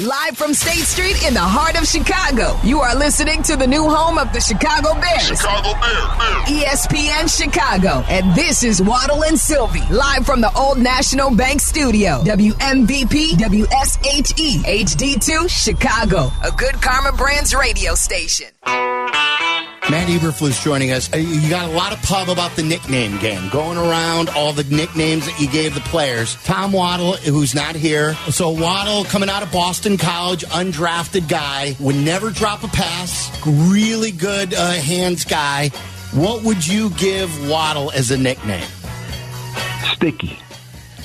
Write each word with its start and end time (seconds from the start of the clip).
Live 0.00 0.38
from 0.38 0.54
State 0.54 0.84
Street 0.84 1.26
in 1.28 1.34
the 1.34 1.40
heart 1.40 1.78
of 1.78 1.86
Chicago, 1.86 2.58
you 2.64 2.80
are 2.80 2.96
listening 2.96 3.42
to 3.42 3.54
the 3.54 3.66
new 3.66 3.86
home 3.86 4.16
of 4.16 4.32
the 4.32 4.40
Chicago 4.40 4.98
Bears. 4.98 5.26
Chicago 5.26 5.78
Bears. 5.78 6.48
ESPN 6.48 7.28
Chicago. 7.28 8.02
And 8.08 8.34
this 8.34 8.62
is 8.62 8.80
Waddle 8.80 9.24
and 9.24 9.38
Silvy, 9.38 9.82
live 9.90 10.24
from 10.24 10.40
the 10.40 10.50
Old 10.56 10.78
National 10.78 11.36
Bank 11.36 11.60
Studio. 11.60 12.22
WMVP 12.24 13.32
WSHE 13.32 14.64
HD2 14.64 15.50
Chicago, 15.50 16.32
a 16.42 16.50
good 16.50 16.80
Karma 16.80 17.14
Brands 17.14 17.54
radio 17.54 17.94
station. 17.94 18.48
Matt 19.90 20.06
Eberflus 20.08 20.62
joining 20.62 20.92
us. 20.92 21.12
Uh, 21.12 21.16
You 21.16 21.50
got 21.50 21.68
a 21.68 21.72
lot 21.72 21.92
of 21.92 22.00
pub 22.02 22.28
about 22.28 22.54
the 22.54 22.62
nickname 22.62 23.18
game, 23.18 23.48
going 23.50 23.76
around 23.76 24.28
all 24.30 24.52
the 24.52 24.62
nicknames 24.64 25.26
that 25.26 25.40
you 25.40 25.48
gave 25.48 25.74
the 25.74 25.80
players. 25.80 26.36
Tom 26.44 26.70
Waddle, 26.70 27.14
who's 27.14 27.54
not 27.56 27.74
here. 27.74 28.14
So 28.30 28.50
Waddle, 28.50 29.02
coming 29.04 29.28
out 29.28 29.42
of 29.42 29.50
Boston 29.50 29.96
College, 29.96 30.44
undrafted 30.44 31.28
guy, 31.28 31.74
would 31.80 31.96
never 31.96 32.30
drop 32.30 32.62
a 32.62 32.68
pass. 32.68 33.30
Really 33.44 34.12
good 34.12 34.54
uh, 34.54 34.72
hands 34.72 35.24
guy. 35.24 35.70
What 36.12 36.44
would 36.44 36.64
you 36.64 36.90
give 36.90 37.48
Waddle 37.48 37.90
as 37.90 38.12
a 38.12 38.16
nickname? 38.16 38.68
Sticky. 39.94 40.38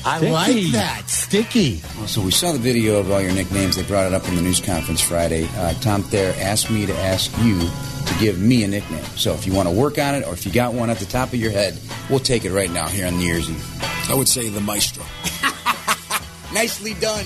I 0.08 0.20
like 0.20 0.72
that. 0.73 1.09
Sticky. 1.09 1.77
So 2.05 2.22
we 2.22 2.30
saw 2.30 2.52
the 2.52 2.59
video 2.59 3.00
of 3.00 3.09
all 3.12 3.20
your 3.22 3.34
nicknames. 3.34 3.76
They 3.76 3.82
brought 3.84 4.05
it 4.05 4.13
up 4.13 4.27
in 4.27 4.36
the 4.36 4.41
news 4.41 4.62
conference 4.62 5.02
Friday. 5.02 5.48
Uh, 5.55 5.73
Tom 5.76 6.04
Thayer 6.04 6.34
asked 6.38 6.70
me 6.70 6.86
to 6.86 6.94
ask 6.98 7.36
you 7.40 7.59
to 7.59 8.20
give 8.20 8.40
me 8.40 8.63
a 8.63 8.68
nickname. 8.68 9.04
So 9.16 9.34
if 9.34 9.48
you 9.48 9.54
want 9.54 9.68
to 9.68 9.73
work 9.73 9.98
on 9.98 10.13
it, 10.13 10.23
or 10.27 10.34
if 10.34 10.46
you 10.46 10.52
got 10.52 10.73
one 10.73 10.91
at 10.91 10.99
the 10.99 11.05
top 11.05 11.30
of 11.30 11.36
your 11.36 11.49
head, 11.52 11.76
we'll 12.10 12.20
take 12.20 12.46
it 12.46 12.52
right 12.52 12.70
now 12.70 12.88
here 12.88 13.08
on 13.08 13.18
New 13.18 13.26
Year's 13.26 13.49
Eve. 13.49 13.84
I 14.10 14.13
would 14.13 14.27
say 14.27 14.48
the 14.49 14.62
maestro. 14.62 15.04
Nicely 16.54 16.94
done. 16.94 17.26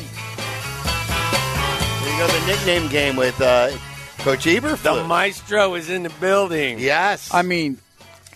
There 2.01 2.13
you 2.13 2.17
go, 2.17 2.27
the 2.27 2.47
nickname 2.47 2.89
game 2.89 3.17
with 3.17 3.39
uh, 3.41 3.71
Coach 4.19 4.45
Eberflus. 4.45 4.83
The 5.01 5.03
maestro 5.03 5.75
is 5.75 5.89
in 5.89 6.03
the 6.03 6.09
building. 6.21 6.79
yes. 6.79 7.33
I 7.33 7.41
mean, 7.41 7.77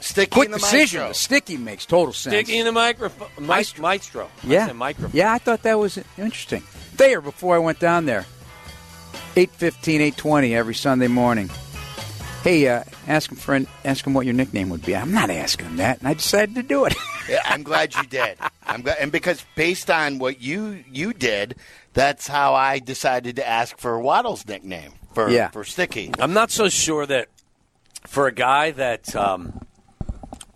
Sticky 0.03 0.29
quick 0.29 0.45
in 0.47 0.51
the 0.51 0.57
decision. 0.57 0.99
maestro. 1.01 1.07
The 1.09 1.13
sticky 1.13 1.57
makes 1.57 1.85
total 1.85 2.13
sense. 2.13 2.33
Sticky 2.35 2.57
in 2.59 2.65
the 2.65 2.71
microphone. 2.71 3.29
Maestro. 3.45 3.81
maestro. 3.81 4.29
Yeah. 4.43 4.67
said 4.67 4.75
microphone. 4.75 5.11
Yeah, 5.13 5.31
I 5.31 5.37
thought 5.37 5.63
that 5.63 5.79
was 5.79 5.97
interesting. 6.17 6.61
Thayer, 6.97 7.21
before 7.21 7.55
I 7.55 7.59
went 7.59 7.79
down 7.79 8.05
there, 8.05 8.25
8.15, 9.35 10.11
8.20 10.13 10.51
every 10.51 10.75
Sunday 10.75 11.07
morning. 11.07 11.49
Hey, 12.43 12.67
uh, 12.67 12.83
ask 13.07 13.31
him 13.31 13.37
for 13.37 13.55
an, 13.55 13.67
ask 13.85 14.05
him 14.05 14.13
what 14.13 14.25
your 14.25 14.33
nickname 14.35 14.69
would 14.69 14.85
be. 14.85 14.93
I'm 14.95 15.13
not 15.13 15.29
asking 15.29 15.67
him 15.67 15.77
that, 15.77 15.99
and 15.99 16.07
I 16.09 16.13
decided 16.13 16.55
to 16.55 16.63
do 16.63 16.85
it. 16.85 16.93
Yeah, 17.29 17.39
I'm 17.45 17.63
glad 17.63 17.95
you 17.95 18.03
did. 18.03 18.37
I'm 18.67 18.81
glad, 18.81 18.97
and 18.99 19.09
because 19.09 19.45
based 19.55 19.89
on 19.89 20.19
what 20.19 20.41
you 20.41 20.83
you 20.91 21.13
did, 21.13 21.55
that's 21.93 22.27
how 22.27 22.53
I 22.53 22.79
decided 22.79 23.37
to 23.37 23.47
ask 23.47 23.77
for 23.77 23.97
Waddle's 23.97 24.45
nickname 24.45 24.91
for 25.13 25.29
Yeah. 25.29 25.47
for 25.47 25.63
Sticky. 25.63 26.11
I'm 26.19 26.33
not 26.33 26.51
so 26.51 26.67
sure 26.67 27.05
that 27.05 27.29
for 28.05 28.27
a 28.27 28.33
guy 28.33 28.71
that 28.71 29.15
um, 29.15 29.62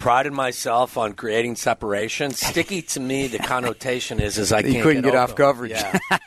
prided 0.07 0.33
myself 0.33 0.97
on 0.97 1.13
creating 1.13 1.55
separation, 1.55 2.31
sticky 2.31 2.81
to 2.81 2.99
me, 2.99 3.27
the 3.27 3.39
connotation 3.39 4.19
is 4.19 4.37
is 4.37 4.51
I 4.53 4.59
You 4.61 4.81
couldn't 4.81 5.01
get 5.03 5.15
off 5.15 5.31
open. 5.31 5.43
coverage. 5.45 5.71
Yeah. 5.71 5.99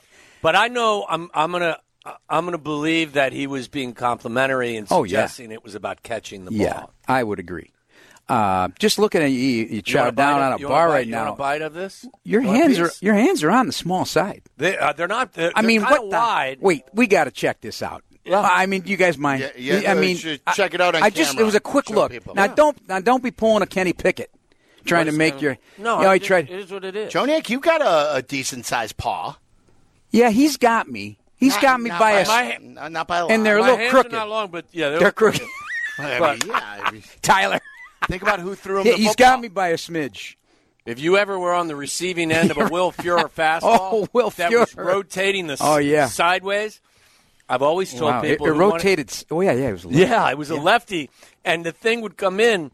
but 0.42 0.54
I 0.54 0.68
know 0.68 1.06
I'm 1.08 1.30
I'm 1.34 1.52
gonna. 1.52 1.78
I'm 2.30 2.44
going 2.46 2.52
to 2.52 2.58
believe 2.58 3.12
that 3.12 3.34
he 3.34 3.46
was 3.46 3.68
being 3.68 3.92
complimentary 3.92 4.76
and 4.76 4.86
Oh, 4.90 5.04
yeah. 5.04 5.26
suggesting 5.26 5.52
it 5.52 5.62
was 5.62 5.74
about 5.74 6.02
catching 6.02 6.46
the 6.46 6.50
ball. 6.50 6.58
yeah. 6.60 6.84
I 7.06 7.22
would 7.22 7.38
agree. 7.38 7.72
Uh, 8.26 8.68
just 8.78 8.98
looking 8.98 9.20
at 9.22 9.30
you, 9.30 9.38
you, 9.66 9.82
chow 9.82 10.10
down 10.10 10.40
on 10.40 10.52
a 10.54 10.58
bar 10.66 10.70
want 10.70 10.72
a 10.72 10.88
bite- 10.88 10.94
right 10.94 11.06
you 11.06 11.14
want 11.14 11.26
now. 11.26 11.32
a 11.34 11.36
bite 11.36 11.60
of 11.62 11.74
this? 11.74 12.06
Your 12.24 12.40
You 12.40 12.48
hands 12.52 12.78
are 12.78 12.90
your 13.02 13.14
hands 13.14 13.42
are 13.44 13.50
on 13.50 13.66
the 13.66 13.72
small 13.72 14.06
side. 14.06 14.42
They, 14.56 14.78
uh, 14.78 14.94
they're 14.94 15.08
not. 15.08 15.34
They're, 15.34 15.52
I 15.54 15.60
mean, 15.62 15.80
they're 15.82 15.90
what 15.90 16.00
the? 16.10 16.16
wide. 16.16 16.58
Wait, 16.62 16.84
we 16.94 17.06
got 17.06 17.24
to 17.24 17.30
check 17.30 17.60
this 17.60 17.82
out. 17.82 18.02
I 18.38 18.66
mean, 18.66 18.82
do 18.82 18.90
you 18.90 18.96
guys 18.96 19.16
mind? 19.18 19.50
Yeah, 19.56 19.78
yeah, 19.80 19.90
I 19.90 19.94
mean, 19.94 20.16
check 20.16 20.74
it 20.74 20.80
out 20.80 20.94
on 20.94 21.02
I 21.02 21.10
just 21.10 21.32
camera. 21.32 21.42
it 21.42 21.46
was 21.46 21.54
a 21.54 21.60
quick 21.60 21.88
Show 21.88 21.94
look. 21.94 22.10
people. 22.12 22.34
Now 22.34 22.44
Yeah. 22.44 22.54
don't 22.54 22.88
now 22.88 23.00
don't 23.00 23.22
be 23.22 23.30
pulling 23.30 23.62
a 23.62 23.66
Kenny 23.66 23.92
Pickett, 23.92 24.30
trying 24.84 25.06
to 25.06 25.12
make 25.12 25.34
gonna- 25.34 25.42
your. 25.42 25.58
No, 25.78 25.98
you 25.98 26.04
know, 26.04 26.10
he 26.12 26.16
it- 26.16 26.22
tried. 26.24 26.50
It 26.50 26.58
is 26.60 26.70
what 26.70 26.84
it 26.84 26.96
is. 26.96 27.12
Joniak, 27.12 27.48
you 27.50 27.60
got 27.60 27.80
a, 27.82 28.16
a 28.16 28.22
decent 28.22 28.66
sized 28.66 28.96
paw. 28.96 29.36
Yeah, 30.10 30.30
he's 30.30 30.56
got 30.56 30.88
me. 30.88 31.18
He's 31.36 31.54
Not- 31.54 31.62
got 31.62 31.80
me 31.80 31.88
not 31.90 31.98
by 32.00 32.10
a. 32.20 32.26
my- 32.26 32.58
not, 32.60 32.92
not 32.92 33.08
by 33.08 33.18
a 33.18 33.22
lot. 33.22 33.30
And 33.32 33.46
they're 33.46 33.58
a 33.58 33.62
little 33.62 33.76
hands 33.78 33.90
crooked. 33.90 34.12
are 34.12 34.16
not 34.16 34.28
long, 34.28 34.50
but 34.50 34.66
yeah, 34.72 34.90
They're 34.90 35.12
crooked. 35.12 35.40
I 35.98 36.02
mean, 36.10 36.18
but- 36.18 36.46
yeah, 36.46 36.80
I 36.84 36.90
mean, 36.90 37.02
Tyler, 37.22 37.60
think 38.08 38.22
about 38.22 38.40
who 38.40 38.54
threw 38.54 38.78
him. 38.80 38.84
he, 38.84 38.90
the 38.92 38.96
he's 38.98 39.08
football. 39.08 39.26
got 39.36 39.40
me 39.40 39.48
by 39.48 39.68
a 39.68 39.76
smidge. 39.76 40.34
If 40.86 40.98
you 40.98 41.18
ever 41.18 41.38
were 41.38 41.52
on 41.54 41.68
the 41.68 41.76
receiving 41.76 42.32
end 42.32 42.50
of 42.50 42.56
a 42.58 42.68
Will 42.70 42.90
Furrer 42.90 43.20
oh, 43.24 43.28
fastball 43.28 43.60
Oh, 43.62 44.08
Will 44.12 44.30
that 44.30 44.50
was 44.50 44.72
Furrer. 44.72 44.84
rotating 44.86 45.46
the 45.46 45.56
Oh, 45.60 45.76
yeah. 45.76 46.06
sideways, 46.06 46.80
I've 47.50 47.62
always 47.62 47.90
told 47.92 48.12
Wow, 48.12 48.20
people 48.22 48.46
it 48.46 48.50
wanted- 48.52 48.58
rotated. 48.60 49.10
s- 49.10 49.24
Oh 49.30 49.40
yeah, 49.40 49.52
yeah, 49.52 49.68
it 49.68 49.72
was. 49.72 49.84
Yeah, 49.86 50.30
it 50.30 50.38
was 50.38 50.50
a 50.50 50.56
lefty, 50.56 51.10
and 51.44 51.64
the 51.66 51.72
thing 51.72 52.00
would 52.00 52.16
come 52.16 52.40
in, 52.40 52.70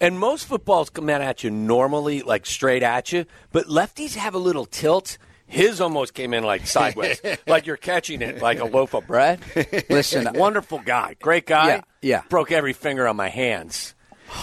and 0.00 0.18
most 0.18 0.46
footballs 0.46 0.90
come 0.90 1.08
in 1.10 1.20
at 1.22 1.44
you 1.44 1.50
normally, 1.50 2.22
like 2.22 2.46
straight 2.46 2.82
at 2.82 3.12
you, 3.12 3.26
but 3.52 3.66
lefties 3.66 4.14
have 4.14 4.34
a 4.34 4.38
little 4.38 4.64
tilt. 4.66 5.18
His 5.48 5.80
almost 5.80 6.12
came 6.14 6.34
in 6.34 6.42
like 6.42 6.66
sideways, 6.66 7.20
like 7.46 7.66
you're 7.66 7.76
catching 7.76 8.20
it 8.20 8.42
like 8.42 8.58
a 8.58 8.64
loaf 8.64 8.94
of 8.94 9.06
bread. 9.06 9.40
Listen, 9.88 10.26
Wonderful 10.34 10.80
guy, 10.80 11.14
great 11.20 11.46
guy. 11.46 11.68
Yeah, 11.68 11.80
yeah. 12.02 12.22
Broke 12.28 12.50
every 12.50 12.72
finger 12.72 13.06
on 13.06 13.14
my 13.14 13.28
hands. 13.28 13.94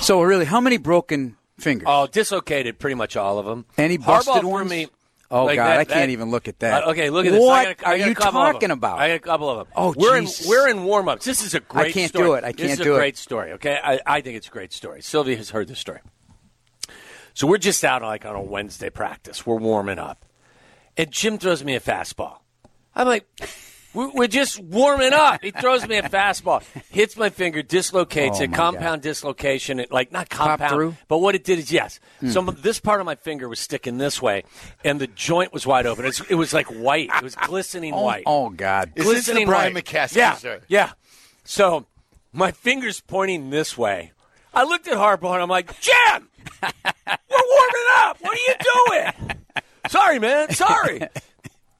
So 0.01 0.21
really, 0.21 0.45
how 0.45 0.61
many 0.61 0.77
broken 0.77 1.35
fingers? 1.59 1.87
Oh, 1.89 2.07
dislocated 2.07 2.79
pretty 2.79 2.95
much 2.95 3.17
all 3.17 3.37
of 3.37 3.45
them. 3.45 3.65
Any 3.77 3.97
Harbaugh 3.97 4.05
busted 4.05 4.39
threw 4.41 4.49
ones? 4.49 4.69
Me, 4.69 4.87
Oh 5.35 5.45
like 5.45 5.55
God, 5.55 5.67
that- 5.67 5.79
I 5.79 5.83
can't 5.85 5.89
that- 6.01 6.09
even 6.09 6.29
look 6.29 6.47
at 6.47 6.59
that. 6.59 6.83
Uh, 6.83 6.91
okay, 6.91 7.09
look 7.09 7.25
at 7.25 7.31
this. 7.31 7.41
What 7.41 7.53
I 7.67 7.73
got, 7.73 7.81
a- 7.81 7.87
I 7.87 7.91
are 7.93 7.97
got 7.97 8.07
you 8.07 8.15
couple 8.15 8.41
talking 8.41 8.69
about? 8.71 8.99
I 8.99 9.07
got 9.07 9.15
a 9.15 9.19
couple 9.19 9.49
of 9.49 9.57
them. 9.57 9.67
Oh, 9.75 9.93
we're 9.97 10.15
in 10.17 10.27
we're 10.47 10.69
in 10.69 10.83
warm 10.83 11.09
ups. 11.09 11.25
This 11.25 11.41
is 11.43 11.55
a 11.55 11.59
great. 11.59 11.69
Story. 11.69 11.89
I 11.89 11.91
can't 11.91 12.09
story. 12.09 12.25
do 12.27 12.33
it. 12.35 12.43
I 12.43 12.51
can't 12.51 12.57
do 12.57 12.63
it. 12.63 12.67
this 12.67 12.79
is 12.79 12.85
do 12.85 12.91
a 12.91 12.95
it. 12.95 12.99
great 12.99 13.17
story. 13.17 13.51
Okay, 13.53 13.79
I, 13.83 13.99
I 14.05 14.21
think 14.21 14.37
it's 14.37 14.47
a 14.47 14.51
great 14.51 14.71
story. 14.71 15.01
Sylvia 15.01 15.35
has 15.37 15.49
heard 15.49 15.67
this 15.67 15.79
story. 15.79 15.99
So 17.33 17.47
we're 17.47 17.57
just 17.57 17.83
out 17.83 18.03
like 18.03 18.25
on 18.25 18.35
a 18.35 18.41
Wednesday 18.41 18.91
practice. 18.91 19.43
We're 19.45 19.57
warming 19.57 19.97
up, 19.97 20.23
and 20.97 21.09
Jim 21.09 21.39
throws 21.39 21.63
me 21.63 21.75
a 21.75 21.79
fastball. 21.79 22.37
I'm 22.95 23.07
like, 23.07 23.25
we're, 23.93 24.11
we're 24.11 24.27
just 24.27 24.59
warming 24.59 25.13
up. 25.13 25.43
He 25.43 25.51
throws 25.51 25.87
me 25.87 25.97
a 25.97 26.03
fastball, 26.03 26.63
hits 26.89 27.15
my 27.17 27.29
finger, 27.29 27.61
dislocates 27.61 28.39
Oh, 28.39 28.43
it, 28.43 28.53
compound 28.53 29.01
dislocation. 29.01 29.79
It 29.79 29.91
like 29.91 30.11
not 30.11 30.29
compound. 30.29 30.97
But 31.07 31.19
what 31.19 31.35
it 31.35 31.43
did 31.43 31.59
is 31.59 31.71
yes. 31.71 31.99
Hmm. 32.19 32.29
Some 32.29 32.47
of 32.47 32.61
this 32.61 32.79
part 32.79 32.99
of 32.99 33.05
my 33.05 33.15
finger 33.15 33.47
was 33.47 33.59
sticking 33.59 33.97
this 33.97 34.21
way, 34.21 34.43
and 34.83 34.99
the 34.99 35.07
joint 35.07 35.53
was 35.53 35.67
wide 35.67 35.85
open. 35.85 36.05
It's, 36.05 36.21
it 36.21 36.35
was 36.35 36.53
like 36.53 36.67
white. 36.67 37.09
It 37.15 37.23
was 37.23 37.35
glistening 37.35 37.93
oh, 37.95 38.03
white. 38.03 38.23
oh 38.25 38.49
God. 38.49 38.91
Is 38.95 39.05
this 39.05 39.05
the 39.05 39.11
glistening 39.13 39.47
Brian 39.47 39.73
white. 39.73 39.85
McCaskey 39.85 40.15
Yeah, 40.15 40.57
yeah. 40.67 40.91
So 41.43 41.85
my 42.31 42.51
finger's 42.51 42.99
pointing 43.01 43.49
this 43.49 43.77
way. 43.77 44.11
I 44.53 44.63
looked 44.63 44.87
at 44.87 44.97
Harbaugh 44.97 45.33
and 45.33 45.41
I'm 45.43 45.49
like, 45.49 45.79
Jim, 45.79 46.29
we're 46.61 46.69
warming 47.29 47.89
up. 47.97 48.17
What 48.21 48.37
are 48.37 48.41
you 48.47 48.55
doing? 48.87 49.37
Sorry, 49.87 50.19
man. 50.19 50.51
Sorry. 50.51 51.01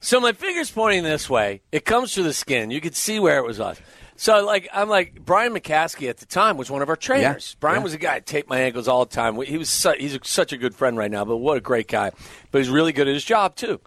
So 0.04 0.20
my 0.20 0.32
finger's 0.32 0.70
pointing 0.70 1.02
this 1.02 1.30
way. 1.30 1.62
It 1.72 1.86
comes 1.86 2.12
through 2.14 2.24
the 2.24 2.34
skin. 2.34 2.70
You 2.70 2.82
could 2.82 2.94
see 2.94 3.18
where 3.18 3.38
it 3.38 3.46
was 3.46 3.58
on. 3.58 3.76
So 4.16 4.44
like 4.44 4.68
I'm 4.70 4.86
like 4.90 5.24
Brian 5.24 5.54
McCaskey 5.54 6.10
at 6.10 6.18
the 6.18 6.26
time 6.26 6.58
was 6.58 6.70
one 6.70 6.82
of 6.82 6.90
our 6.90 6.96
trainers. 6.96 7.52
Yeah, 7.54 7.60
Brian 7.60 7.78
yeah. 7.78 7.84
was 7.84 7.94
a 7.94 7.98
guy 7.98 8.16
I 8.16 8.20
taped 8.20 8.50
my 8.50 8.58
ankles 8.60 8.86
all 8.86 9.06
the 9.06 9.14
time. 9.14 9.40
He 9.40 9.56
was 9.56 9.70
su- 9.70 9.94
he's 9.98 10.14
a, 10.14 10.20
such 10.22 10.52
a 10.52 10.58
good 10.58 10.74
friend 10.74 10.98
right 10.98 11.10
now, 11.10 11.24
but 11.24 11.38
what 11.38 11.56
a 11.56 11.60
great 11.62 11.88
guy. 11.88 12.10
But 12.50 12.58
he's 12.58 12.68
really 12.68 12.92
good 12.92 13.08
at 13.08 13.14
his 13.14 13.24
job 13.24 13.56
too. 13.56 13.80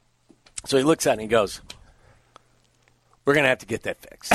So 0.66 0.76
he 0.76 0.84
looks 0.84 1.06
at 1.06 1.12
it 1.12 1.14
and 1.14 1.22
he 1.22 1.28
goes, 1.28 1.62
"We're 3.24 3.36
gonna 3.36 3.48
have 3.50 3.60
to 3.60 3.68
get 3.68 3.84
that 3.84 3.98
fixed." 4.02 4.34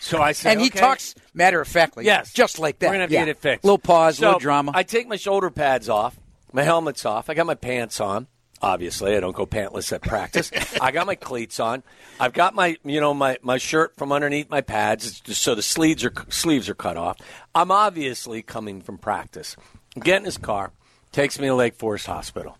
so 0.00 0.20
I 0.20 0.32
said, 0.32 0.52
And 0.52 0.60
he 0.60 0.66
"Okay." 0.66 0.80
talks 0.80 1.14
matter 1.32 1.62
of 1.62 1.66
factly. 1.66 2.04
Yes, 2.04 2.30
just 2.30 2.58
like 2.58 2.78
that. 2.80 2.88
We're 2.88 2.92
gonna 2.92 3.04
have 3.04 3.10
to 3.10 3.16
get 3.16 3.28
it 3.28 3.38
fixed. 3.38 3.64
Little 3.64 3.78
pause, 3.78 4.18
So, 4.18 4.26
little 4.26 4.38
drama. 4.38 4.72
I 4.74 4.82
take 4.82 5.08
my 5.08 5.16
shoulder 5.16 5.48
pads 5.48 5.88
off, 5.88 6.14
my 6.52 6.62
helmet's 6.62 7.06
off. 7.06 7.30
I 7.30 7.34
got 7.34 7.46
my 7.46 7.54
pants 7.54 8.00
on. 8.02 8.26
Obviously, 8.62 9.16
I 9.16 9.20
don't 9.20 9.36
go 9.36 9.46
pantless 9.46 9.92
at 9.92 10.02
practice. 10.02 10.50
I 10.80 10.90
got 10.90 11.06
my 11.06 11.16
cleats 11.16 11.60
on. 11.60 11.82
I've 12.18 12.32
got 12.32 12.54
my, 12.54 12.76
you 12.84 13.00
know, 13.00 13.12
my, 13.12 13.38
my 13.42 13.58
shirt 13.58 13.96
from 13.96 14.10
underneath 14.12 14.48
my 14.48 14.62
pads, 14.62 15.22
so 15.26 15.54
the 15.54 15.62
sleeves 15.62 16.04
are 16.04 16.12
sleeves 16.28 16.68
are 16.68 16.74
cut 16.74 16.96
off. 16.96 17.18
I'm 17.54 17.70
obviously 17.70 18.42
coming 18.42 18.80
from 18.80 18.98
practice. 18.98 19.56
Get 20.00 20.18
in 20.18 20.24
his 20.24 20.38
car, 20.38 20.72
takes 21.12 21.38
me 21.38 21.48
to 21.48 21.54
Lake 21.54 21.74
Forest 21.74 22.06
Hospital. 22.06 22.56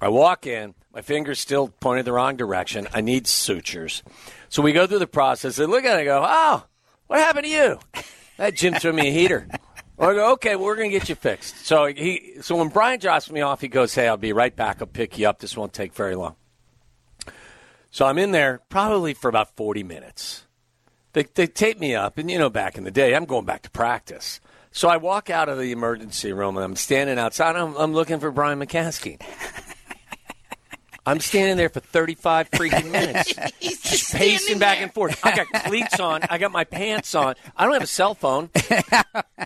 I 0.00 0.08
walk 0.08 0.46
in, 0.46 0.74
my 0.92 1.02
finger's 1.02 1.40
still 1.40 1.68
pointed 1.68 2.04
the 2.04 2.12
wrong 2.12 2.36
direction. 2.36 2.88
I 2.92 3.00
need 3.00 3.26
sutures. 3.26 4.02
So 4.48 4.60
we 4.62 4.72
go 4.72 4.86
through 4.86 4.98
the 4.98 5.06
process. 5.06 5.56
They 5.56 5.66
look 5.66 5.84
at 5.84 5.96
it 5.96 6.00
and 6.00 6.06
go, 6.06 6.24
Oh, 6.26 6.64
what 7.06 7.20
happened 7.20 7.46
to 7.46 7.50
you? 7.50 7.78
That 8.36 8.56
Jim 8.56 8.74
threw 8.74 8.92
me 8.92 9.08
a 9.08 9.12
heater. 9.12 9.48
I 9.98 10.12
go, 10.12 10.32
okay, 10.32 10.56
well, 10.56 10.66
we're 10.66 10.76
going 10.76 10.90
to 10.90 10.98
get 10.98 11.08
you 11.08 11.14
fixed. 11.14 11.66
So 11.66 11.86
he, 11.86 12.36
so 12.40 12.56
when 12.56 12.68
Brian 12.68 12.98
drops 12.98 13.30
me 13.30 13.42
off, 13.42 13.60
he 13.60 13.68
goes, 13.68 13.94
hey, 13.94 14.08
I'll 14.08 14.16
be 14.16 14.32
right 14.32 14.54
back. 14.54 14.78
I'll 14.80 14.88
pick 14.88 15.18
you 15.18 15.28
up. 15.28 15.38
This 15.38 15.56
won't 15.56 15.72
take 15.72 15.94
very 15.94 16.16
long. 16.16 16.34
So 17.90 18.06
I'm 18.06 18.18
in 18.18 18.32
there 18.32 18.60
probably 18.68 19.14
for 19.14 19.28
about 19.28 19.54
40 19.54 19.84
minutes. 19.84 20.46
They, 21.12 21.22
they 21.22 21.46
tape 21.46 21.78
me 21.78 21.94
up, 21.94 22.18
and 22.18 22.28
you 22.28 22.40
know, 22.40 22.50
back 22.50 22.76
in 22.76 22.82
the 22.82 22.90
day, 22.90 23.14
I'm 23.14 23.24
going 23.24 23.44
back 23.44 23.62
to 23.62 23.70
practice. 23.70 24.40
So 24.72 24.88
I 24.88 24.96
walk 24.96 25.30
out 25.30 25.48
of 25.48 25.58
the 25.58 25.70
emergency 25.70 26.32
room, 26.32 26.56
and 26.56 26.64
I'm 26.64 26.74
standing 26.74 27.20
outside. 27.20 27.54
I'm, 27.54 27.76
I'm 27.76 27.94
looking 27.94 28.18
for 28.18 28.32
Brian 28.32 28.58
McCaskey. 28.58 29.20
I'm 31.06 31.20
standing 31.20 31.56
there 31.58 31.68
for 31.68 31.80
35 31.80 32.50
freaking 32.50 32.90
minutes, 32.90 33.34
just 33.60 34.14
pacing 34.14 34.58
back 34.58 34.80
and 34.80 34.92
forth. 34.92 35.18
I 35.24 35.36
got 35.36 35.46
cleats 35.64 36.00
on. 36.00 36.22
I 36.30 36.38
got 36.38 36.50
my 36.50 36.64
pants 36.64 37.14
on. 37.14 37.34
I 37.56 37.64
don't 37.64 37.74
have 37.74 37.82
a 37.82 37.86
cell 37.86 38.14
phone. 38.14 38.48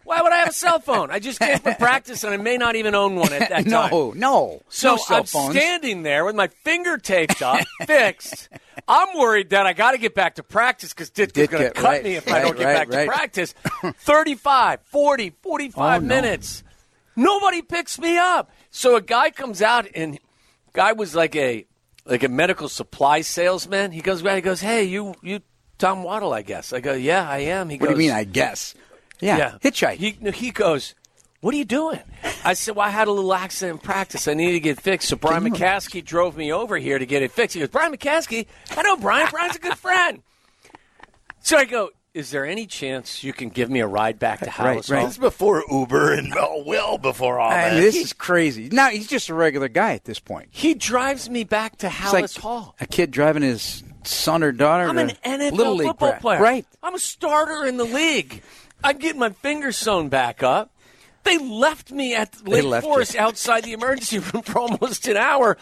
Why 0.04 0.22
would 0.22 0.32
I 0.32 0.36
have 0.36 0.50
a 0.50 0.52
cell 0.52 0.78
phone? 0.78 1.10
I 1.10 1.18
just 1.18 1.40
came 1.40 1.58
from 1.58 1.74
practice, 1.74 2.22
and 2.22 2.32
I 2.32 2.36
may 2.36 2.58
not 2.58 2.76
even 2.76 2.94
own 2.94 3.16
one 3.16 3.32
at 3.32 3.48
that 3.48 3.66
time. 3.68 3.90
No, 3.90 4.12
no. 4.14 4.62
So 4.68 4.94
no 4.94 5.16
I'm 5.16 5.24
phones. 5.24 5.50
standing 5.56 6.04
there 6.04 6.24
with 6.24 6.36
my 6.36 6.46
finger 6.46 6.96
taped 6.96 7.42
up, 7.42 7.58
fixed. 7.86 8.48
I'm 8.86 9.18
worried 9.18 9.50
that 9.50 9.66
I 9.66 9.72
got 9.72 9.92
to 9.92 9.98
get 9.98 10.14
back 10.14 10.36
to 10.36 10.44
practice 10.44 10.94
because 10.94 11.10
Ditka's 11.10 11.48
going 11.48 11.64
to 11.64 11.70
cut 11.72 11.84
right, 11.84 12.04
me 12.04 12.14
if 12.14 12.30
I 12.30 12.40
don't 12.40 12.56
get 12.56 12.64
right, 12.66 12.74
back 12.74 12.88
right. 12.88 13.04
to 13.06 13.10
practice. 13.10 13.54
35, 13.82 14.80
40, 14.84 15.30
45 15.42 15.76
Oh, 16.02 16.04
no. 16.04 16.06
minutes. 16.06 16.62
Nobody 17.16 17.62
picks 17.62 17.98
me 17.98 18.16
up. 18.16 18.50
So 18.70 18.94
a 18.94 19.00
guy 19.00 19.30
comes 19.30 19.60
out 19.60 19.88
and 19.94 20.18
guy 20.78 20.92
was 20.92 21.12
like 21.12 21.34
a 21.34 21.66
like 22.06 22.22
a 22.22 22.28
medical 22.28 22.68
supply 22.68 23.20
salesman. 23.22 23.90
He 23.90 24.00
goes 24.00 24.22
back. 24.22 24.36
He 24.36 24.40
goes, 24.42 24.60
"Hey, 24.60 24.84
you 24.84 25.16
you 25.22 25.40
Tom 25.76 26.04
Waddle, 26.04 26.32
I 26.32 26.42
guess." 26.42 26.72
I 26.72 26.78
go, 26.78 26.92
"Yeah, 26.92 27.28
I 27.28 27.38
am." 27.38 27.68
He 27.68 27.78
What 27.78 27.88
goes, 27.88 27.96
do 27.96 28.02
you 28.02 28.08
mean? 28.08 28.16
I 28.16 28.22
guess. 28.22 28.76
Yeah, 29.20 29.58
hitchhike. 29.60 29.96
He 29.96 30.16
no, 30.20 30.30
he 30.30 30.52
goes, 30.52 30.94
"What 31.40 31.52
are 31.52 31.56
you 31.56 31.64
doing?" 31.64 32.00
I 32.44 32.54
said, 32.54 32.76
"Well, 32.76 32.86
I 32.86 32.90
had 32.90 33.08
a 33.08 33.10
little 33.10 33.34
accident 33.34 33.80
in 33.80 33.84
practice. 33.84 34.28
I 34.28 34.34
needed 34.34 34.52
to 34.52 34.60
get 34.60 34.80
fixed." 34.80 35.08
So 35.08 35.16
Brian 35.16 35.42
McCaskey 35.42 36.04
drove 36.04 36.36
me 36.36 36.52
over 36.52 36.78
here 36.78 37.00
to 37.00 37.06
get 37.06 37.22
it 37.22 37.32
fixed. 37.32 37.54
He 37.54 37.60
goes, 37.60 37.70
"Brian 37.70 37.92
McCaskey, 37.92 38.46
I 38.76 38.82
know 38.82 38.96
Brian. 38.96 39.26
Brian's 39.32 39.56
a 39.56 39.58
good 39.58 39.76
friend." 39.76 40.22
So 41.40 41.56
I 41.56 41.64
go, 41.64 41.90
"Is 42.14 42.30
there 42.30 42.44
any 42.46 42.66
chance 42.66 43.22
you 43.22 43.32
can 43.32 43.48
give 43.48 43.70
me 43.70 43.80
a 43.80 43.86
ride 43.86 44.18
back 44.18 44.40
to 44.40 44.46
Right, 44.46 44.78
Halas 44.78 44.90
right. 44.90 45.04
This 45.04 45.12
is 45.12 45.18
before 45.18 45.62
Uber 45.70 46.12
and 46.14 46.34
well, 46.34 46.62
well 46.64 46.98
before 46.98 47.38
all 47.38 47.50
I 47.50 47.70
mean, 47.70 47.80
this 47.80 47.96
is 47.96 48.12
crazy. 48.12 48.68
Now 48.70 48.88
he's 48.90 49.06
just 49.06 49.28
a 49.28 49.34
regular 49.34 49.68
guy 49.68 49.94
at 49.94 50.04
this 50.04 50.18
point. 50.18 50.48
He 50.50 50.74
drives 50.74 51.28
me 51.30 51.44
back 51.44 51.78
to 51.78 51.86
It's 51.88 51.96
Halas 51.96 52.12
like 52.12 52.32
Hall. 52.34 52.74
a 52.80 52.86
kid 52.86 53.10
driving 53.10 53.42
his 53.42 53.82
son 54.04 54.42
or 54.42 54.52
daughter. 54.52 54.88
I'm 54.88 54.96
to 54.96 55.16
an 55.24 55.40
NFL 55.40 55.52
little 55.52 55.74
league 55.76 55.88
football 55.88 56.08
practice. 56.10 56.22
player. 56.22 56.40
Right. 56.42 56.66
I'm 56.82 56.94
a 56.94 56.98
starter 56.98 57.66
in 57.66 57.76
the 57.76 57.84
league. 57.84 58.42
I'm 58.82 58.98
getting 58.98 59.18
my 59.20 59.30
fingers 59.30 59.76
sewn 59.76 60.08
back 60.08 60.42
up. 60.42 60.70
They 61.24 61.36
left 61.36 61.90
me 61.90 62.14
at 62.14 62.46
Lake 62.48 62.64
left 62.64 62.84
you. 62.86 62.90
Forest 62.92 63.16
outside 63.16 63.64
the 63.64 63.72
emergency 63.74 64.18
room 64.32 64.42
for 64.42 64.60
almost 64.60 65.06
an 65.08 65.16
hour. 65.16 65.58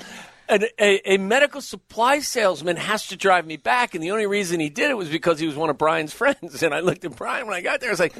And 0.48 0.68
a, 0.78 1.14
a 1.14 1.18
medical 1.18 1.60
supply 1.60 2.20
salesman 2.20 2.76
has 2.76 3.08
to 3.08 3.16
drive 3.16 3.46
me 3.46 3.56
back, 3.56 3.94
and 3.94 4.02
the 4.04 4.12
only 4.12 4.26
reason 4.26 4.60
he 4.60 4.68
did 4.68 4.90
it 4.90 4.94
was 4.96 5.08
because 5.08 5.38
he 5.40 5.46
was 5.46 5.56
one 5.56 5.70
of 5.70 5.78
Brian's 5.78 6.12
friends. 6.12 6.62
And 6.62 6.72
I 6.74 6.80
looked 6.80 7.04
at 7.04 7.16
Brian 7.16 7.46
when 7.46 7.54
I 7.56 7.60
got 7.62 7.80
there. 7.80 7.90
I 7.90 7.92
was 7.92 8.00
like, 8.00 8.14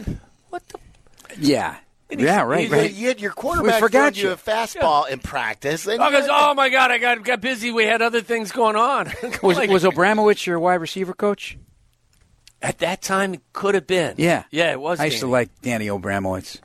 "What 0.51 0.63
the?" 0.69 0.79
Yeah. 1.39 1.77
And 2.09 2.21
he's- 2.21 2.29
Yeah. 2.33 2.43
Right. 2.43 2.61
he's- 2.61 2.71
Right. 2.73 2.93
You 2.93 3.09
had 3.09 3.21
your 3.21 3.33
quarterback 3.33 3.81
forgot 3.81 4.15
throwing 4.15 4.15
you 4.17 4.23
you. 4.29 4.33
a 4.33 4.37
fastball 4.37 5.09
in 5.09 5.19
practice. 5.21 5.87
And 5.87 6.01
oh, 6.01 6.05
I 6.05 6.11
you 6.11 6.19
goes, 6.21 6.29
"Oh 6.31 6.55
my 6.55 6.69
god, 6.69 6.91
I 6.91 6.99
got 6.99 7.23
got 7.25 7.41
busy. 7.41 7.71
We 7.73 7.85
had 7.85 8.03
other 8.03 8.23
things 8.23 8.53
going 8.53 8.77
on." 8.77 9.07
Was, 9.43 9.57
Like, 9.57 9.71
was 9.71 9.83
Abramowicz 9.85 10.47
your 10.47 10.59
wide 10.61 10.81
receiver 10.81 11.15
coach? 11.15 11.57
at 12.63 12.79
that 12.79 13.03
time 13.03 13.35
it 13.35 13.43
could 13.53 13.75
have 13.75 13.87
been? 13.87 14.15
Yeah. 14.19 14.45
yeah, 14.51 14.73
it 14.73 14.81
was. 14.81 14.99
I 14.99 15.05
used 15.07 15.21
to 15.21 15.27
like 15.27 15.51
Danny 15.63 15.87
Abramowicz. 15.89 16.59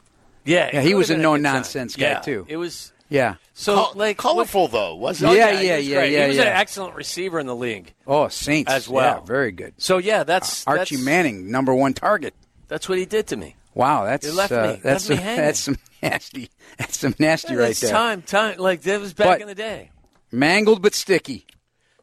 Yeah, 0.46 0.70
Yeah, 0.74 0.82
he 0.82 0.94
was 0.96 1.10
a 1.12 1.18
no-nonsense 1.18 1.96
guy, 1.96 2.04
Yeah, 2.12 2.20
too. 2.20 2.46
It 2.48 2.58
was 2.58 2.92
Yeah. 3.10 3.36
So 3.54 3.76
Col- 3.76 3.94
like 3.96 4.18
colorful 4.18 4.68
though, 4.68 4.96
wasn't 4.96 5.32
Oh, 5.32 5.34
it? 5.34 5.38
Yeah, 5.38 5.60
he 5.60 5.68
yeah, 5.68 5.78
was 5.78 5.88
yeah, 5.88 5.96
great. 6.00 6.12
yeah, 6.14 6.22
He 6.24 6.28
was 6.30 6.38
an 6.40 6.48
excellent 6.48 6.96
receiver 6.96 7.40
in 7.40 7.48
the 7.48 7.56
league 7.56 7.94
Oh, 8.08 8.28
Saints 8.30 8.72
as 8.72 8.88
well. 8.90 9.20
Yeah, 9.20 9.26
very 9.26 9.52
good. 9.52 9.74
So 9.78 9.98
yeah, 9.98 10.24
that's 10.24 10.66
Archie 10.68 10.96
that's, 10.96 11.06
Manning, 11.06 11.52
number 11.52 11.74
one 11.74 11.94
target. 11.94 12.34
That's 12.68 12.88
what 12.88 12.98
he 12.98 13.06
did 13.06 13.28
to 13.28 13.36
me. 13.36 13.56
Wow, 13.74 14.06
that's 14.06 14.26
He 14.26 14.32
left 14.32 14.52
uh, 14.52 14.74
me- 14.74 14.80
that's 14.84 15.10
left 15.10 15.10
me 15.10 15.16
some, 15.16 15.24
hanging. 15.24 15.42
that's 15.42 15.60
some 15.60 15.78
nasty. 16.04 16.50
That's 16.78 16.98
some 17.00 17.16
nasty 17.20 17.56
right 17.56 17.76
there. 17.76 17.90
time, 17.92 18.22
time. 18.22 18.58
Like 18.58 18.82
that 18.84 19.00
was 19.00 19.14
back 19.14 19.28
But- 19.28 19.42
in 19.42 19.48
the 19.48 19.56
day. 19.56 19.92
Mangled 20.32 20.82
but 20.82 20.94
sticky. 20.94 21.46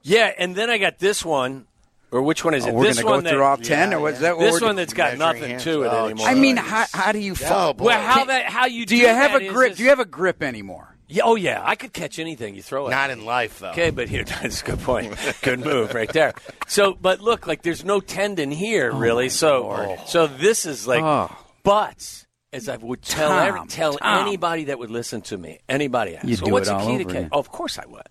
Yeah, 0.02 0.30
and 0.38 0.54
then 0.54 0.68
I 0.70 0.76
got 0.78 0.98
this 0.98 1.24
one, 1.24 1.66
or 2.10 2.20
which 2.22 2.44
one 2.44 2.54
is 2.54 2.64
Oh, 2.64 2.68
it? 2.68 2.74
we're 2.74 2.84
this 2.84 3.00
going 3.02 3.06
to 3.06 3.10
one 3.10 3.24
go 3.24 3.30
through 3.30 3.38
that, 3.38 3.44
all 3.44 3.56
ten, 3.56 3.94
or 3.94 4.00
what's 4.00 4.20
that? 4.20 4.36
What 4.36 4.44
This 4.44 4.60
we're 4.60 4.66
one 4.68 4.76
that's 4.76 4.92
got 4.94 5.16
nothing 5.18 5.42
hands. 5.50 5.64
to 5.64 5.82
it 5.82 5.88
Oh, 5.88 6.04
anymore. 6.06 6.26
I 6.28 6.34
mean, 6.34 6.56
how, 6.58 6.84
how 6.92 7.12
do 7.12 7.18
you? 7.18 7.34
Oh, 7.46 7.72
boy. 7.72 7.86
well, 7.86 8.00
how 8.02 8.24
that 8.26 8.44
how 8.46 8.66
you 8.66 8.84
do 8.86 8.96
you 8.96 9.06
have 9.08 9.32
that 9.32 9.42
a 9.42 9.48
grip? 9.48 9.72
is- 9.72 9.76
Do 9.78 9.82
you 9.84 9.88
have 9.88 9.98
a 10.00 10.04
grip 10.04 10.42
anymore? 10.42 10.94
Yeah, 11.10 11.22
oh 11.24 11.36
yeah, 11.36 11.62
I 11.64 11.74
could 11.74 11.92
catch 11.94 12.18
anything 12.18 12.54
you 12.54 12.62
throw 12.62 12.86
at. 12.86 12.90
Not 12.90 13.10
in 13.10 13.24
life 13.24 13.60
though. 13.60 13.70
Okay, 13.70 13.90
but 13.90 14.08
here 14.08 14.24
that's 14.42 14.60
a 14.60 14.64
good 14.64 14.80
point. 14.80 15.14
Good 15.42 15.60
move 15.60 15.94
right 15.94 16.12
there. 16.12 16.34
So, 16.66 16.94
but 17.00 17.20
look, 17.20 17.46
like 17.46 17.62
there's 17.62 17.84
no 17.84 18.00
tendon 18.00 18.50
here 18.50 18.90
oh, 18.92 18.98
really. 18.98 19.30
So, 19.30 19.96
so 20.06 20.26
this 20.26 20.66
is 20.66 20.86
like, 20.86 21.02
Oh. 21.02 21.34
but 21.62 22.26
as 22.52 22.68
I 22.68 22.76
would 22.76 23.02
tell 23.02 23.30
Tom, 23.30 23.46
every, 23.48 23.66
tell 23.68 23.94
Tom. 23.94 24.26
anybody 24.26 24.64
that 24.64 24.78
would 24.78 24.90
listen 24.90 25.22
to 25.22 25.38
me, 25.38 25.60
anybody, 25.68 26.16
asks, 26.16 26.28
You'd 26.28 26.40
"Well, 26.42 26.48
do 26.48 26.52
what's 26.52 26.68
it 26.68 26.72
the 26.72 26.78
all 26.78 26.86
key 26.86 26.98
to 26.98 27.04
over 27.04 27.12
catch? 27.14 27.28
Oh, 27.32 27.38
of 27.38 27.50
course 27.50 27.78
I 27.78 27.86
would. 27.86 28.08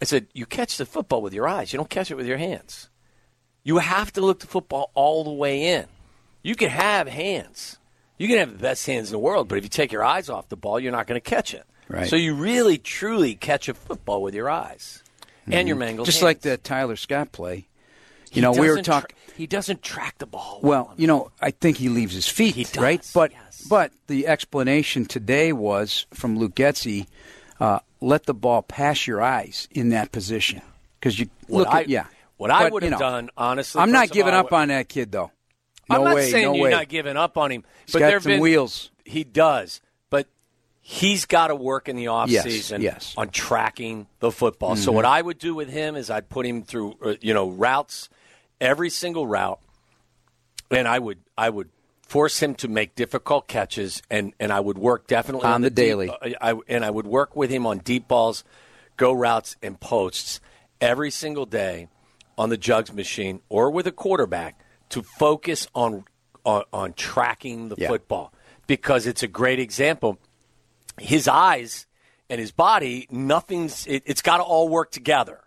I 0.00 0.04
said, 0.04 0.26
you 0.34 0.44
catch 0.46 0.76
the 0.76 0.84
football 0.86 1.22
with 1.22 1.32
your 1.32 1.48
eyes. 1.48 1.72
You 1.72 1.78
don't 1.78 1.88
catch 1.90 2.10
it 2.10 2.16
with 2.16 2.26
your 2.26 2.36
hands. 2.36 2.90
You 3.64 3.78
have 3.78 4.12
to 4.12 4.20
look 4.20 4.40
the 4.40 4.46
football 4.46 4.90
all 4.94 5.24
the 5.24 5.32
way 5.32 5.68
in. 5.74 5.86
You 6.42 6.54
can 6.54 6.68
have 6.68 7.08
hands. 7.08 7.78
You 8.18 8.28
can 8.28 8.38
have 8.38 8.52
the 8.52 8.58
best 8.58 8.86
hands 8.86 9.08
in 9.08 9.12
the 9.12 9.18
world, 9.18 9.48
but 9.48 9.58
if 9.58 9.64
you 9.64 9.70
take 9.70 9.90
your 9.92 10.04
eyes 10.04 10.28
off 10.30 10.48
the 10.48 10.56
ball, 10.56 10.78
you're 10.78 10.92
not 10.92 11.06
going 11.06 11.20
to 11.20 11.30
catch 11.30 11.54
it. 11.54 11.64
Right. 11.88 12.08
So 12.08 12.16
you 12.16 12.34
really, 12.34 12.78
truly 12.78 13.34
catch 13.34 13.68
a 13.68 13.74
football 13.74 14.22
with 14.22 14.34
your 14.34 14.50
eyes 14.50 15.02
and 15.50 15.68
your 15.68 15.76
mangled 15.76 16.04
Mm-hmm. 16.06 16.06
Just 16.06 16.18
hands. 16.18 16.24
like 16.24 16.40
the 16.40 16.56
Tyler 16.56 16.96
Scott 16.96 17.30
play. 17.32 17.68
He 18.30 18.36
You 18.36 18.42
know, 18.42 18.52
we 18.52 18.68
were 18.68 18.82
talking. 18.82 19.14
tra- 19.26 19.34
he 19.36 19.46
doesn't 19.46 19.82
track 19.82 20.18
the 20.18 20.26
ball. 20.26 20.58
Well, 20.62 20.92
you 20.96 21.06
know, 21.06 21.30
I 21.40 21.52
think 21.52 21.76
he 21.76 21.88
leaves 21.88 22.14
his 22.14 22.26
feet, 22.28 22.54
He 22.56 22.64
does, 22.64 22.78
right? 22.78 23.10
But 23.14 23.30
yes. 23.32 23.66
but 23.68 23.92
the 24.08 24.26
explanation 24.26 25.04
today 25.06 25.52
was 25.52 26.06
from 26.12 26.36
Luke 26.38 26.54
Getsy, 26.56 27.06
uh, 27.60 27.78
let 28.00 28.24
the 28.26 28.34
ball 28.34 28.62
pass 28.62 29.06
your 29.06 29.22
eyes 29.22 29.68
in 29.70 29.90
that 29.90 30.10
position 30.10 30.62
because 30.98 31.18
you 31.20 31.28
What 31.46 31.58
look 31.60 31.68
I- 31.68 31.80
at 31.82 31.88
yeah. 31.88 32.06
what 32.36 32.50
I 32.50 32.64
But, 32.64 32.72
would 32.72 32.82
you 32.82 32.90
have 32.90 32.98
know, 32.98 33.06
done, 33.10 33.30
honestly, 33.36 33.80
I'm 33.80 33.92
not 33.92 34.10
giving 34.10 34.34
all, 34.34 34.40
up 34.40 34.52
on 34.52 34.68
that 34.68 34.88
kid 34.88 35.12
though. 35.12 35.30
No 35.88 35.96
I'm 35.98 36.04
not 36.04 36.14
way, 36.16 36.30
saying 36.32 36.44
no 36.46 36.54
you're 36.54 36.64
way. 36.64 36.70
not 36.70 36.88
giving 36.88 37.16
up 37.16 37.36
on 37.38 37.52
him, 37.52 37.64
He's 37.86 37.92
but 37.92 38.00
got 38.00 38.06
there 38.06 38.16
have 38.16 38.22
some 38.24 38.32
been 38.32 38.40
wheels. 38.40 38.90
He 39.04 39.22
does, 39.22 39.80
he's 40.88 41.24
got 41.24 41.48
to 41.48 41.56
work 41.56 41.88
in 41.88 41.96
the 41.96 42.06
off 42.06 42.28
Yes, 42.30 42.44
season 42.44 42.80
yes. 42.80 43.12
on 43.16 43.28
tracking 43.30 44.06
the 44.20 44.30
football. 44.30 44.76
So 44.76 44.90
Mm-hmm. 44.90 44.94
what 44.96 45.04
I 45.04 45.20
would 45.20 45.38
do 45.38 45.52
with 45.52 45.68
him 45.68 45.96
is 45.96 46.10
I'd 46.10 46.28
put 46.28 46.46
him 46.46 46.62
through, 46.62 46.94
uh, 47.04 47.14
you 47.20 47.34
know, 47.34 47.50
routes, 47.50 48.08
every 48.60 48.88
single 48.90 49.26
route, 49.26 49.58
and 50.70 50.86
I 50.86 51.00
would 51.00 51.18
I 51.36 51.50
would 51.50 51.70
force 52.06 52.38
him 52.40 52.54
to 52.56 52.68
make 52.68 52.94
difficult 52.94 53.48
catches, 53.48 54.00
and, 54.08 54.32
and 54.38 54.52
I 54.52 54.60
would 54.60 54.78
work 54.78 55.08
definitely 55.08 55.48
On 55.48 55.60
the 55.60 55.70
deep- 55.70 55.74
daily. 55.74 56.08
uh, 56.08 56.30
I, 56.40 56.54
and 56.68 56.84
I 56.84 56.90
would 56.90 57.06
work 57.06 57.34
with 57.34 57.50
him 57.50 57.66
on 57.66 57.78
deep 57.78 58.06
balls, 58.06 58.44
go 58.96 59.12
routes, 59.12 59.56
and 59.60 59.80
posts 59.80 60.38
every 60.80 61.10
single 61.10 61.46
day 61.46 61.88
on 62.38 62.48
the 62.48 62.56
jugs 62.56 62.92
machine 62.92 63.40
or 63.48 63.70
with 63.72 63.88
a 63.88 63.92
quarterback 63.92 64.60
to 64.90 65.02
focus 65.02 65.66
on 65.74 66.04
on, 66.44 66.62
on 66.72 66.92
tracking 66.92 67.70
the 67.70 67.74
Yeah. 67.76 67.88
football 67.88 68.32
because 68.68 69.04
it's 69.08 69.24
a 69.24 69.28
great 69.28 69.58
example. 69.58 70.16
His 71.00 71.28
eyes 71.28 71.86
and 72.30 72.40
his 72.40 72.52
body, 72.52 73.06
nothing's. 73.10 73.86
It, 73.86 74.02
it's 74.06 74.22
got 74.22 74.38
to 74.38 74.42
all 74.42 74.68
work 74.68 74.90
together. 74.90 75.40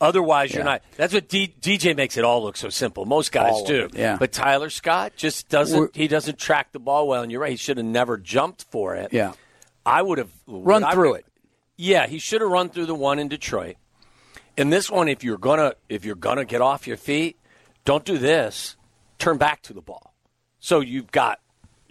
Otherwise, 0.00 0.54
you're 0.54 0.62
not. 0.64 0.82
That's 0.96 1.12
what 1.12 1.28
D, 1.28 1.52
DJ 1.60 1.96
makes 1.96 2.16
it 2.16 2.24
all 2.24 2.42
look 2.44 2.56
so 2.56 2.68
simple. 2.68 3.04
Most 3.04 3.32
guys 3.32 3.52
All 3.52 3.64
do. 3.66 3.88
yeah. 3.92 4.16
But 4.16 4.30
Tyler 4.30 4.70
Scott 4.70 5.14
just 5.16 5.48
doesn't. 5.48 5.76
We're- 5.78 5.90
he 5.92 6.06
doesn't 6.06 6.38
track 6.38 6.70
the 6.70 6.78
ball 6.78 7.08
well. 7.08 7.22
And 7.22 7.32
you're 7.32 7.40
right. 7.40 7.50
He 7.50 7.56
should 7.56 7.78
have 7.78 7.86
never 7.86 8.16
jumped 8.16 8.64
for 8.70 8.94
it. 8.94 9.12
Yeah, 9.12 9.32
I 9.84 10.00
would 10.00 10.18
have 10.18 10.30
run 10.46 10.84
I- 10.84 10.92
through 10.92 11.14
it. 11.14 11.26
Yeah, 11.76 12.06
he 12.06 12.18
should 12.20 12.40
have 12.42 12.50
run 12.50 12.68
through 12.70 12.86
the 12.86 12.94
one 12.94 13.18
in 13.18 13.26
Detroit. 13.28 13.76
And 14.56 14.72
this 14.72 14.88
one, 14.90 15.08
if 15.08 15.24
you're 15.24 15.38
gonna 15.38 15.74
if 15.88 16.04
you're 16.04 16.14
gonna 16.14 16.44
get 16.44 16.60
off 16.60 16.86
your 16.86 16.96
feet, 16.96 17.36
don't 17.84 18.04
do 18.04 18.18
this. 18.18 18.76
Turn 19.18 19.36
back 19.36 19.62
to 19.62 19.72
the 19.72 19.80
ball. 19.80 20.14
So 20.60 20.78
you've 20.78 21.10
got 21.10 21.40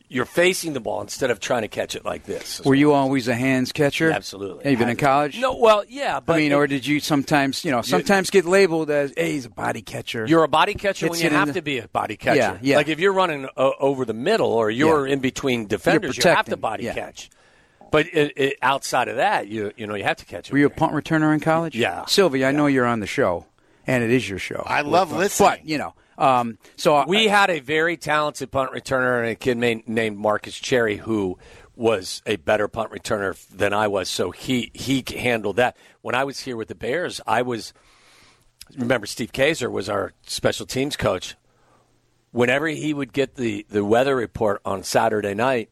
you're 0.10 0.26
facing 0.26 0.74
the 0.74 0.80
ball 0.80 1.02
instead 1.02 1.30
of 1.32 1.40
trying 1.40 1.64
to 1.64 1.68
catch 1.68 1.96
it 1.96 2.06
like 2.06 2.24
this. 2.24 2.62
Were 2.64 2.76
you 2.76 2.94
always 2.94 3.28
a 3.28 3.36
hands 3.36 3.72
catcher? 3.72 4.10
Absolutely. 4.12 4.72
Even 4.72 4.88
you 4.88 4.92
in 4.92 4.98
college? 4.98 5.40
No, 5.40 5.56
well, 5.58 5.84
yeah, 5.90 6.20
but 6.20 6.34
I 6.34 6.38
mean, 6.38 6.52
it- 6.52 6.56
or 6.56 6.66
did 6.68 6.86
you 6.86 7.00
sometimes, 7.00 7.66
you 7.66 7.72
know, 7.72 7.82
sometimes 7.82 8.30
get 8.30 8.46
labeled 8.46 8.90
as, 8.90 9.12
"Hey, 9.18 9.34
he's 9.34 9.46
a 9.46 9.50
body 9.50 9.82
catcher." 9.82 10.26
You're 10.26 10.44
a 10.46 10.48
body 10.48 10.74
catcher 10.76 11.10
when 11.10 11.20
you 11.20 11.30
have 11.30 11.48
the- 11.50 11.54
to 11.56 11.62
be 11.62 11.80
a 11.80 11.88
body 11.90 12.16
catcher. 12.16 12.38
Yeah, 12.38 12.58
yeah. 12.62 12.78
Like 12.78 12.88
if 12.88 13.00
you're 13.00 13.14
running 13.14 13.48
uh, 13.58 13.72
over 13.80 14.06
the 14.06 14.14
middle 14.14 14.52
or 14.54 14.70
you're 14.72 15.08
Yeah. 15.08 15.14
in 15.14 15.20
between 15.20 15.68
defenders, 15.68 16.18
you 16.18 16.24
have 16.30 16.46
to 16.46 16.58
body 16.58 16.86
yeah. 16.86 16.94
catch. 16.94 17.30
But 17.92 18.08
it, 18.14 18.34
it, 18.36 18.58
outside 18.62 19.08
of 19.08 19.16
that, 19.18 19.48
you 19.48 19.72
you 19.78 19.88
know 19.88 19.96
you 19.96 20.04
have 20.04 20.18
to 20.18 20.26
catch 20.26 20.50
it. 20.50 20.52
Were 20.52 20.58
you 20.60 20.66
a 20.68 20.70
punt 20.70 20.94
returner 20.94 21.34
in 21.34 21.40
college? 21.40 21.76
Yeah. 21.76 22.06
Silvy, 22.06 22.46
I 22.46 22.52
know 22.52 22.68
you're 22.68 22.86
on 22.86 23.00
the 23.00 23.08
show, 23.08 23.46
and 23.86 24.04
it 24.04 24.12
is 24.12 24.28
your 24.30 24.40
show. 24.40 24.64
I 24.66 24.82
love 24.82 25.12
listening. 25.12 25.50
but 25.50 25.66
you 25.66 25.78
know, 25.78 25.94
um, 26.18 26.58
so 26.76 27.06
We 27.08 27.28
had 27.28 27.50
a 27.50 27.60
very 27.60 27.98
talented 27.98 28.52
punt 28.52 28.72
returner 28.72 29.20
and 29.20 29.30
a 29.30 29.36
kid 29.36 29.58
named 29.58 30.18
Marcus 30.18 30.56
Cherry 30.56 30.98
who 30.98 31.38
was 31.76 32.24
a 32.26 32.38
better 32.38 32.68
punt 32.68 32.92
returner 32.92 33.38
than 33.50 33.72
I 33.72 33.88
was. 33.88 34.10
So 34.10 34.32
he 34.32 34.72
he 34.74 35.04
handled 35.16 35.58
that. 35.58 35.78
When 36.02 36.16
I 36.16 36.24
was 36.24 36.40
here 36.40 36.58
with 36.58 36.68
the 36.68 36.76
Bears, 36.76 37.22
I 37.28 37.44
was 37.44 37.72
remember 38.76 39.06
Steve 39.06 39.32
Kazor 39.32 39.72
was 39.72 39.88
our 39.88 40.14
special 40.26 40.66
teams 40.66 40.98
coach. 40.98 41.36
Whenever 42.32 42.68
he 42.68 42.94
would 42.94 43.14
get 43.14 43.36
the, 43.36 43.66
the 43.70 43.86
weather 43.86 44.16
report 44.16 44.62
on 44.66 44.84
Saturday 44.84 45.34
night, 45.34 45.70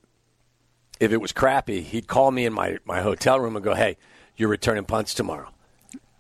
if 1.00 1.12
it 1.12 1.18
was 1.18 1.34
crappy, 1.34 1.82
he'd 1.82 2.08
call 2.08 2.32
me 2.32 2.46
in 2.46 2.54
my, 2.54 2.78
my 2.86 3.02
hotel 3.02 3.40
room 3.40 3.56
and 3.56 3.66
go, 3.66 3.74
"Hey, 3.74 3.98
you're 4.38 4.50
returning 4.50 4.86
punts 4.86 5.14
tomorrow." 5.14 5.50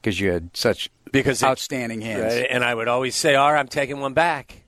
Because 0.05 0.19
you 0.19 0.31
had 0.31 0.55
such 0.55 0.89
because 1.11 1.41
it- 1.41 1.45
outstanding 1.47 2.01
hands. 2.01 2.35
Right, 2.35 2.47
And 2.49 2.63
I 2.63 2.75
would 2.75 2.87
always 2.87 3.15
say, 3.15 3.33
"All 3.35 3.51
right, 3.51 3.59
I'm 3.59 3.67
taking 3.67 3.99
one 3.99 4.13
back." 4.13 4.61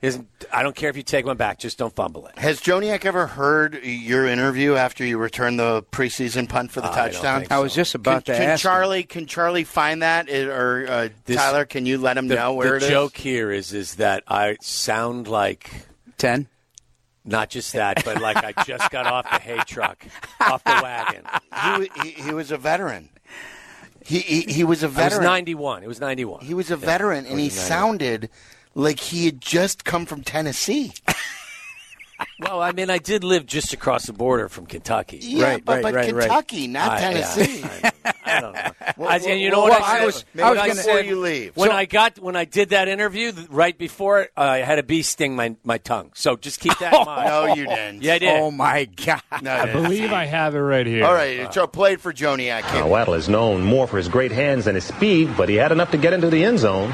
Isn't 0.00 0.28
I 0.52 0.62
don't 0.62 0.76
care 0.76 0.88
if 0.90 0.96
you 0.96 1.02
take 1.02 1.26
one 1.26 1.36
back, 1.36 1.58
just 1.58 1.76
don't 1.76 1.94
fumble 1.94 2.26
it. 2.28 2.38
Has 2.38 2.60
Joniak 2.60 3.04
ever 3.04 3.26
heard 3.26 3.80
your 3.82 4.26
interview 4.28 4.76
after 4.76 5.04
you 5.04 5.18
returned 5.18 5.58
the 5.58 5.82
preseason 5.90 6.48
punt 6.48 6.70
for 6.70 6.80
the 6.80 6.86
I 6.86 6.94
don't 7.10 7.12
touchdown? 7.12 7.46
I 7.50 7.58
was 7.58 7.74
just 7.74 7.96
about 7.96 8.24
can, 8.24 8.34
to 8.36 8.40
can 8.40 8.50
ask. 8.50 8.64
him. 8.64 8.70
Charlie 8.70 9.02
can 9.02 9.26
Charlie 9.26 9.64
find 9.64 10.02
that 10.02 10.30
or 10.30 10.86
uh, 10.88 11.08
This- 11.24 11.36
Tyler? 11.36 11.64
Can 11.64 11.84
you 11.84 11.98
let 11.98 12.16
him 12.16 12.28
The, 12.28 12.36
know 12.36 12.54
where 12.54 12.70
the 12.70 12.76
it 12.76 12.82
is? 12.84 12.88
joke 12.88 13.16
here 13.16 13.50
is 13.50 13.72
is 13.72 13.96
that 13.96 14.22
I 14.28 14.56
sound 14.60 15.26
like 15.26 15.68
ten. 16.16 16.46
not 17.24 17.50
just 17.50 17.72
that, 17.72 18.04
but 18.04 18.20
like 18.22 18.36
I 18.36 18.52
just 18.64 18.90
got 18.92 19.06
off 19.06 19.28
the 19.28 19.40
hay 19.40 19.58
truck, 19.66 20.06
off 20.40 20.62
the 20.62 20.78
wagon. 20.80 21.24
He, 22.04 22.10
he, 22.10 22.22
he 22.22 22.32
was 22.32 22.52
a 22.52 22.56
veteran. 22.56 23.10
He 24.08 24.20
he, 24.20 24.40
he 24.40 24.64
was 24.64 24.82
a 24.82 24.86
I 24.86 24.88
was 24.88 24.96
veteran. 24.96 25.24
91. 25.24 25.82
It 25.82 25.86
was 25.86 26.00
91. 26.00 26.42
He 26.42 26.54
was 26.54 26.70
a 26.70 26.78
veteran, 26.78 27.26
and 27.26 27.38
he 27.38 27.50
sounded 27.50 28.30
like 28.74 29.00
he 29.00 29.26
had 29.26 29.38
just 29.38 29.84
come 29.84 30.06
from 30.06 30.22
Tennessee. 30.22 30.94
Well, 32.40 32.60
I 32.60 32.72
mean, 32.72 32.90
I 32.90 32.98
did 32.98 33.24
live 33.24 33.46
just 33.46 33.72
across 33.72 34.06
the 34.06 34.12
border 34.12 34.48
from 34.48 34.66
Kentucky. 34.66 35.18
Yeah, 35.22 35.44
Right, 35.44 35.64
but, 35.64 35.74
right, 35.74 35.82
but 35.82 35.94
right, 35.94 36.14
right. 36.14 36.22
Kentucky, 36.28 36.66
not 36.68 36.92
I- 36.92 37.00
Tennessee. 37.00 37.62
I, 37.64 37.92
I, 38.04 38.12
I 38.24 38.40
don't 38.40 38.52
know. 38.54 38.62
Well, 38.96 39.08
I, 39.10 39.16
and 39.16 39.40
you 39.40 39.50
know 39.50 39.60
well, 39.60 39.68
what 39.70 39.80
well, 39.80 39.90
I, 39.90 39.94
I 39.94 39.98
said? 39.98 40.06
was- 40.06 40.24
maybe 40.34 40.42
I 40.44 40.50
was 40.50 40.58
What 40.58 40.66
gonna- 40.68 40.74
before 40.82 41.00
you 41.00 41.20
leave. 41.20 41.56
When 41.56 41.70
So- 41.70 41.76
I 41.76 41.84
got 41.84 42.18
when 42.18 42.34
I 42.36 42.44
did 42.46 42.70
that 42.70 42.88
interview 42.88 43.32
right 43.50 43.76
before 43.76 44.22
it, 44.22 44.32
uh, 44.36 44.40
I 44.40 44.58
had 44.58 44.78
a 44.78 44.82
bee 44.82 45.02
sting 45.02 45.36
my, 45.36 45.54
my 45.62 45.78
tongue. 45.78 46.10
So 46.14 46.34
just 46.36 46.58
keep 46.60 46.76
that 46.78 46.92
in 46.92 47.04
mind. 47.06 47.28
no, 47.28 47.54
you 47.54 47.66
didn't. 47.66 48.02
Yeah, 48.02 48.14
I 48.14 48.18
did. 48.18 48.40
Oh 48.40 48.50
my 48.50 48.84
God! 48.86 49.22
No, 49.42 49.50
I 49.52 49.66
you 49.66 49.72
believe 49.72 50.12
I 50.12 50.24
have 50.24 50.54
it 50.56 50.60
right 50.60 50.86
here. 50.86 51.04
All 51.04 51.12
right, 51.14 51.52
so 51.54 51.66
played 51.68 52.00
for 52.00 52.12
Joniak. 52.12 52.62
Uh, 52.82 52.86
Waddle 52.86 53.14
is 53.14 53.28
known 53.28 53.62
more 53.62 53.86
for 53.86 53.98
his 53.98 54.08
great 54.08 54.32
hands 54.32 54.64
than 54.64 54.74
his 54.74 54.84
speed, 54.84 55.36
but 55.36 55.48
he 55.48 55.54
had 55.56 55.70
enough 55.70 55.90
to 55.92 55.98
get 55.98 56.12
into 56.12 56.28
the 56.30 56.44
end 56.44 56.58
zone. 56.58 56.92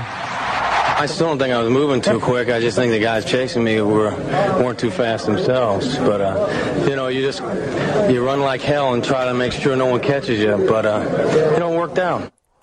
I 0.96 1.06
still 1.06 1.28
don't 1.28 1.38
think 1.38 1.52
I 1.52 1.60
was 1.62 1.70
moving 1.70 2.00
too 2.00 2.20
quick. 2.20 2.48
I 2.48 2.60
just 2.60 2.76
think 2.76 2.92
the 2.92 2.98
guys 3.00 3.24
chasing 3.24 3.64
me 3.64 3.80
were 3.80 4.10
weren't 4.62 4.78
too 4.78 4.90
fast 4.90 5.26
themselves. 5.26 5.96
But 5.98 6.20
uh, 6.20 6.84
you 6.88 6.96
know, 6.96 7.08
you 7.08 7.22
just 7.22 7.40
you 8.10 8.24
run 8.24 8.40
like 8.40 8.60
hell 8.60 8.94
and 8.94 9.02
try 9.04 9.24
to 9.26 9.34
make 9.34 9.52
sure 9.52 9.76
no 9.76 9.86
one 9.86 10.00
catches 10.00 10.38
you. 10.38 10.56
But 10.68 10.86
uh, 10.86 11.04
it 11.54 11.58
don't 11.58 11.76
work 11.76 11.98
out. 11.98 12.32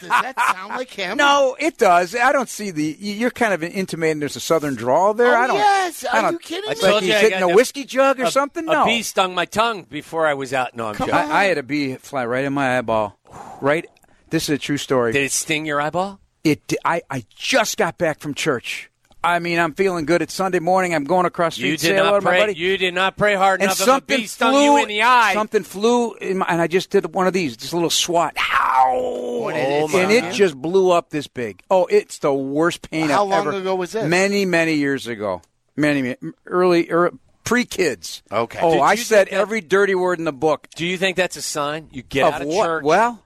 Does 0.00 0.08
that 0.10 0.34
sound 0.54 0.70
like 0.76 0.90
him? 0.90 1.16
No, 1.16 1.56
it 1.58 1.78
does. 1.78 2.14
I 2.14 2.32
don't 2.32 2.48
see 2.48 2.70
the. 2.72 2.96
You're 2.98 3.30
kind 3.30 3.54
of 3.54 3.62
intimating 3.62 4.18
there's 4.20 4.36
a 4.36 4.40
southern 4.40 4.74
drawl 4.74 5.14
there. 5.14 5.34
Oh, 5.36 5.40
I 5.40 5.46
don't. 5.46 5.56
yes. 5.56 6.04
I 6.04 6.18
Are 6.18 6.22
don't, 6.22 6.32
you 6.32 6.38
kidding 6.40 6.68
Like 6.68 6.76
me? 6.78 6.82
told 6.88 7.02
he's 7.02 7.10
you 7.10 7.16
I 7.16 7.20
hitting 7.20 7.42
a 7.42 7.48
a- 7.48 7.54
whiskey 7.54 7.84
jug 7.84 8.20
or 8.20 8.24
a, 8.24 8.30
something. 8.30 8.68
A 8.68 8.72
No, 8.72 8.84
bee 8.84 9.02
stung 9.02 9.34
my 9.34 9.44
tongue 9.46 9.84
before 9.84 10.26
I 10.26 10.34
was 10.34 10.52
out. 10.52 10.74
No, 10.76 10.88
I'm 10.88 10.96
joking. 10.96 11.14
I, 11.14 11.32
I 11.32 11.44
had 11.44 11.56
a 11.58 11.62
bee 11.62 11.94
fly 11.96 12.26
right 12.26 12.44
in 12.44 12.52
my 12.52 12.76
eyeball. 12.78 13.18
Right. 13.60 13.86
This 14.28 14.44
is 14.44 14.56
a 14.56 14.58
true 14.58 14.76
story. 14.76 15.12
Did 15.12 15.22
it 15.24 15.32
sting 15.32 15.64
your 15.66 15.80
eyeball? 15.80 16.20
It. 16.50 16.74
I. 16.84 17.02
I 17.10 17.24
just 17.34 17.76
got 17.76 17.98
back 17.98 18.20
from 18.20 18.34
church. 18.34 18.90
I 19.24 19.40
mean, 19.40 19.58
I'm 19.58 19.74
feeling 19.74 20.06
good. 20.06 20.22
It's 20.22 20.32
Sunday 20.32 20.60
morning. 20.60 20.94
I'm 20.94 21.02
going 21.02 21.26
across 21.26 21.56
the 21.56 21.62
street. 21.62 21.70
You 21.70 21.76
did 21.78 21.96
not 21.96 22.20
to 22.20 22.20
my 22.20 22.30
pray. 22.30 22.40
buddy. 22.40 22.54
You 22.54 22.78
did 22.78 22.94
not 22.94 23.16
pray 23.16 23.34
hard 23.34 23.60
and 23.60 23.64
enough. 23.64 23.80
If 23.80 23.84
something 23.86 24.16
bee 24.20 24.26
flew 24.26 24.62
you 24.62 24.76
in 24.82 24.88
the 24.88 25.02
eye. 25.02 25.34
Something 25.34 25.64
flew, 25.64 26.14
in 26.14 26.38
my, 26.38 26.46
and 26.48 26.60
I 26.60 26.68
just 26.68 26.90
did 26.90 27.12
one 27.12 27.26
of 27.26 27.32
these, 27.32 27.56
just 27.56 27.72
a 27.72 27.76
little 27.76 27.90
swat. 27.90 28.36
Ow! 28.38 29.40
What 29.42 29.54
did 29.54 29.60
it 29.60 29.94
and 29.94 30.10
do? 30.10 30.16
it 30.28 30.32
just 30.32 30.54
blew 30.54 30.92
up 30.92 31.10
this 31.10 31.26
big. 31.26 31.60
Oh, 31.68 31.86
it's 31.86 32.18
the 32.18 32.32
worst 32.32 32.88
pain 32.88 33.08
How 33.08 33.24
I've 33.24 33.30
long 33.30 33.48
ever. 33.48 33.52
ago 33.58 33.74
was 33.74 33.92
this? 33.92 34.08
Many, 34.08 34.44
many 34.44 34.74
years 34.74 35.08
ago. 35.08 35.42
Many, 35.74 36.02
many 36.02 36.16
early, 36.46 36.88
er, 36.92 37.10
pre 37.42 37.64
kids. 37.64 38.22
Okay. 38.30 38.60
Oh, 38.62 38.74
Did 38.74 38.80
I 38.82 38.94
said 38.94 39.26
that- 39.28 39.34
every 39.34 39.60
dirty 39.60 39.96
word 39.96 40.20
in 40.20 40.24
the 40.24 40.32
book. 40.32 40.68
Do 40.76 40.86
you 40.86 40.96
think 40.98 41.16
that's 41.16 41.36
a 41.36 41.42
sign? 41.42 41.88
You 41.90 42.02
get 42.02 42.28
of 42.28 42.34
out 42.34 42.42
of 42.42 42.48
what? 42.48 42.64
church. 42.66 42.84
Well, 42.84 43.22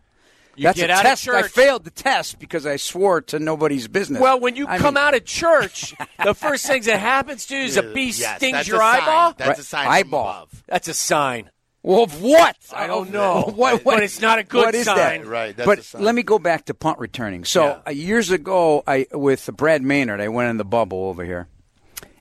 you 0.60 0.64
that's 0.64 0.78
get 0.78 0.90
a 0.90 0.92
out 0.92 1.02
test. 1.02 1.26
of 1.28 1.34
I 1.34 1.42
failed 1.42 1.84
the 1.84 1.90
test 1.90 2.38
because 2.38 2.66
I 2.66 2.76
swore 2.76 3.20
to 3.22 3.38
nobody's 3.38 3.88
business. 3.88 4.20
Well, 4.20 4.38
when 4.40 4.56
you 4.56 4.66
I 4.66 4.78
come 4.78 4.94
mean- 4.94 5.02
out 5.02 5.14
of 5.14 5.24
church, 5.24 5.94
the 6.24 6.34
first 6.34 6.66
things 6.66 6.86
that 6.86 6.98
happens 7.00 7.46
to 7.46 7.56
you 7.56 7.64
is 7.64 7.76
a 7.76 7.82
bee 7.82 8.10
Yes, 8.10 8.36
stings 8.36 8.52
that's 8.52 8.68
your 8.68 8.76
a 8.76 8.80
sign. 8.80 9.00
eyeball. 9.02 9.34
That's 9.38 9.48
a 9.48 9.62
Right. 9.62 9.64
sign 9.64 9.84
from 9.86 9.92
Eyeball. 9.94 10.28
above. 10.28 10.64
That's 10.66 10.88
a 10.88 10.94
sign. 10.94 11.50
Well, 11.82 12.02
of 12.02 12.20
what? 12.20 12.56
I 12.74 12.86
don't 12.86 13.10
know. 13.10 13.50
What, 13.56 13.82
But 13.84 14.02
it's 14.02 14.20
not 14.20 14.38
a 14.38 14.42
good 14.44 14.66
what 14.66 14.74
is 14.74 14.84
sign. 14.84 15.22
That? 15.22 15.26
Right, 15.26 15.56
that's 15.56 15.66
but 15.66 15.78
a 15.78 15.82
sign. 15.82 16.02
let 16.02 16.14
me 16.14 16.22
go 16.22 16.38
back 16.38 16.66
to 16.66 16.74
punt 16.74 16.98
returning. 16.98 17.44
So 17.44 17.64
Yeah. 17.64 17.78
uh, 17.86 17.90
years 17.90 18.30
ago, 18.30 18.82
I 18.86 19.06
with 19.12 19.48
Brad 19.56 19.82
Maynard, 19.82 20.20
I 20.20 20.28
went 20.28 20.50
in 20.50 20.58
the 20.58 20.64
bubble 20.66 21.04
over 21.06 21.24
here, 21.24 21.48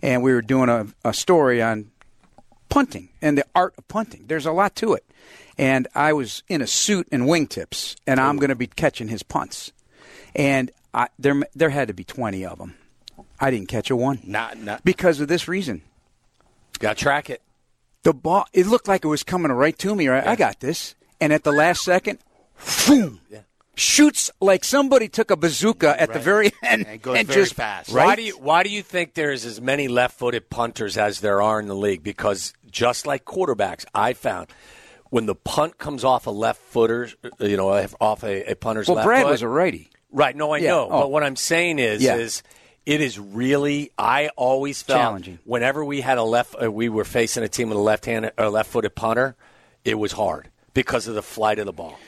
and 0.02 0.24
we 0.24 0.32
were 0.32 0.42
doing 0.42 0.70
a, 0.70 0.88
a 1.04 1.14
story 1.14 1.62
on 1.62 1.92
punting 2.70 3.10
and 3.22 3.38
the 3.38 3.46
art 3.54 3.74
of 3.78 3.88
punting. 3.90 4.26
There's 4.28 4.46
a 4.46 4.52
lot 4.54 4.76
to 4.78 4.94
it, 4.94 5.04
and 5.60 5.90
I 5.94 6.14
was 6.14 6.42
in 6.48 6.62
a 6.62 6.68
suit 6.68 7.10
and 7.12 7.24
wingtips, 7.24 7.98
and 8.08 8.18
I'm 8.18 8.38
going 8.38 8.50
to 8.50 8.56
be 8.56 8.66
catching 8.66 9.10
his 9.10 9.24
punts, 9.24 9.74
and 10.34 10.72
I, 10.94 11.10
there 11.20 11.42
there 11.54 11.70
had 11.70 11.90
to 11.90 11.94
be 11.94 12.06
20 12.06 12.46
of 12.46 12.58
them. 12.58 12.76
I 13.42 13.52
didn't 13.52 13.68
catch 13.68 13.90
a 13.92 13.96
one 13.96 14.22
Not, 14.24 14.58
not. 14.58 14.84
because 14.86 15.20
of 15.20 15.28
this 15.28 15.48
reason. 15.48 15.82
Got 16.80 16.98
to 16.98 17.04
track 17.04 17.30
it. 17.30 17.42
The 18.04 18.14
ball, 18.14 18.46
it 18.54 18.68
looked 18.68 18.88
like 18.88 19.04
it 19.04 19.10
was 19.10 19.24
coming 19.24 19.52
right 19.52 19.78
to 19.80 19.94
me. 19.94 20.08
Right, 20.08 20.26
I 20.26 20.38
got 20.38 20.62
this, 20.62 20.96
and 21.20 21.34
at 21.34 21.44
the 21.44 21.52
last 21.52 21.84
second, 21.84 22.20
boom, 22.88 23.20
shoots 23.76 24.32
like 24.40 24.64
somebody 24.64 25.10
took 25.10 25.30
a 25.30 25.36
bazooka 25.36 26.02
at 26.02 26.14
the 26.14 26.20
very 26.20 26.54
end 26.64 26.86
And 26.86 26.96
it 26.96 27.02
goes 27.02 27.16
very 27.16 27.26
just 27.26 27.54
fast. 27.56 27.92
Why 27.92 28.16
do 28.16 28.22
you 28.22 28.38
Why 28.38 28.64
do 28.64 28.70
you 28.70 28.82
think 28.82 29.14
there's 29.14 29.44
as 29.44 29.60
many 29.60 29.90
left-footed 29.90 30.50
punters 30.50 30.98
as 30.98 31.20
there 31.20 31.42
are 31.42 31.60
in 31.60 31.68
the 31.68 31.76
league? 31.76 32.02
Because 32.02 32.54
just 32.72 33.06
like 33.06 33.26
quarterbacks, 33.26 33.84
I 33.94 34.14
found 34.14 34.48
when 35.10 35.26
the 35.26 35.36
punt 35.36 35.78
comes 35.78 36.04
off 36.04 36.28
a 36.28 36.32
left 36.32 36.62
footer, 36.62 37.10
you 37.40 37.58
know, 37.58 37.70
off 38.00 38.24
a, 38.24 38.52
a 38.52 38.56
punter's 38.56 38.88
well, 38.88 38.98
left 38.98 39.06
Brad 39.08 39.24
foot, 39.24 39.32
was 39.32 39.42
a 39.42 39.48
righty. 39.48 39.90
right. 40.12 40.36
No, 40.36 40.52
I 40.52 40.58
Yeah, 40.60 40.70
know, 40.72 40.88
oh. 40.92 41.02
but 41.02 41.12
what 41.12 41.24
I'm 41.24 41.36
saying 41.36 41.80
is, 41.80 42.02
Yeah. 42.04 42.16
is 42.16 42.44
it 42.86 43.02
is 43.02 43.20
really. 43.20 43.92
I 43.98 44.30
always 44.36 44.82
felt 44.82 45.00
Challenging. 45.00 45.40
whenever 45.46 45.84
we 45.86 46.02
had 46.02 46.18
a 46.18 46.24
left, 46.24 46.56
uh, 46.62 46.72
we 46.72 46.90
were 46.90 47.04
facing 47.06 47.44
a 47.44 47.48
team 47.48 47.70
with 47.70 47.78
a 47.78 47.82
left-handed 47.82 48.34
or 48.38 48.50
left-footed 48.50 48.96
punter, 48.96 49.36
it 49.86 49.96
was 49.96 50.12
hard 50.14 50.50
because 50.74 51.08
of 51.08 51.16
the 51.16 51.22
flight 51.22 51.60
of 51.60 51.66
the 51.66 51.74
ball. 51.74 52.00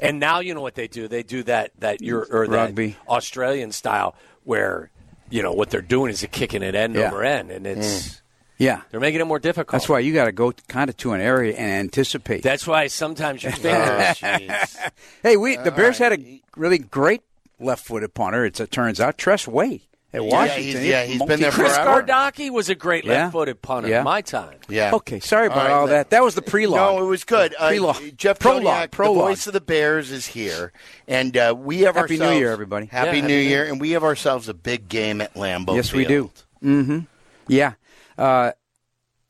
And 0.00 0.20
now 0.20 0.38
you 0.40 0.54
know 0.54 0.60
what 0.60 0.74
they 0.76 0.86
do? 0.86 1.08
They 1.08 1.22
do 1.24 1.42
that 1.44 1.72
that 1.80 2.00
you're 2.02 2.24
or 2.30 2.46
that 2.46 2.52
Rugby. 2.56 2.96
Australian 3.08 3.72
style 3.72 4.14
where 4.44 4.90
you 5.30 5.42
know 5.42 5.52
what 5.52 5.70
they're 5.70 5.82
doing 5.82 6.10
is 6.12 6.20
they're 6.20 6.28
kicking 6.28 6.62
it 6.62 6.74
end 6.76 6.94
Yeah. 6.94 7.08
over 7.08 7.24
end, 7.24 7.50
and 7.50 7.66
it's 7.66 8.22
Yeah, 8.58 8.82
they're 8.90 8.98
making 9.00 9.20
it 9.20 9.24
more 9.24 9.38
difficult. 9.38 9.70
that's 9.72 9.88
why 9.88 10.00
you 10.00 10.12
got 10.12 10.24
to 10.24 10.32
go 10.32 10.52
kind 10.66 10.90
of 10.90 10.96
to 10.98 11.12
an 11.12 11.20
area 11.20 11.54
and 11.56 11.70
anticipate. 11.70 12.42
That's 12.42 12.66
why 12.66 12.88
sometimes 12.88 13.42
your 13.44 13.52
Oh, 13.64 14.12
fingers. 14.14 14.76
hey, 15.22 15.36
we 15.36 15.56
the 15.56 15.70
Bears 15.70 15.98
had 15.98 16.12
a 16.12 16.40
really 16.56 16.78
great 16.78 17.22
left-footed 17.60 18.14
punter. 18.14 18.44
It's, 18.44 18.58
it 18.60 18.70
turns 18.72 19.00
out 19.00 19.16
Tress 19.16 19.46
Way 19.46 19.82
at 20.12 20.22
Yeah, 20.24 20.28
Washington. 20.28 20.62
he's- 20.64 20.84
yeah, 20.84 21.04
he's 21.04 21.22
been 21.22 21.38
there 21.40 21.50
Chris 21.52 21.76
forever. 21.76 22.02
Gardocki 22.02 22.50
was 22.50 22.68
a 22.68 22.74
great 22.74 23.04
Yeah. 23.04 23.24
left-footed 23.24 23.62
punter 23.62 23.90
Yeah. 23.90 24.02
my 24.02 24.22
time. 24.22 24.56
Yeah. 24.68 24.90
Okay, 24.94 25.20
sorry 25.20 25.46
about 25.46 25.58
All 25.58 25.64
right, 25.64 25.72
all 25.72 25.84
let- 25.84 25.90
that. 25.90 26.10
That 26.10 26.24
was 26.24 26.34
the 26.34 26.42
prelogue. 26.42 26.76
No, 26.76 27.04
it 27.04 27.08
was 27.08 27.22
good. 27.24 27.54
Uh, 27.58 27.68
Prelogue. 27.70 28.16
Jeff 28.16 28.38
Prologue. 28.40 28.90
Joniak, 28.90 28.96
the 28.96 29.04
voice 29.14 29.46
of 29.46 29.52
the 29.52 29.60
Bears, 29.60 30.10
is 30.10 30.26
here, 30.26 30.72
and 31.06 31.36
uh, 31.36 31.54
we 31.56 31.80
have 31.82 31.94
Happy 31.94 32.16
New 32.18 32.30
Year, 32.32 32.50
everybody. 32.50 32.86
Happy 32.86 33.06
Yeah, 33.06 33.12
New 33.12 33.20
Happy 33.20 33.32
New 33.34 33.38
Year, 33.40 33.64
and 33.66 33.80
we 33.80 33.90
have 33.92 34.02
ourselves 34.02 34.48
a 34.48 34.54
big 34.54 34.88
game 34.88 35.20
at 35.20 35.34
Lambeau. 35.34 35.76
Yes, 35.76 35.92
we 35.92 36.04
do. 36.06 36.30
Field. 36.60 37.04
Yeah. 37.46 37.74
Uh, 38.18 38.52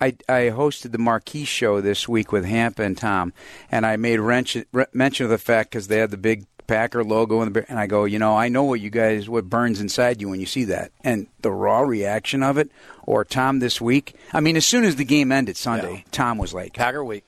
I, 0.00 0.16
I 0.28 0.50
hosted 0.50 0.92
the 0.92 0.98
Marquee 0.98 1.44
show 1.44 1.80
this 1.80 2.08
week 2.08 2.30
with 2.30 2.44
Hampa 2.44 2.80
and 2.80 2.96
Tom, 2.96 3.32
and 3.70 3.84
I 3.84 3.96
made 3.96 4.20
wrench, 4.20 4.56
re- 4.72 4.86
mention 4.92 5.24
of 5.24 5.30
the 5.30 5.38
fact 5.38 5.70
because 5.70 5.88
they 5.88 5.98
had 5.98 6.10
the 6.10 6.16
big 6.16 6.46
Packer 6.68 7.02
logo, 7.02 7.40
and, 7.40 7.52
the, 7.54 7.68
and 7.68 7.78
I 7.78 7.86
go, 7.86 8.04
you 8.04 8.18
know, 8.18 8.36
I 8.36 8.48
know 8.48 8.62
what 8.62 8.80
you 8.80 8.90
guys, 8.90 9.28
what 9.28 9.48
burns 9.48 9.80
inside 9.80 10.20
you 10.20 10.28
when 10.28 10.38
you 10.38 10.46
see 10.46 10.64
that. 10.64 10.92
And 11.02 11.26
the 11.40 11.50
raw 11.50 11.80
reaction 11.80 12.42
of 12.42 12.58
it, 12.58 12.70
or 13.02 13.24
Tom 13.24 13.58
this 13.58 13.80
week, 13.80 14.14
I 14.32 14.40
mean, 14.40 14.56
as 14.56 14.66
soon 14.66 14.84
as 14.84 14.96
the 14.96 15.04
game 15.04 15.32
ended 15.32 15.56
Sunday, 15.56 16.04
Tom 16.12 16.38
was 16.38 16.54
like, 16.54 16.74
Packer 16.74 17.02
week. 17.04 17.24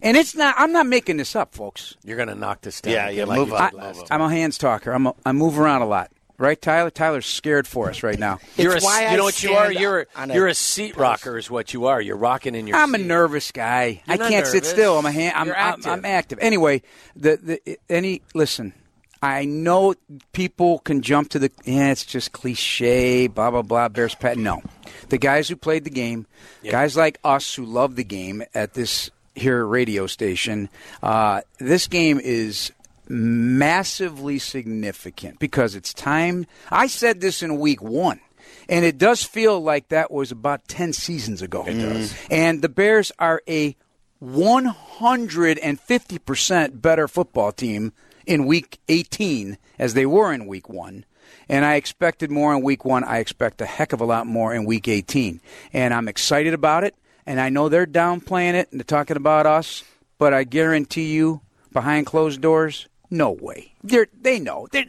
and 0.00 0.16
it's 0.16 0.34
not, 0.34 0.54
I'm 0.56 0.72
not 0.72 0.86
making 0.86 1.18
this 1.18 1.36
up, 1.36 1.54
folks. 1.54 1.96
You're 2.04 2.16
going 2.16 2.28
to 2.28 2.34
knock 2.34 2.62
this 2.62 2.80
down. 2.80 2.94
Yeah, 2.94 3.10
yeah, 3.10 3.24
like 3.24 3.38
move 3.40 3.48
you 3.48 3.56
on, 3.56 3.70
did 3.70 3.76
last 3.76 4.06
I'm 4.10 4.22
a 4.22 4.30
hands 4.30 4.56
talker. 4.56 4.92
I'm 4.92 5.08
a, 5.08 5.14
I 5.26 5.32
move 5.32 5.58
around 5.58 5.82
a 5.82 5.86
lot. 5.86 6.10
Right, 6.38 6.60
Tyler? 6.60 6.90
Tyler's 6.90 7.26
scared 7.26 7.66
for 7.66 7.90
us 7.90 8.04
right 8.04 8.18
now. 8.18 8.38
You're 8.56 8.76
a, 8.76 9.10
you 9.10 9.16
know 9.16 9.24
what 9.24 9.42
you 9.42 9.54
are. 9.54 9.72
You're 9.72 10.06
a 10.14 10.32
you're 10.32 10.46
a 10.46 10.54
seat 10.54 10.96
rocker, 10.96 11.36
is 11.36 11.50
what 11.50 11.74
you 11.74 11.86
are. 11.86 12.00
You're 12.00 12.16
rocking 12.16 12.54
in 12.54 12.68
your. 12.68 12.76
Seat. 12.76 12.82
I'm 12.82 12.94
a 12.94 12.98
nervous 12.98 13.50
guy. 13.50 14.02
You're 14.06 14.22
I 14.22 14.28
can't 14.28 14.46
sit 14.46 14.64
still. 14.64 14.96
I'm 14.98 15.06
a 15.06 15.10
hand. 15.10 15.34
I'm, 15.36 15.46
You're 15.48 15.56
I'm, 15.56 15.72
active. 15.72 15.86
I'm 15.86 16.04
active. 16.04 16.38
Anyway, 16.40 16.82
the 17.16 17.36
the 17.36 17.78
any 17.88 18.22
listen. 18.34 18.72
I 19.20 19.46
know 19.46 19.94
people 20.32 20.78
can 20.78 21.02
jump 21.02 21.30
to 21.30 21.40
the 21.40 21.50
yeah, 21.64 21.90
it's 21.90 22.04
just 22.04 22.30
cliche, 22.30 23.26
blah 23.26 23.50
blah 23.50 23.62
blah. 23.62 23.88
Bears 23.88 24.14
pet. 24.14 24.38
No, 24.38 24.62
the 25.08 25.18
guys 25.18 25.48
who 25.48 25.56
played 25.56 25.82
the 25.82 25.90
game, 25.90 26.26
guys 26.62 26.96
like 26.96 27.18
us 27.24 27.52
who 27.56 27.64
love 27.64 27.96
the 27.96 28.04
game 28.04 28.44
at 28.54 28.74
this 28.74 29.10
here 29.34 29.64
radio 29.64 30.06
station. 30.06 30.68
Uh, 31.02 31.40
this 31.58 31.88
game 31.88 32.20
is 32.22 32.72
massively 33.08 34.38
significant 34.38 35.38
because 35.38 35.74
it's 35.74 35.94
time. 35.94 36.46
I 36.70 36.86
said 36.86 37.20
this 37.20 37.42
in 37.42 37.58
week 37.58 37.82
one. 37.82 38.20
And 38.68 38.84
it 38.84 38.98
does 38.98 39.24
feel 39.24 39.60
like 39.60 39.88
that 39.88 40.10
was 40.10 40.30
about 40.30 40.68
10 40.68 40.92
seasons 40.92 41.42
ago. 41.42 41.64
It 41.66 41.74
does. 41.74 42.14
And 42.30 42.60
the 42.60 42.68
Bears 42.68 43.12
are 43.18 43.42
a 43.48 43.76
150% 44.22 46.82
better 46.82 47.08
football 47.08 47.52
team 47.52 47.92
in 48.26 48.46
week 48.46 48.78
18 48.88 49.58
as 49.78 49.94
they 49.94 50.06
were 50.06 50.32
in 50.32 50.46
week 50.46 50.68
one. 50.68 51.04
And 51.48 51.64
I 51.64 51.76
expected 51.76 52.30
more 52.30 52.54
in 52.54 52.62
week 52.62 52.84
one. 52.84 53.04
I 53.04 53.18
expect 53.18 53.62
a 53.62 53.66
heck 53.66 53.92
of 53.92 54.00
a 54.00 54.06
lot 54.06 54.26
more 54.26 54.54
in 54.54 54.64
week 54.64 54.88
18. 54.88 55.40
And 55.72 55.94
I'm 55.94 56.08
excited 56.08 56.52
about 56.52 56.84
it. 56.84 56.94
And 57.26 57.40
I 57.40 57.48
know 57.48 57.68
they're 57.68 57.86
downplaying 57.86 58.54
it 58.54 58.70
and 58.70 58.80
they're 58.80 58.84
talking 58.84 59.16
about 59.16 59.46
us, 59.46 59.84
but 60.18 60.34
I 60.34 60.44
guarantee 60.44 61.12
you, 61.12 61.40
behind 61.72 62.06
closed 62.06 62.40
doors, 62.40 62.88
no 63.10 63.30
way. 63.30 63.72
They're, 63.82 64.08
they 64.20 64.38
know. 64.38 64.68
They're, 64.70 64.86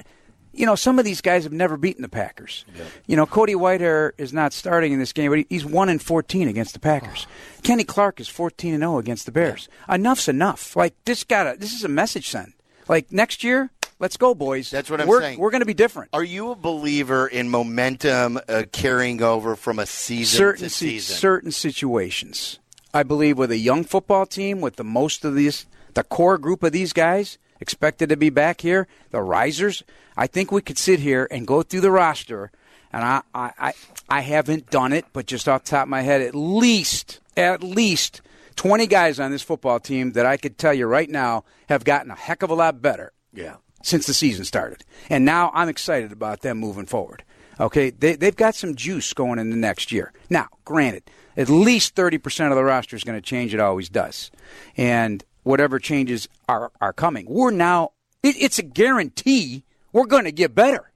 you 0.54 0.66
know, 0.66 0.76
some 0.76 1.00
of 1.00 1.06
these 1.06 1.22
guys 1.22 1.44
have 1.44 1.54
never 1.54 1.78
beaten 1.78 2.02
the 2.02 2.10
Packers. 2.10 2.66
You 3.08 3.16
know, 3.16 3.26
Cody 3.26 3.54
Whitehair 3.54 4.12
is 4.18 4.34
not 4.34 4.52
starting 4.52 4.92
in 4.92 5.00
this 5.00 5.14
game, 5.14 5.32
but 5.32 5.46
he's 5.48 5.66
one 5.66 5.90
in 5.90 6.00
fourteen 6.00 6.48
against 6.48 6.74
the 6.74 6.80
Packers. 6.80 7.28
Kenny 7.64 7.84
Clark 7.84 8.20
is 8.20 8.28
fourteen 8.28 8.74
and 8.74 8.82
zero 8.82 8.98
against 8.98 9.26
the 9.26 9.32
Bears. 9.32 9.70
Enough's 9.88 10.28
enough. 10.28 10.76
Like 10.76 10.96
this 11.06 11.24
got 11.24 11.52
to 11.52 11.60
This 11.60 11.74
is 11.74 11.84
a 11.84 11.90
message 11.90 12.30
send. 12.30 12.54
Like 12.88 13.12
next 13.12 13.44
year, 13.44 13.70
let's 14.00 14.18
go, 14.18 14.34
boys. 14.34 14.72
That's 14.72 14.90
what 14.90 15.00
I'm 15.00 15.08
we're, 15.08 15.22
saying. 15.22 15.40
We're 15.40 15.52
going 15.52 15.62
to 15.62 15.68
be 15.68 15.76
different. 15.76 16.10
Are 16.14 16.24
you 16.24 16.52
a 16.52 16.56
believer 16.56 17.28
in 17.28 17.50
momentum 17.50 18.40
uh, 18.50 18.64
carrying 18.72 19.22
over 19.22 19.56
from 19.56 19.78
a 19.78 19.86
season 19.86 20.38
certain 20.38 20.64
to 20.64 20.70
si- 20.70 20.90
season? 20.90 21.16
certain 21.16 21.52
situations. 21.52 22.60
I 22.94 23.04
believe 23.04 23.38
with 23.38 23.52
a 23.52 23.58
young 23.58 23.84
football 23.84 24.26
team, 24.26 24.62
with 24.62 24.78
the 24.78 24.84
most 24.84 25.24
of 25.24 25.36
these, 25.36 25.68
the 25.94 26.04
core 26.04 26.40
group 26.40 26.64
of 26.64 26.72
these 26.72 26.92
guys 26.92 27.38
expected 27.60 28.10
to 28.10 28.18
be 28.18 28.30
back 28.30 28.62
here, 28.62 28.88
the 29.12 29.22
risers. 29.22 29.84
I 30.18 30.28
think 30.28 30.52
we 30.52 30.62
could 30.62 30.78
sit 30.78 31.00
here 31.00 31.28
and 31.32 31.48
go 31.48 31.62
through 31.62 31.82
the 31.82 31.92
roster, 31.92 32.52
and 32.92 33.04
I, 33.04 33.22
I, 33.34 33.52
I, 33.60 33.74
I 34.10 34.22
haven't 34.22 34.70
done 34.70 34.94
it, 34.94 35.06
but 35.14 35.26
just 35.26 35.48
off 35.48 35.64
the 35.64 35.70
top 35.72 35.84
of 35.84 35.90
my 35.90 36.02
head, 36.02 36.22
at 36.22 36.36
least, 36.36 37.20
at 37.38 37.64
least. 37.64 38.22
20 38.56 38.88
guys 38.88 39.20
on 39.22 39.32
this 39.32 39.42
football 39.42 39.80
team 39.80 40.12
that 40.14 40.26
I 40.26 40.36
could 40.36 40.58
tell 40.58 40.74
you 40.74 40.86
right 40.86 41.10
now 41.10 41.46
have 41.70 41.86
gotten 41.86 42.12
a 42.12 42.16
heck 42.16 42.44
of 42.44 42.50
a 42.50 42.56
lot 42.56 42.82
better 42.82 43.14
Yeah. 43.34 43.56
since 43.84 44.06
the 44.06 44.14
season 44.14 44.44
started. 44.44 44.84
And 45.10 45.24
now 45.24 45.50
I'm 45.54 45.70
excited 45.70 46.12
about 46.12 46.42
them 46.42 46.58
moving 46.58 46.86
forward. 46.86 47.24
Okay, 47.58 47.90
they, 47.90 48.16
they've 48.16 48.36
got 48.36 48.56
some 48.56 48.76
juice 48.76 49.14
going 49.14 49.40
in 49.40 49.50
the 49.50 49.56
next 49.56 49.92
year. 49.94 50.12
Now, 50.30 50.48
granted, 50.66 51.04
at 51.38 51.48
least 51.50 51.96
30% 51.96 52.50
of 52.50 52.56
the 52.58 52.64
roster 52.66 52.96
is 52.98 53.04
going 53.06 53.18
to 53.18 53.22
change. 53.26 53.54
It 53.54 53.60
always 53.62 53.88
does. 53.88 54.30
And 54.76 55.24
whatever 55.44 55.80
changes 55.80 56.28
are, 56.48 56.72
are 56.82 56.94
coming, 56.94 57.26
we're 57.30 57.52
now, 57.52 57.92
it, 58.24 58.36
it's 58.40 58.60
a 58.60 58.64
guarantee 58.64 59.64
we're 59.94 60.06
going 60.06 60.26
to 60.26 60.32
get 60.32 60.54
better. 60.56 60.92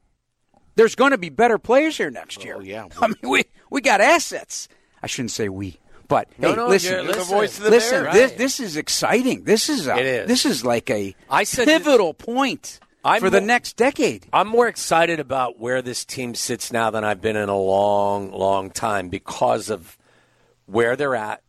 There's 0.76 0.96
going 0.96 1.12
to 1.12 1.18
be 1.18 1.30
better 1.30 1.58
players 1.58 1.98
here 1.98 2.10
next 2.10 2.40
oh, 2.42 2.44
year. 2.44 2.56
Oh, 2.58 2.62
yeah. 2.62 2.88
I 3.02 3.08
mean, 3.08 3.16
we, 3.24 3.44
we 3.70 3.82
got 3.82 4.02
assets. 4.02 4.68
I 5.02 5.08
shouldn't 5.08 5.32
say 5.32 5.50
we. 5.50 5.78
But 6.08 6.28
No, 6.38 6.50
hey, 6.50 6.56
no, 6.56 6.68
listen, 6.68 6.92
you're- 6.92 7.04
You're 7.06 7.14
listen. 7.14 7.36
voice 7.36 7.58
of 7.58 7.64
the 7.66 7.70
listen, 7.70 8.04
Bears. 8.04 8.14
this, 8.14 8.32
Right. 8.32 8.38
this 8.38 8.60
is 8.60 8.78
exciting. 8.78 9.44
This 9.44 9.70
is 9.70 9.88
a, 9.88 9.98
It 9.98 10.06
is. 10.06 10.28
this 10.28 10.46
is 10.46 10.66
like 10.66 10.90
a 10.90 11.16
I 11.30 11.44
said- 11.44 11.68
pivotal 11.68 12.14
point 12.14 12.80
I'm 13.06 13.20
for 13.20 13.30
the 13.30 13.42
next 13.42 13.76
decade. 13.78 14.26
I'm 14.32 14.48
more 14.48 14.68
excited 14.68 15.20
about 15.20 15.60
where 15.60 15.82
this 15.82 16.06
team 16.06 16.36
sits 16.36 16.72
now 16.72 16.90
than 16.90 17.04
I've 17.04 17.22
been 17.22 17.36
in 17.36 17.50
a 17.50 17.58
long, 17.58 18.32
long 18.32 18.70
time 18.70 19.10
because 19.10 19.70
of 19.70 19.98
where 20.66 20.96
they're 20.96 21.16
at, 21.16 21.43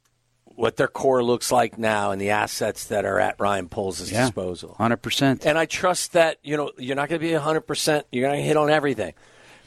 what 0.56 0.76
their 0.76 0.88
core 0.88 1.22
looks 1.22 1.50
like 1.50 1.78
now, 1.78 2.10
and 2.10 2.20
the 2.20 2.30
assets 2.30 2.84
that 2.86 3.04
are 3.04 3.18
at 3.18 3.38
Ryan 3.38 3.68
Poles' 3.68 4.08
disposal. 4.08 4.74
Hundred 4.74 4.98
percent. 4.98 5.46
And 5.46 5.58
I 5.58 5.66
trust 5.66 6.12
that 6.12 6.38
you 6.42 6.56
know 6.56 6.72
you're 6.78 6.96
not 6.96 7.08
going 7.08 7.20
to 7.20 7.26
be 7.26 7.32
100. 7.32 7.62
percent 7.62 8.06
You're 8.12 8.28
going 8.28 8.40
to 8.40 8.46
hit 8.46 8.56
on 8.56 8.70
everything, 8.70 9.14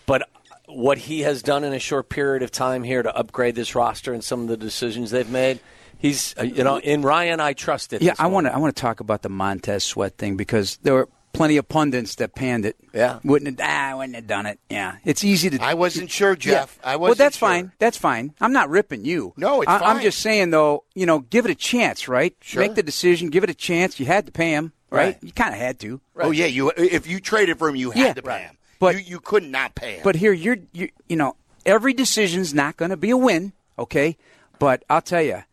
but 0.06 0.29
what 0.67 0.98
he 0.98 1.22
has 1.22 1.41
done 1.41 1.63
in 1.63 1.74
a 1.74 1.79
short 1.79 2.10
period 2.10 2.44
of 2.44 2.51
time 2.51 2.84
here 2.84 3.01
to 3.01 3.15
upgrade 3.15 3.56
this 3.56 3.74
roster 3.74 4.13
and 4.13 4.24
some 4.24 4.41
of 4.41 4.48
the 4.48 4.58
decisions 4.58 5.12
they've 5.12 5.29
made, 5.29 5.60
he's 5.98 6.36
uh, 6.38 6.44
you 6.44 6.63
know 6.63 6.79
in 6.79 7.01
Ryan 7.01 7.39
I 7.39 7.53
trust 7.53 7.94
it. 7.94 8.01
Yeah, 8.01 8.15
I 8.20 8.27
want 8.27 8.48
to. 8.48 8.53
I 8.53 8.58
want 8.58 8.75
to 8.75 8.82
talk 8.82 9.00
about 9.00 9.22
the 9.22 9.29
Montez 9.29 9.84
Sweat 9.84 10.17
thing 10.17 10.38
because 10.38 10.77
there 10.84 10.94
were 10.94 11.10
plenty 11.38 11.58
of 11.58 11.70
pundits 11.70 12.15
that 12.15 12.36
panned 12.36 12.65
it. 12.65 12.75
Yeah. 12.94 13.20
wouldn't 13.24 13.60
have. 13.60 13.70
Ah, 13.70 13.91
I 13.91 13.96
wouldn't 13.96 14.15
have 14.15 14.27
done 14.27 14.46
it. 14.46 14.60
Yeah, 14.70 14.98
it's 15.06 15.24
easy 15.24 15.50
to. 15.51 15.62
I 15.63 15.75
wasn't 15.75 16.10
sure, 16.12 16.36
Jeff. 16.36 16.77
Yeah. 16.82 16.89
I 16.89 16.96
wasn't. 16.98 17.01
Well 17.20 17.25
that's 17.25 17.38
sure. 17.38 17.48
fine. 17.48 17.72
That's 17.79 17.98
fine. 17.98 18.34
I'm 18.41 18.51
not 18.53 18.70
ripping 18.70 19.06
you. 19.06 19.34
No, 19.38 19.62
it's 19.62 19.69
I, 19.71 19.78
I'm 19.80 20.02
just 20.02 20.19
saying 20.19 20.50
though. 20.50 20.84
You 20.95 21.06
know, 21.06 21.19
give 21.19 21.45
it 21.45 21.52
a 21.52 21.56
chance, 21.56 22.08
right? 22.08 22.36
Sure. 22.41 22.62
Make 22.62 22.76
the 22.76 22.84
decision. 22.84 23.30
Give 23.30 23.43
it 23.43 23.50
a 23.50 23.56
chance. 23.56 24.00
You 24.00 24.06
had 24.08 24.26
to 24.26 24.32
pay 24.32 24.52
him, 24.52 24.73
right? 24.89 25.15
Right. 25.15 25.17
You 25.23 25.32
kind 25.32 25.54
of 25.54 25.60
had 25.62 25.80
to. 25.82 26.02
Oh 26.17 26.32
yeah, 26.32 26.47
you 26.47 26.71
if 26.76 27.08
you 27.08 27.19
traded 27.19 27.58
for 27.60 27.69
him, 27.69 27.76
you 27.76 27.91
had 27.91 28.04
Yeah. 28.06 28.13
to 28.13 28.21
pay 28.23 28.39
him. 28.41 28.58
But- 28.80 28.95
you, 28.95 29.02
you 29.02 29.19
could 29.19 29.43
not 29.43 29.73
pay 29.76 29.93
him. 29.95 30.02
But 30.04 30.15
here, 30.17 30.34
you're, 30.34 30.58
you 30.71 30.89
you 31.08 31.15
know, 31.15 31.36
every 31.65 31.93
decision's 31.93 32.54
not 32.54 32.78
going 32.78 32.91
to 32.91 32.97
be 32.97 33.10
a 33.12 33.17
win, 33.17 33.54
okay? 33.80 34.17
But 34.60 34.84
I'll 34.89 35.02
tell 35.02 35.21
you, 35.21 35.43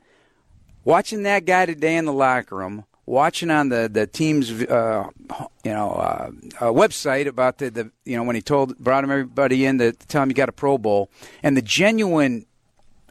watching 0.84 1.22
that 1.24 1.44
guy 1.44 1.66
today 1.66 1.96
in 1.96 2.04
the 2.04 2.12
locker 2.12 2.56
room, 2.56 2.84
watching 3.06 3.50
on 3.50 3.68
the 3.68 3.88
the 3.92 4.06
team's 4.06 4.50
uh, 4.50 5.08
you 5.64 5.72
know 5.72 5.90
uh, 5.90 6.30
uh, 6.60 6.72
website 6.72 7.26
about 7.26 7.58
the, 7.58 7.70
the 7.70 7.90
you 8.04 8.16
know 8.16 8.22
when 8.22 8.36
he 8.36 8.42
told 8.42 8.78
brought 8.78 9.04
him 9.04 9.10
everybody 9.10 9.64
in 9.64 9.78
to 9.78 9.92
tell 9.92 10.22
him 10.22 10.28
you 10.28 10.34
got 10.34 10.48
a 10.48 10.52
Pro 10.52 10.78
Bowl 10.78 11.10
and 11.42 11.56
the 11.56 11.62
genuine 11.62 12.46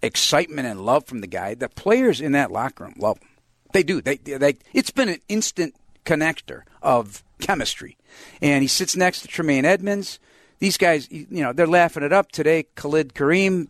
excitement 0.02 0.68
and 0.68 0.86
love 0.86 1.06
from 1.06 1.22
the 1.22 1.28
guy. 1.28 1.56
The 1.56 1.70
players 1.70 2.22
in 2.22 2.34
that 2.34 2.52
locker 2.52 2.84
room 2.84 2.96
love 2.98 3.18
him. 3.20 3.30
They 3.72 3.84
do. 3.84 4.02
They, 4.02 4.18
they 4.18 4.58
it's 4.74 4.92
been 4.92 5.10
an 5.10 5.20
instant 5.30 5.76
connector 6.06 6.64
of 6.82 7.24
chemistry. 7.40 7.98
And 8.42 8.62
he 8.62 8.68
sits 8.68 8.96
next 8.96 9.22
to 9.22 9.28
Tremaine 9.28 9.66
Edmunds. 9.66 10.20
These 10.60 10.78
guys, 10.78 11.12
you 11.12 11.28
know, 11.30 11.52
they're 11.52 11.68
laughing 11.68 12.04
it 12.04 12.14
up 12.14 12.32
today. 12.32 12.68
Khalid 12.76 13.16
Kareem, 13.16 13.68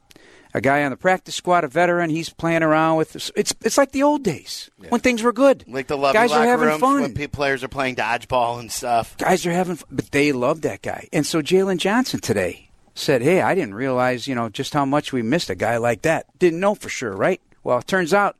a 0.53 0.61
guy 0.61 0.83
on 0.83 0.91
the 0.91 0.97
practice 0.97 1.35
squad, 1.35 1.63
a 1.63 1.67
veteran, 1.67 2.09
he's 2.09 2.29
playing 2.29 2.63
around 2.63 2.97
with. 2.97 3.15
It's 3.35 3.53
it's 3.61 3.77
like 3.77 3.91
the 3.91 4.03
old 4.03 4.23
days 4.23 4.69
when 4.89 5.01
things 5.01 5.23
were 5.23 5.33
good. 5.33 5.65
like 5.67 5.87
the 5.87 5.97
guys 5.97 6.29
locker 6.29 6.43
are 6.43 6.47
having 6.47 6.67
rooms 6.67 6.79
fun. 6.79 7.01
when 7.01 7.29
players 7.29 7.63
are 7.63 7.67
playing 7.67 7.95
dodgeball 7.95 8.59
and 8.59 8.71
stuff. 8.71 9.17
guys 9.17 9.45
are 9.45 9.51
having 9.51 9.75
fun, 9.77 9.87
but 9.91 10.11
they 10.11 10.31
love 10.31 10.61
that 10.61 10.81
guy. 10.81 11.07
And 11.11 11.25
so 11.25 11.41
Jaylon 11.41 11.77
Johnson 11.77 12.19
today 12.19 12.69
said, 12.93 13.21
"Hey, 13.21 13.41
I 13.41 13.55
didn't 13.55 13.73
realize, 13.73 14.27
you 14.27 14.35
know, 14.35 14.49
just 14.49 14.73
how 14.73 14.85
much 14.85 15.11
we 15.11 15.21
missed 15.21 15.49
a 15.49 15.55
guy 15.55 15.77
like 15.77 16.03
that. 16.03 16.27
Didn't 16.37 16.59
know 16.59 16.75
for 16.75 16.89
sure, 16.89 17.15
right? 17.15 17.41
Well, 17.63 17.79
it 17.79 17.87
turns 17.87 18.13
out 18.13 18.37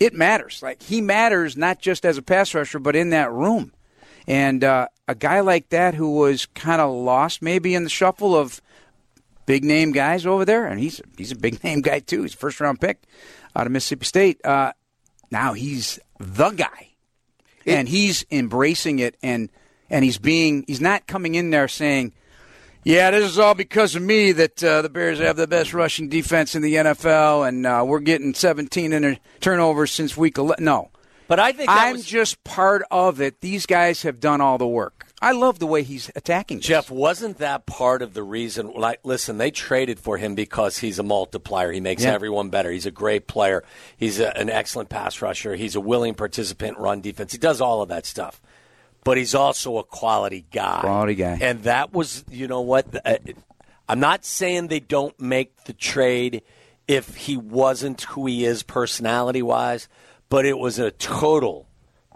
it 0.00 0.14
matters. 0.14 0.62
Like 0.62 0.82
he 0.82 1.00
matters 1.00 1.56
not 1.56 1.80
just 1.80 2.04
as 2.06 2.18
a 2.18 2.22
pass 2.22 2.54
rusher, 2.54 2.78
but 2.78 2.96
in 2.96 3.10
that 3.10 3.30
room. 3.32 3.72
And 4.26 4.64
uh, 4.64 4.88
a 5.06 5.14
guy 5.14 5.40
like 5.40 5.68
that 5.68 5.94
who 5.94 6.16
was 6.16 6.46
kind 6.46 6.80
of 6.80 6.92
lost, 6.92 7.42
maybe 7.42 7.74
in 7.74 7.84
the 7.84 7.90
shuffle 7.90 8.34
of 8.34 8.60
big 9.46 9.64
name 9.64 9.92
guys 9.92 10.26
over 10.26 10.44
there, 10.44 10.66
and 10.66 10.78
he's 10.78 11.00
he's 11.16 11.32
a 11.32 11.36
big 11.36 11.62
name 11.64 11.80
guy 11.80 12.00
too. 12.00 12.22
He's 12.22 12.34
a 12.34 12.36
first 12.36 12.60
round 12.60 12.80
pick 12.80 13.02
out 13.54 13.66
of 13.66 13.72
Mississippi 13.72 14.04
State. 14.04 14.44
Uh, 14.44 14.72
now 15.30 15.54
he's 15.54 15.98
the 16.18 16.50
guy, 16.50 16.90
and 17.64 17.88
he's 17.88 18.24
embracing 18.30 18.98
it, 18.98 19.16
and 19.22 19.50
and 19.88 20.04
he's 20.04 20.18
being 20.18 20.64
he's 20.66 20.80
not 20.80 21.06
coming 21.06 21.34
in 21.34 21.50
there 21.50 21.68
saying. 21.68 22.12
Yeah, 22.84 23.10
this 23.10 23.24
is 23.24 23.36
all 23.40 23.54
because 23.54 23.96
of 23.96 24.02
me 24.02 24.30
that 24.30 24.62
uh, 24.62 24.80
the 24.80 24.88
Bears 24.88 25.18
have 25.18 25.36
the 25.36 25.48
best 25.48 25.74
rushing 25.74 26.08
defense 26.08 26.54
in 26.54 26.62
the 26.62 26.76
NFL, 26.76 27.48
and 27.48 27.66
uh, 27.66 27.82
we're 27.84 27.98
getting 27.98 28.32
17 28.32 28.92
in 28.92 29.18
turnovers 29.40 29.90
since 29.90 30.16
week 30.16 30.38
11. 30.38 30.64
No, 30.64 30.90
But 31.26 31.40
I 31.40 31.50
think 31.50 31.68
I'm 31.68 31.94
was, 31.94 32.04
just 32.04 32.44
part 32.44 32.84
of 32.88 33.20
it. 33.20 33.40
These 33.40 33.66
guys 33.66 34.02
have 34.02 34.20
done 34.20 34.40
all 34.40 34.56
the 34.56 34.68
work. 34.68 35.05
I 35.22 35.32
love 35.32 35.58
the 35.58 35.66
way 35.66 35.82
he's 35.82 36.10
attacking. 36.14 36.58
this. 36.58 36.66
Jeff, 36.66 36.90
wasn't 36.90 37.38
that 37.38 37.64
part 37.64 38.02
of 38.02 38.12
the 38.12 38.22
reason? 38.22 38.72
Like, 38.74 39.00
listen, 39.02 39.38
they 39.38 39.50
traded 39.50 39.98
for 39.98 40.18
him 40.18 40.34
because 40.34 40.78
he's 40.78 40.98
a 40.98 41.02
multiplier. 41.02 41.72
He 41.72 41.80
makes 41.80 42.04
Yeah. 42.04 42.12
everyone 42.12 42.50
better. 42.50 42.70
He's 42.70 42.84
a 42.86 42.90
great 42.90 43.26
player. 43.26 43.64
He's 43.96 44.20
a, 44.20 44.36
an 44.36 44.50
excellent 44.50 44.88
pass 44.90 45.22
rusher. 45.22 45.54
He's 45.56 45.74
a 45.74 45.80
willing 45.80 46.14
participant 46.14 46.78
run 46.78 47.00
defense. 47.00 47.32
He 47.32 47.38
does 47.38 47.60
all 47.62 47.80
of 47.82 47.88
that 47.88 48.04
stuff. 48.04 48.42
But 49.04 49.16
he's 49.16 49.34
also 49.34 49.78
a 49.78 49.84
quality 49.84 50.44
guy. 50.52 50.80
Quality 50.80 51.14
guy. 51.14 51.38
And 51.40 51.62
that 51.62 51.92
was, 51.94 52.24
you 52.30 52.46
know 52.48 52.60
what? 52.60 52.86
uh, 53.06 53.16
I'm 53.88 54.00
not 54.00 54.24
saying 54.24 54.66
they 54.66 54.80
don't 54.80 55.18
make 55.20 55.64
the 55.64 55.72
trade 55.72 56.42
if 56.88 57.14
he 57.16 57.36
wasn't 57.36 58.02
who 58.02 58.26
he 58.26 58.44
is 58.44 58.62
personality 58.64 59.42
wise, 59.42 59.88
but 60.28 60.44
it 60.44 60.58
was 60.58 60.78
a 60.78 60.90
total 60.90 61.65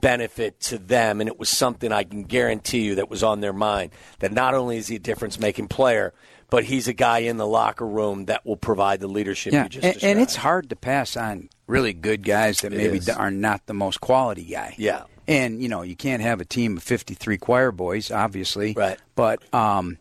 benefit 0.01 0.61
to 0.61 0.79
them, 0.79 1.21
and 1.21 1.29
it 1.29 1.39
was 1.39 1.49
something 1.49 1.93
I 1.93 2.05
can 2.05 2.25
guarantee 2.25 2.81
you 2.81 2.95
that 2.97 3.11
was 3.11 3.23
on 3.23 3.41
their 3.41 3.53
mind. 3.53 3.93
That 4.21 4.33
not 4.33 4.55
only 4.55 4.77
is 4.77 4.89
he 4.89 4.97
a 4.97 4.99
difference 5.01 5.39
making 5.39 5.69
player, 5.69 6.13
but 6.51 6.65
he's 6.65 6.89
a 6.89 6.93
guy 6.93 7.21
in 7.21 7.37
the 7.37 7.47
locker 7.47 7.87
room 7.87 8.27
that 8.27 8.45
will 8.45 8.57
provide 8.57 9.01
the 9.01 9.09
leadership 9.09 9.53
yeah, 9.53 9.65
you 9.65 9.69
just 9.69 9.85
and, 9.85 10.05
and 10.05 10.21
it's 10.21 10.37
hard 10.37 10.71
to 10.71 10.77
pass 10.77 11.17
on 11.17 11.49
really 11.67 11.93
good 11.93 12.25
guys 12.25 12.61
that 12.63 12.73
maybe 12.73 12.99
is. 12.99 13.09
are 13.09 13.31
not 13.31 13.67
the 13.67 13.75
most 13.75 14.01
quality 14.01 14.45
guy. 14.45 14.75
Yeah. 14.77 15.05
and 15.29 15.63
you 15.63 15.69
know 15.69 15.83
you 15.83 15.97
can't 15.97 16.23
have 16.23 16.41
a 16.41 16.45
team 16.45 16.77
of 16.77 16.83
53 16.83 17.39
choir 17.39 17.73
boys, 17.73 18.11
obviously. 18.11 18.75
Right. 18.75 18.99
But 19.15 19.43
um, 19.55 19.99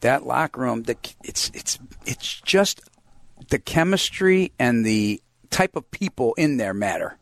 that 0.00 0.26
locker 0.26 0.60
room, 0.60 0.82
the, 0.82 0.96
it's 1.24 1.50
it's 1.54 1.78
it's 2.04 2.40
just 2.40 2.80
the 3.48 3.58
chemistry 3.58 4.52
and 4.58 4.84
the 4.84 5.22
type 5.50 5.76
of 5.76 5.90
people 5.90 6.34
in 6.34 6.56
there 6.56 6.74
matter, 6.74 7.16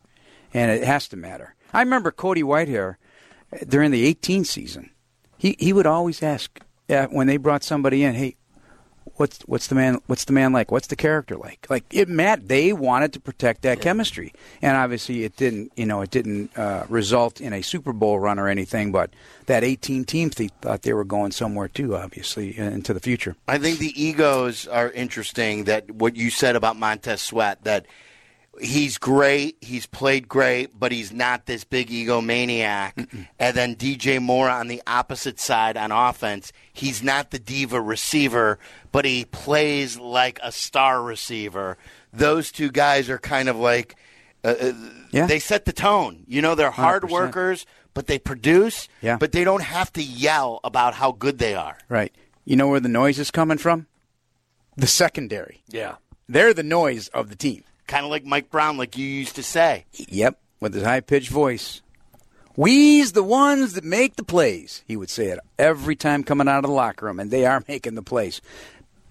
and 0.53 0.71
it 0.71 0.83
has 0.83 1.07
to 1.09 1.17
matter. 1.17 1.55
I 1.73 1.81
remember 1.81 2.11
Cody 2.11 2.43
Whitehair 2.43 2.95
uh, 3.53 3.57
during 3.67 3.91
the 3.91 4.05
18 4.05 4.45
season. 4.45 4.91
He 5.37 5.55
he 5.59 5.73
would 5.73 5.87
always 5.87 6.21
ask 6.21 6.59
uh, 6.89 7.07
when 7.07 7.27
they 7.27 7.37
brought 7.37 7.63
somebody 7.63 8.03
in, 8.03 8.13
"Hey, 8.13 8.35
what's 9.15 9.39
what's 9.43 9.67
the 9.67 9.75
man 9.75 9.99
what's 10.07 10.25
the 10.25 10.33
man 10.33 10.53
like? 10.53 10.71
What's 10.71 10.87
the 10.87 10.95
character 10.95 11.35
like? 11.35 11.65
Like 11.69 11.85
it 11.91 12.09
Matt, 12.09 12.47
they 12.47 12.73
wanted 12.73 13.13
to 13.13 13.19
protect 13.19 13.61
that 13.63 13.81
chemistry, 13.81 14.33
and 14.61 14.75
obviously 14.75 15.23
it 15.23 15.35
didn't. 15.37 15.71
You 15.75 15.85
know, 15.85 16.01
it 16.01 16.11
didn't 16.11 16.57
uh, 16.57 16.85
result 16.89 17.41
in 17.41 17.53
a 17.53 17.61
Super 17.61 17.93
Bowl 17.93 18.19
run 18.19 18.39
or 18.39 18.47
anything. 18.47 18.91
But 18.91 19.11
that 19.45 19.63
18 19.63 20.05
teams, 20.05 20.35
they 20.35 20.49
thought 20.61 20.81
they 20.81 20.93
were 20.93 21.03
going 21.03 21.31
somewhere 21.31 21.67
too. 21.67 21.95
Obviously, 21.95 22.57
into 22.57 22.93
the 22.93 22.99
future. 22.99 23.35
I 23.47 23.57
think 23.57 23.79
the 23.79 24.01
egos 24.01 24.67
are 24.67 24.91
interesting. 24.91 25.65
That 25.65 25.91
what 25.91 26.15
you 26.15 26.29
said 26.29 26.55
about 26.55 26.77
Montez 26.77 27.21
Sweat 27.21 27.63
that 27.63 27.85
he's 28.59 28.97
great, 28.97 29.57
he's 29.61 29.85
played 29.85 30.27
great, 30.27 30.77
but 30.77 30.91
he's 30.91 31.11
not 31.11 31.45
this 31.45 31.63
big 31.63 31.89
egomaniac. 31.89 33.27
And 33.39 33.55
then 33.57 33.75
DJ 33.75 34.21
Moore 34.21 34.49
on 34.49 34.67
the 34.67 34.81
opposite 34.85 35.39
side 35.39 35.77
on 35.77 35.91
offense, 35.91 36.51
he's 36.73 37.01
not 37.03 37.31
the 37.31 37.39
diva 37.39 37.79
receiver, 37.79 38.59
but 38.91 39.05
he 39.05 39.25
plays 39.25 39.97
like 39.97 40.39
a 40.43 40.51
star 40.51 41.01
receiver. 41.01 41.77
Those 42.13 42.51
two 42.51 42.71
guys 42.71 43.09
are 43.09 43.17
kind 43.19 43.47
of 43.49 43.55
like 43.55 43.95
uh, 44.43 44.55
uh, 44.59 44.73
Yeah. 45.11 45.27
they 45.27 45.39
set 45.39 45.65
the 45.65 45.73
tone. 45.73 46.23
You 46.27 46.41
know, 46.41 46.55
they're 46.55 46.71
hard 46.71 47.03
100%. 47.03 47.11
workers, 47.11 47.65
but 47.93 48.07
they 48.07 48.19
produce. 48.19 48.89
Yeah. 49.01 49.17
But 49.17 49.31
they 49.31 49.43
don't 49.43 49.63
have 49.63 49.93
to 49.93 50.03
yell 50.03 50.59
about 50.63 50.93
how 50.95 51.11
good 51.11 51.37
they 51.37 51.55
are. 51.55 51.77
Right. 51.89 52.13
You 52.43 52.55
know 52.55 52.67
where 52.67 52.79
the 52.79 52.89
noise 52.89 53.19
is 53.19 53.31
coming 53.31 53.57
from? 53.59 53.87
The 54.77 54.87
secondary. 54.87 55.61
Yeah. 55.69 55.95
They're 56.27 56.53
the 56.53 56.63
noise 56.63 57.07
of 57.09 57.29
the 57.29 57.35
team. 57.35 57.63
Kind 57.91 58.05
of 58.05 58.09
like 58.11 58.23
Mike 58.25 58.49
Brown, 58.49 58.77
like 58.77 58.97
you 58.97 59.05
used 59.05 59.35
to 59.35 59.43
say. 59.43 59.83
Yep, 59.93 60.39
with 60.61 60.73
his 60.73 60.83
high 60.83 61.01
pitched 61.01 61.29
voice. 61.29 61.81
We's 62.55 63.11
the 63.13 63.23
ones 63.23 63.73
that 63.73 63.83
make 63.83 64.15
the 64.15 64.23
plays. 64.23 64.83
He 64.87 64.95
would 64.95 65.09
say 65.09 65.27
it 65.27 65.39
every 65.59 65.95
time 65.95 66.23
coming 66.23 66.47
out 66.47 66.63
of 66.63 66.69
the 66.69 66.75
locker 66.75 67.05
room, 67.05 67.19
and 67.19 67.31
they 67.31 67.45
are 67.45 67.63
making 67.67 67.95
the 67.95 68.01
plays. 68.01 68.41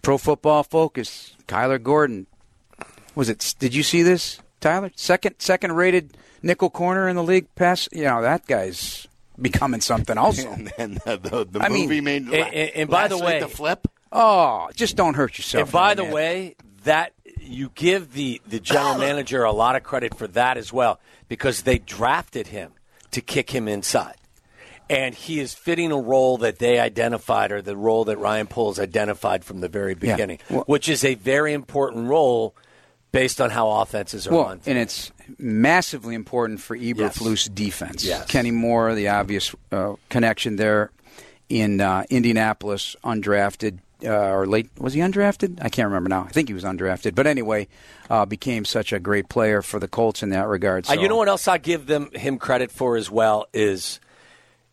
Pro 0.02 0.16
Football 0.18 0.62
Focus, 0.62 1.34
Kyler 1.46 1.82
Gordon. 1.82 2.26
Was 3.14 3.28
it? 3.28 3.54
Did 3.58 3.74
you 3.74 3.82
see 3.82 4.02
this, 4.02 4.40
Tyler? 4.60 4.90
Second, 4.96 5.34
second 5.38 5.72
rated 5.72 6.16
nickel 6.42 6.70
corner 6.70 7.06
in 7.08 7.16
the 7.16 7.22
league. 7.22 7.54
Pass. 7.56 7.86
You 7.92 8.04
know 8.04 8.22
that 8.22 8.46
guy's 8.46 9.06
becoming 9.40 9.82
something 9.82 10.16
also. 10.24 10.50
And 10.52 10.72
then 10.78 10.94
the, 11.04 11.18
the, 11.18 11.44
the 11.44 11.60
I 11.60 11.68
mean, 11.68 11.82
movie 11.82 12.00
made. 12.00 12.22
and- 12.22 12.34
and- 12.34 12.70
and 12.70 12.88
by 12.90 13.02
last 13.02 13.10
the 13.10 13.18
way- 13.18 13.40
the 13.40 13.48
flip. 13.48 13.86
Oh, 14.12 14.68
just 14.74 14.96
don't 14.96 15.14
hurt 15.14 15.38
yourself. 15.38 15.64
And 15.64 15.72
by 15.72 15.94
the 15.94 16.02
man. 16.02 16.12
way, 16.12 16.56
that 16.84 17.12
you 17.50 17.70
give 17.74 18.12
the, 18.14 18.40
the 18.46 18.60
general 18.60 18.96
manager 18.98 19.44
a 19.44 19.52
lot 19.52 19.76
of 19.76 19.82
credit 19.82 20.16
for 20.16 20.26
that 20.28 20.56
as 20.56 20.72
well 20.72 21.00
because 21.28 21.62
they 21.62 21.78
drafted 21.78 22.48
him 22.48 22.72
to 23.10 23.20
kick 23.20 23.50
him 23.50 23.68
inside. 23.68 24.14
And 24.88 25.14
he 25.14 25.38
is 25.38 25.54
fitting 25.54 25.92
a 25.92 25.98
role 25.98 26.38
that 26.38 26.58
they 26.58 26.80
identified 26.80 27.52
or 27.52 27.62
the 27.62 27.76
role 27.76 28.04
that 28.06 28.18
Ryan 28.18 28.48
Poles 28.48 28.80
identified 28.80 29.44
from 29.44 29.60
the 29.60 29.68
very 29.68 29.92
Yeah. 29.92 30.12
beginning, 30.14 30.38
Well- 30.48 30.64
which 30.66 30.88
is 30.88 31.04
a 31.04 31.14
very 31.14 31.52
important 31.52 32.08
role 32.08 32.54
based 33.12 33.40
on 33.40 33.50
how 33.50 33.70
offenses 33.70 34.26
are 34.26 34.32
Well, 34.32 34.44
run. 34.44 34.60
and 34.66 34.78
it's 34.78 35.10
massively 35.38 36.14
important 36.14 36.60
for 36.60 36.76
Eberflus 36.76 37.46
Yes. 37.46 37.48
defense. 37.48 38.04
Yes. 38.04 38.26
Kenny 38.26 38.50
Moore, 38.52 38.94
the 38.94 39.08
obvious 39.08 39.54
uh, 39.72 39.94
connection 40.08 40.56
there 40.56 40.90
in 41.48 41.80
uh, 41.80 42.04
Indianapolis, 42.10 42.94
undrafted 43.04 43.78
uh, 44.04 44.30
or 44.30 44.46
late. 44.46 44.70
Was 44.78 44.94
he 44.94 45.00
undrafted? 45.00 45.58
I 45.62 45.68
can't 45.68 45.86
remember 45.86 46.08
now. 46.08 46.24
I 46.24 46.28
think 46.28 46.48
he 46.48 46.54
was 46.54 46.64
undrafted. 46.64 47.14
But 47.14 47.26
anyway, 47.26 47.68
uh, 48.08 48.26
became 48.26 48.64
such 48.64 48.92
a 48.92 48.98
great 48.98 49.28
player 49.28 49.62
for 49.62 49.78
the 49.78 49.88
Colts 49.88 50.22
in 50.22 50.30
that 50.30 50.46
regard. 50.48 50.88
Uh, 50.88 50.94
you 50.94 51.08
know 51.08 51.16
what 51.16 51.28
else 51.28 51.48
I 51.48 51.58
give 51.58 51.86
them 51.86 52.10
him 52.12 52.38
credit 52.38 52.70
for 52.70 52.96
as 52.96 53.10
well 53.10 53.46
is, 53.52 54.00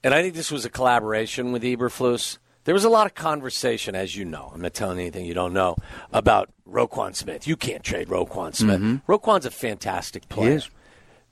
and 0.03 0.13
I 0.13 0.21
think 0.21 0.35
this 0.35 0.51
was 0.51 0.65
a 0.65 0.69
collaboration 0.69 1.51
with 1.51 1.63
Eberflus. 1.63 2.37
There 2.65 2.73
was 2.73 2.83
a 2.83 2.89
lot 2.89 3.07
of 3.07 3.15
conversation, 3.15 3.95
as 3.95 4.15
you 4.15 4.25
know. 4.25 4.51
I'm 4.53 4.61
not 4.61 4.73
telling 4.73 4.99
anything 4.99 5.25
you 5.25 5.33
don't 5.33 5.53
know 5.53 5.77
about 6.11 6.49
Roquan 6.69 7.15
Smith. 7.15 7.47
You 7.47 7.55
can't 7.55 7.83
trade 7.83 8.09
Roquan 8.09 8.53
Smith. 8.53 8.81
Roquan's 9.07 9.45
a 9.45 9.51
fantastic 9.51 10.27
player. 10.27 10.57
Mm-hmm. 10.57 10.73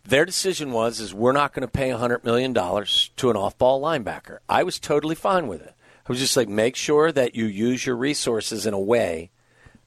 Their 0.08 0.23
decision 0.25 0.71
was 0.71 0.99
is 0.99 1.13
we're 1.13 1.31
not 1.31 1.51
going 1.51 1.62
to 1.62 1.67
pay 1.67 1.89
$100 1.89 2.23
million 2.23 2.53
to 2.53 3.29
an 3.29 3.36
off-ball 3.36 3.81
linebacker. 3.81 4.38
I 4.47 4.63
was 4.63 4.79
totally 4.79 5.15
fine 5.15 5.47
with 5.47 5.62
it. 5.62 5.73
I 6.08 6.12
was 6.12 6.20
just 6.20 6.38
like, 6.38 6.48
make 6.48 6.76
sure 6.76 7.12
that 7.12 7.36
you 7.36 7.46
use 7.46 7.86
your 7.86 7.96
resources 7.96 8.65
in 8.65 8.74
a 8.74 8.80
way 8.80 9.32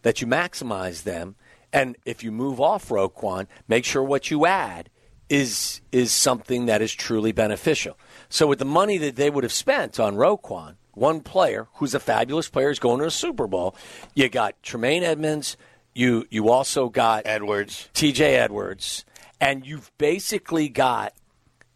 that 0.02 0.20
you 0.20 0.26
maximize 0.26 1.02
them. 1.04 1.37
And 1.72 1.96
if 2.04 2.24
you 2.24 2.33
move 2.33 2.61
off 2.61 2.88
Roquan, 2.88 3.46
make 3.68 3.85
sure 3.85 4.02
what 4.02 4.31
you 4.31 4.46
add 4.46 4.90
is 5.28 5.83
is 5.92 6.11
something 6.11 6.66
that 6.66 6.81
is 6.81 6.92
truly 6.92 7.33
beneficial. 7.33 7.98
So 8.31 8.46
with 8.46 8.59
the 8.59 8.64
money 8.64 8.96
that 8.98 9.16
they 9.16 9.28
would 9.28 9.44
have 9.44 9.52
spent 9.52 10.00
on 10.00 10.16
Roquan, 10.16 10.76
one 10.92 11.20
player 11.20 11.68
who's 11.74 11.94
a 11.94 12.00
fabulous 12.00 12.48
player 12.48 12.70
is 12.70 12.78
going 12.78 13.00
to 13.00 13.07
a 13.07 13.11
Super 13.11 13.46
Bowl. 13.46 13.76
You 14.14 14.28
got 14.28 14.62
Tremaine 14.62 15.02
Edmunds. 15.02 15.57
You 15.94 16.26
you 16.31 16.48
also 16.48 16.88
got 16.88 17.26
Edwards. 17.26 17.88
T.J. 17.92 18.37
Edwards, 18.37 19.04
and 19.40 19.66
you've 19.66 19.90
basically 19.98 20.68
got 20.68 21.12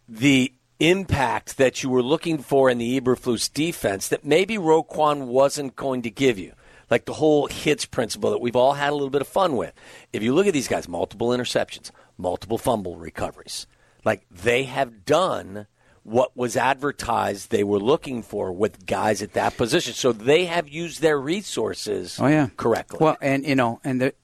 the 0.08 0.52
impact 0.82 1.58
that 1.58 1.82
you 1.82 1.88
were 1.88 2.02
looking 2.02 2.38
for 2.38 2.68
in 2.68 2.78
the 2.78 3.00
Eberflus 3.00 3.52
defense 3.52 4.08
that 4.08 4.24
maybe 4.24 4.56
Roquan 4.56 5.26
wasn't 5.26 5.76
going 5.76 6.02
to 6.02 6.10
give 6.10 6.38
you. 6.38 6.52
Like 6.90 7.04
the 7.06 7.14
whole 7.14 7.46
hits 7.46 7.86
principle 7.86 8.30
that 8.30 8.40
we've 8.40 8.56
all 8.56 8.74
had 8.74 8.90
a 8.90 8.94
little 8.94 9.08
bit 9.08 9.22
of 9.22 9.28
fun 9.28 9.56
with. 9.56 9.72
If 10.12 10.22
you 10.22 10.34
look 10.34 10.46
at 10.46 10.52
these 10.52 10.68
guys, 10.68 10.88
multiple 10.88 11.28
interceptions, 11.28 11.90
multiple 12.18 12.58
fumble 12.58 12.96
recoveries, 12.96 13.66
like 14.04 14.26
they 14.30 14.64
have 14.64 15.04
done 15.06 15.68
what 16.02 16.36
was 16.36 16.56
advertised 16.56 17.50
they 17.50 17.62
were 17.62 17.78
looking 17.78 18.22
for 18.22 18.52
with 18.52 18.84
guys 18.86 19.22
at 19.22 19.34
that 19.34 19.56
position. 19.56 19.94
So 19.94 20.12
they 20.12 20.46
have 20.46 20.68
used 20.68 21.00
their 21.00 21.18
resources 21.18 22.18
Oh 22.20 22.26
yeah, 22.26 22.48
correctly. 22.56 22.98
Well, 23.00 23.16
and 23.20 23.46
you 23.46 23.54
know, 23.54 23.80
and 23.84 24.00
the, 24.00 24.14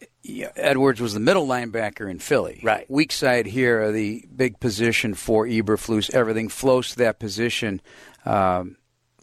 Edwards 0.56 1.00
was 1.00 1.14
the 1.14 1.20
middle 1.20 1.46
linebacker 1.46 2.10
in 2.10 2.18
Philly. 2.18 2.60
Right. 2.62 2.88
Weak 2.90 3.12
side 3.12 3.46
here, 3.46 3.90
the 3.92 4.24
big 4.34 4.60
position 4.60 5.14
for 5.14 5.46
Eberflus. 5.46 6.10
Everything 6.14 6.48
flows 6.48 6.90
to 6.90 6.96
that 6.96 7.18
position. 7.18 7.80
Um, 8.24 8.76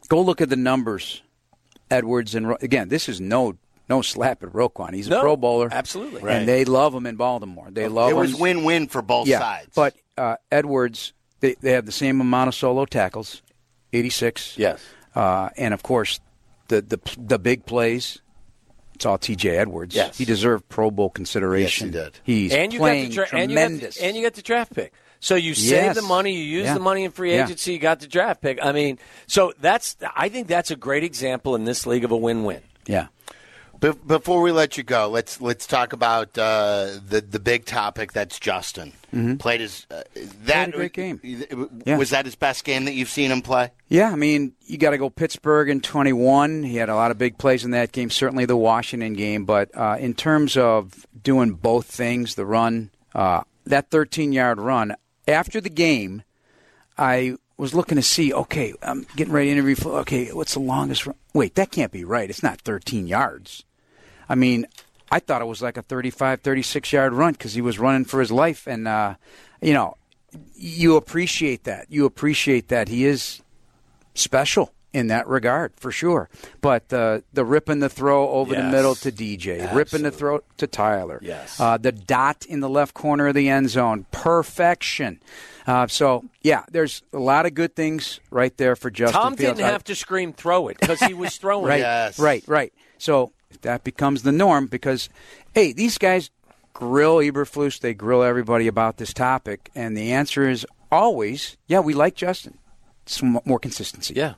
go 0.10 0.22
look 0.22 0.42
at 0.42 0.50
the 0.50 0.56
numbers. 0.56 1.22
Edwards 1.92 2.34
and 2.34 2.50
Ro- 2.50 2.58
again, 2.62 2.90
this 2.90 3.08
is 3.08 3.22
no 3.22 3.58
no 3.88 4.02
slap 4.02 4.42
at 4.42 4.50
Roquan. 4.50 4.94
He's 4.94 5.08
a 5.08 5.20
Pro 5.20 5.38
Bowler, 5.38 5.70
absolutely. 5.72 6.24
Right. 6.24 6.38
and 6.38 6.48
they 6.48 6.66
love 6.66 6.94
him 6.96 7.06
in 7.06 7.16
Baltimore. 7.16 7.68
They 7.70 7.88
love 7.88 8.10
him. 8.10 8.18
It 8.18 8.20
him. 8.20 8.32
was 8.32 8.36
win-win 8.40 8.88
for 8.88 9.04
both 9.04 9.28
yeah, 9.28 9.40
sides. 9.40 9.70
but 9.76 9.96
uh, 10.18 10.38
Edwards, 10.52 11.14
they 11.42 11.56
they 11.62 11.72
have 11.74 11.86
the 11.86 11.92
same 11.92 12.20
amount 12.22 12.48
of 12.48 12.56
solo 12.56 12.86
tackles, 12.86 13.44
eighty 13.94 14.10
six. 14.10 14.58
Yes. 14.58 14.82
Uh, 15.14 15.50
and 15.56 15.74
of 15.74 15.84
course, 15.84 16.20
the, 16.68 16.82
the 16.82 17.00
the 17.20 17.38
big 17.38 17.66
plays. 17.68 18.22
It's 18.96 19.06
all 19.06 19.18
T.J. 19.18 19.58
Edwards. 19.58 19.94
Yes. 19.96 20.18
he 20.18 20.26
deserved 20.26 20.68
Pro 20.70 20.90
Bowl 20.90 21.10
consideration. 21.10 21.88
Yes, 21.94 21.96
he 21.96 22.02
did. 22.04 22.20
He's 22.24 22.54
and 22.54 22.74
you 22.74 22.80
playing 22.80 23.04
got 23.04 23.10
the 23.10 23.16
dra- 23.16 23.40
and 23.42 23.52
you 23.52 23.58
tremendous. 23.58 23.98
and 24.02 24.16
you 24.18 24.24
got 24.24 24.34
the 24.34 24.42
draft 24.42 24.74
pick. 24.74 24.94
So 25.20 25.36
you 25.36 25.54
save 25.56 25.96
the 25.96 26.02
money, 26.02 26.34
you 26.34 26.44
use 26.44 26.66
Yeah. 26.66 26.74
the 26.76 26.80
money 26.80 27.04
in 27.04 27.12
free 27.12 27.34
Yeah. 27.34 27.46
agency, 27.46 27.74
you 27.74 27.80
got 27.80 28.00
the 28.00 28.08
draft 28.08 28.42
pick. 28.42 28.60
I 28.62 28.72
mean, 28.72 29.00
so 29.28 29.54
that's 29.60 29.96
I 30.16 30.30
think 30.30 30.48
that's 30.48 30.72
a 30.72 30.76
great 30.76 31.04
example 31.04 31.56
in 31.56 31.66
this 31.66 31.86
league 31.88 32.04
of 32.04 32.12
a 32.12 32.18
win-win. 32.18 32.62
yeah, 32.88 33.08
Be- 33.80 33.92
before 33.92 34.42
we 34.42 34.52
let 34.52 34.78
you 34.78 34.84
go, 34.84 35.10
let's 35.10 35.40
let's 35.42 35.68
talk 35.68 35.94
about 35.94 36.38
uh, 36.38 36.98
the 37.08 37.22
the 37.22 37.40
big 37.40 37.66
topic. 37.66 38.14
That's 38.14 38.40
Justin 38.40 38.94
played 39.40 39.62
his 39.62 39.86
uh, 39.92 40.04
that 40.44 40.70
Mm-hmm. 40.70 40.74
a 40.74 40.76
great 40.76 40.94
game. 40.94 41.20
Was 41.24 41.70
Yeah. 41.86 41.98
that 42.18 42.26
his 42.26 42.36
best 42.36 42.64
game 42.66 42.86
that 42.86 42.94
you've 42.94 43.10
seen 43.10 43.32
him 43.32 43.42
play? 43.42 43.72
yeah. 43.88 44.12
I 44.12 44.16
mean, 44.16 44.54
you 44.66 44.78
got 44.78 44.90
to 44.92 44.98
go 44.98 45.10
Pittsburgh 45.10 45.70
in 45.70 45.82
twenty 45.82 46.14
one. 46.14 46.64
He 46.64 46.78
had 46.78 46.90
a 46.90 46.96
lot 46.96 47.12
of 47.12 47.18
big 47.18 47.38
plays 47.38 47.64
in 47.66 47.72
that 47.72 47.92
game. 47.92 48.10
Certainly 48.10 48.46
the 48.46 48.58
Washington 48.58 49.14
game, 49.14 49.46
but 49.46 49.70
uh, 49.76 49.98
in 50.00 50.14
terms 50.14 50.58
of 50.58 51.06
doing 51.22 51.52
both 51.54 51.86
things, 51.86 52.36
the 52.36 52.46
run, 52.46 52.92
uh, 53.14 53.42
that 53.66 53.90
thirteen 53.90 54.32
yard 54.34 54.60
run 54.60 54.96
after 55.28 55.60
the 55.62 55.70
game, 55.70 56.24
I 56.98 57.36
was 57.58 57.74
looking 57.74 57.96
to 57.96 58.02
see. 58.02 58.34
Okay, 58.34 58.74
I'm 58.82 59.06
getting 59.16 59.34
ready 59.34 59.48
to 59.48 59.54
interview. 59.54 59.76
For, 59.76 60.00
okay, 60.00 60.32
what's 60.32 60.54
the 60.54 60.60
longest? 60.60 61.06
Run? 61.06 61.16
Wait, 61.34 61.56
that 61.56 61.72
can't 61.72 61.92
be 61.92 62.04
right. 62.04 62.30
It's 62.30 62.44
not 62.44 62.62
13 62.62 63.08
yards. 63.08 63.64
I 64.28 64.36
mean, 64.36 64.66
I 65.12 65.20
thought 65.20 65.42
it 65.42 65.46
was 65.46 65.62
like 65.62 65.78
a 65.78 65.82
35, 65.82 66.42
36 66.42 66.92
yard 66.92 67.14
run 67.14 67.34
because 67.34 67.54
he 67.54 67.62
was 67.62 67.80
running 67.80 68.06
for 68.06 68.20
his 68.20 68.32
life, 68.32 68.68
and 68.68 68.88
uh, 68.88 69.16
you 69.62 69.74
know, 69.74 69.98
you 70.56 70.96
appreciate 70.96 71.64
that. 71.64 71.88
You 71.90 72.06
appreciate 72.06 72.68
that 72.68 72.90
he 72.90 73.06
is 73.06 73.42
special 74.14 74.75
in 74.96 75.08
that 75.08 75.28
regard 75.28 75.74
for 75.76 75.92
sure. 75.92 76.30
But 76.62 76.92
uh, 76.94 77.20
the 77.34 77.44
rip 77.44 77.68
and 77.70 77.84
the 77.84 77.90
throw 77.90 78.30
over 78.30 78.56
the 78.56 78.64
middle 78.64 78.96
to 78.96 79.12
DJ, 79.12 79.74
rip 79.76 79.92
and 79.94 80.06
the 80.06 80.12
throw 80.12 80.40
to 80.58 80.68
Tyler, 80.68 81.20
Yes. 81.22 81.60
uh, 81.60 81.78
the 81.78 81.92
dot 81.92 82.46
in 82.48 82.62
the 82.62 82.70
left 82.70 82.94
corner 82.94 83.28
of 83.28 83.36
the 83.36 83.50
end 83.50 83.70
zone, 83.70 84.06
perfection. 84.12 85.20
Uh, 85.68 85.88
so 85.88 86.24
yeah, 86.44 86.64
there's 86.72 87.02
a 87.12 87.18
lot 87.20 87.46
of 87.46 87.54
good 87.54 87.76
things 87.76 88.20
right 88.32 88.56
there 88.58 88.76
for 88.76 88.90
Justin 88.90 89.22
Tom 89.22 89.36
Fields. 89.36 89.58
didn't 89.58 89.68
I- 89.70 89.74
have 89.74 89.84
to 89.86 89.96
scream 89.96 90.32
throw 90.32 90.70
it 90.70 90.78
because 90.80 91.00
he 91.02 91.14
was 91.14 91.36
throwing 91.42 91.66
right. 91.68 91.80
Yes. 91.80 92.18
right, 92.20 92.44
right. 92.48 92.72
So 92.98 93.34
that 93.64 93.84
becomes 93.84 94.24
the 94.24 94.32
norm 94.32 94.68
because, 94.68 95.10
hey, 95.54 95.74
these 95.74 95.98
guys 95.98 96.30
grill 96.74 97.18
Eberflus, 97.18 97.80
they 97.80 97.94
grill 97.94 98.24
everybody 98.24 98.68
about 98.68 98.98
this 98.98 99.14
topic, 99.14 99.70
and 99.76 99.98
the 99.98 100.12
answer 100.14 100.48
is 100.48 100.66
always, 100.92 101.58
yeah, 101.68 101.80
we 101.80 101.94
like 101.94 102.16
Justin. 102.16 102.58
Some 103.06 103.40
more 103.46 103.60
consistency. 103.60 104.14
Yeah. 104.16 104.34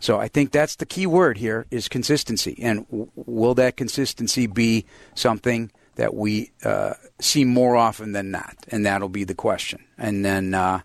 So 0.00 0.18
I 0.20 0.28
think 0.28 0.52
that's 0.52 0.76
the 0.76 0.86
key 0.86 1.06
word 1.06 1.38
here 1.38 1.66
is 1.70 1.88
consistency. 1.88 2.58
And 2.62 2.86
w- 2.88 3.10
will 3.16 3.54
that 3.54 3.76
consistency 3.76 4.46
be 4.46 4.84
something 5.14 5.70
that 5.96 6.14
we 6.14 6.50
uh, 6.64 6.94
see 7.20 7.44
more 7.44 7.76
often 7.76 8.12
than 8.12 8.30
not? 8.30 8.56
And 8.68 8.84
that'll 8.86 9.08
be 9.08 9.24
the 9.24 9.34
question. 9.34 9.84
And 9.98 10.24
then 10.24 10.54
uh, 10.54 10.80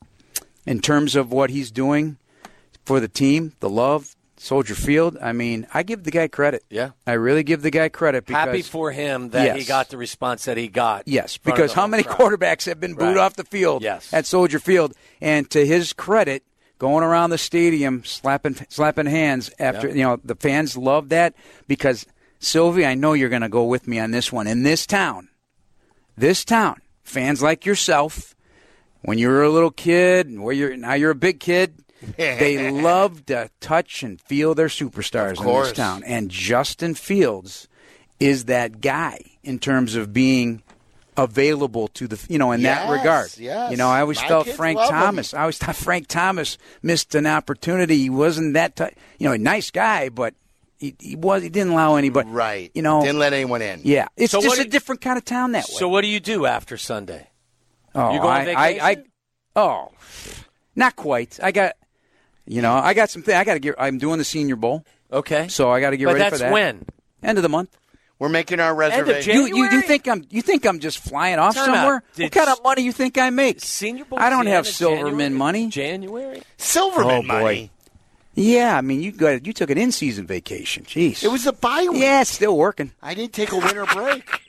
in 0.65 0.80
terms 0.80 1.15
of 1.15 1.32
what 1.32 1.50
he's 1.50 1.71
doing 1.71 2.17
for 2.86 3.00
the 3.00 3.08
team, 3.08 3.54
the 3.60 3.69
love, 3.69 4.15
Soldier 4.39 4.76
Field, 4.76 5.17
I 5.19 5.34
mean, 5.34 5.65
I 5.73 5.82
give 5.82 6.04
the 6.04 6.12
guy 6.12 6.28
credit. 6.28 6.63
Yeah. 6.69 6.91
I 7.08 7.13
really 7.13 7.41
give 7.41 7.63
the 7.63 7.71
guy 7.71 7.89
credit 7.89 8.28
because 8.28 8.45
Happy 8.45 8.62
for 8.62 8.91
him 8.91 9.30
that 9.32 9.58
he 9.58 9.65
got 9.65 9.89
the 9.89 9.97
response 9.97 10.45
that 10.45 10.58
he 10.58 10.67
got. 10.67 11.08
Yes, 11.08 11.38
in 11.38 11.41
front 11.41 11.54
of 11.54 11.56
because 11.58 11.73
how 11.73 11.88
many 11.88 12.04
crowd. 12.04 12.17
quarterbacks 12.39 12.65
have 12.67 12.80
been 12.80 12.93
booed 12.93 13.15
Right. 13.15 13.17
off 13.17 13.36
the 13.36 13.43
field 13.43 13.82
Yes. 13.82 14.13
at 14.13 14.28
Soldier 14.28 14.60
Field? 14.60 14.93
And 15.21 15.50
to 15.50 15.65
his 15.65 15.91
credit, 15.91 16.43
going 16.78 17.04
around 17.04 17.30
the 17.32 17.38
stadium 17.38 18.04
slapping 18.06 18.56
slapping 18.70 19.06
hands 19.08 19.52
after 19.60 19.88
Yeah. 19.88 19.94
you 19.94 20.04
know 20.04 20.20
the 20.24 20.36
fans 20.36 20.78
love 20.78 21.10
that 21.10 21.34
because 21.68 22.06
Silvy, 22.40 22.86
I 22.86 22.94
know 22.94 23.13
you're 23.13 23.30
going 23.30 23.42
to 23.42 23.50
go 23.50 23.63
with 23.63 23.88
me 23.88 24.00
on 24.00 24.12
this 24.12 24.32
one. 24.32 24.46
In 24.46 24.62
this 24.63 24.86
town, 24.86 25.30
this 26.16 26.46
town, 26.46 26.82
fans 27.04 27.42
like 27.42 27.66
yourself, 27.66 28.36
when 29.02 29.18
you 29.18 29.28
were 29.30 29.42
a 29.44 29.50
little 29.50 29.72
kid, 29.72 30.28
and 30.28 30.44
where 30.44 30.54
you're 30.54 30.78
now 30.78 30.94
you're 30.94 31.12
a 31.12 31.16
big 31.16 31.40
kid. 31.40 31.74
they 32.16 32.70
love 32.70 33.26
to 33.26 33.50
touch 33.60 34.04
and 34.04 34.22
feel 34.22 34.54
their 34.54 34.68
superstars 34.68 35.40
in 35.40 35.46
this 35.63 35.72
town. 35.72 36.04
And 36.04 36.30
Justin 36.30 36.94
Fields 36.94 37.68
is 38.20 38.46
that 38.46 38.82
guy 38.82 39.20
in 39.44 39.58
terms 39.58 39.96
of 39.96 40.13
being 40.13 40.62
available 41.17 41.88
to 41.89 42.08
the 42.08 42.23
you 42.30 42.38
know 42.38 42.51
in 42.51 42.62
that 42.63 42.89
regard. 42.89 43.36
yes. 43.38 43.71
You 43.71 43.77
know, 43.77 43.89
I 43.89 44.01
always 44.01 44.21
My 44.21 44.27
felt 44.27 44.47
Frank 44.49 44.77
love 44.77 44.89
him. 44.89 44.95
Thomas. 44.95 45.34
I 45.34 45.41
always 45.41 45.58
thought 45.58 45.75
Frank 45.75 46.08
Thomas 46.08 46.58
missed 46.84 47.15
an 47.15 47.25
opportunity. 47.25 47.97
He 47.97 48.10
wasn't 48.10 48.53
that 48.53 48.75
ty- 48.75 48.93
you 49.17 49.27
know 49.27 49.34
a 49.34 49.38
nice 49.38 49.71
guy, 49.71 50.10
but 50.10 50.36
he, 50.77 50.95
he 50.99 51.15
was 51.15 51.41
he 51.43 51.49
didn't 51.49 51.73
allow 51.73 51.95
anybody. 51.95 52.30
Right. 52.30 52.71
You 52.75 52.84
know. 52.84 53.01
Didn't 53.01 53.19
let 53.19 53.34
anyone 53.34 53.62
in. 53.62 53.82
yeah, 53.84 54.08
it's 54.15 54.32
So 54.32 54.41
just 54.41 54.60
a 54.60 54.63
do- 54.63 54.69
different 54.69 55.01
kind 55.01 55.17
of 55.17 55.25
town 55.25 55.53
that 55.53 55.65
way. 55.67 55.75
So 55.77 55.89
what 55.89 56.01
do 56.01 56.08
you 56.08 56.19
do 56.19 56.45
after 56.45 56.77
Sunday? 56.77 57.27
Oh, 57.95 58.13
You 58.13 58.19
go 58.21 58.27
on 58.27 58.47
I, 58.47 58.53
I, 58.53 58.67
I, 58.91 58.97
oh, 59.56 59.91
not 60.75 60.95
quite. 60.95 61.39
I 61.41 61.51
got, 61.51 61.73
you 62.45 62.62
know, 62.62 62.73
I 62.73 62.93
got 62.93 63.10
some 63.10 63.21
something. 63.23 63.36
I 63.36 63.43
got 63.43 63.56
to 63.56 63.60
get. 63.60 63.73
I'm 63.80 63.97
doing 63.97 64.19
the 64.19 64.23
Senior 64.23 64.56
Bowl, 64.56 64.86
Okay. 65.12 65.47
so 65.47 65.71
I 65.71 65.80
got 65.80 65.89
to 65.91 65.97
get 65.97 66.06
but 66.06 66.13
ready 66.13 66.19
that's 66.25 66.34
for 66.36 66.39
that. 66.39 66.51
when? 66.53 66.86
End 67.23 67.39
of 67.39 67.41
the 67.41 67.49
month. 67.49 67.75
We're 68.19 68.30
making 68.30 68.60
our 68.60 68.71
of 68.71 68.77
reservation. 68.77 69.36
You, 69.36 69.45
you, 69.45 69.69
you 69.69 69.82
think 69.82 70.08
I'm? 70.08 70.25
You 70.30 70.41
think 70.41 70.65
I'm 70.65 70.80
just 70.80 70.97
flying 70.99 71.38
off 71.38 71.53
Time 71.56 71.69
out. 71.69 71.75
somewhere? 71.75 72.03
Did 72.15 72.23
what 72.23 72.32
kind 72.32 72.49
of 72.49 72.63
money 72.63 72.82
you 72.82 72.91
think 72.91 73.17
I 73.17 73.30
make? 73.30 73.60
Senior 73.62 74.06
Bowl. 74.06 74.17
I 74.19 74.30
don't 74.32 74.47
have 74.47 74.65
Silverman 74.65 75.12
January? 75.12 75.30
money. 75.30 75.67
January. 75.67 76.41
Silverman 76.58 77.12
Oh, 77.12 77.21
boy. 77.21 77.27
money. 77.27 77.71
Yeah, 78.34 78.75
I 78.77 78.82
mean, 78.82 79.01
you 79.01 79.12
got 79.12 79.45
you 79.45 79.53
took 79.53 79.69
an 79.69 79.77
in-season 79.80 80.27
vacation. 80.27 80.84
Jeez, 80.86 81.23
It 81.23 81.27
was 81.32 81.45
a 81.47 81.53
bye 81.53 81.88
week. 81.89 82.01
yeah, 82.01 82.21
it's 82.21 82.32
still 82.32 82.56
working. 82.58 82.91
I 83.01 83.13
didn't 83.15 83.34
take 83.34 83.51
a 83.51 83.58
winter 83.58 83.86
break. 83.86 84.30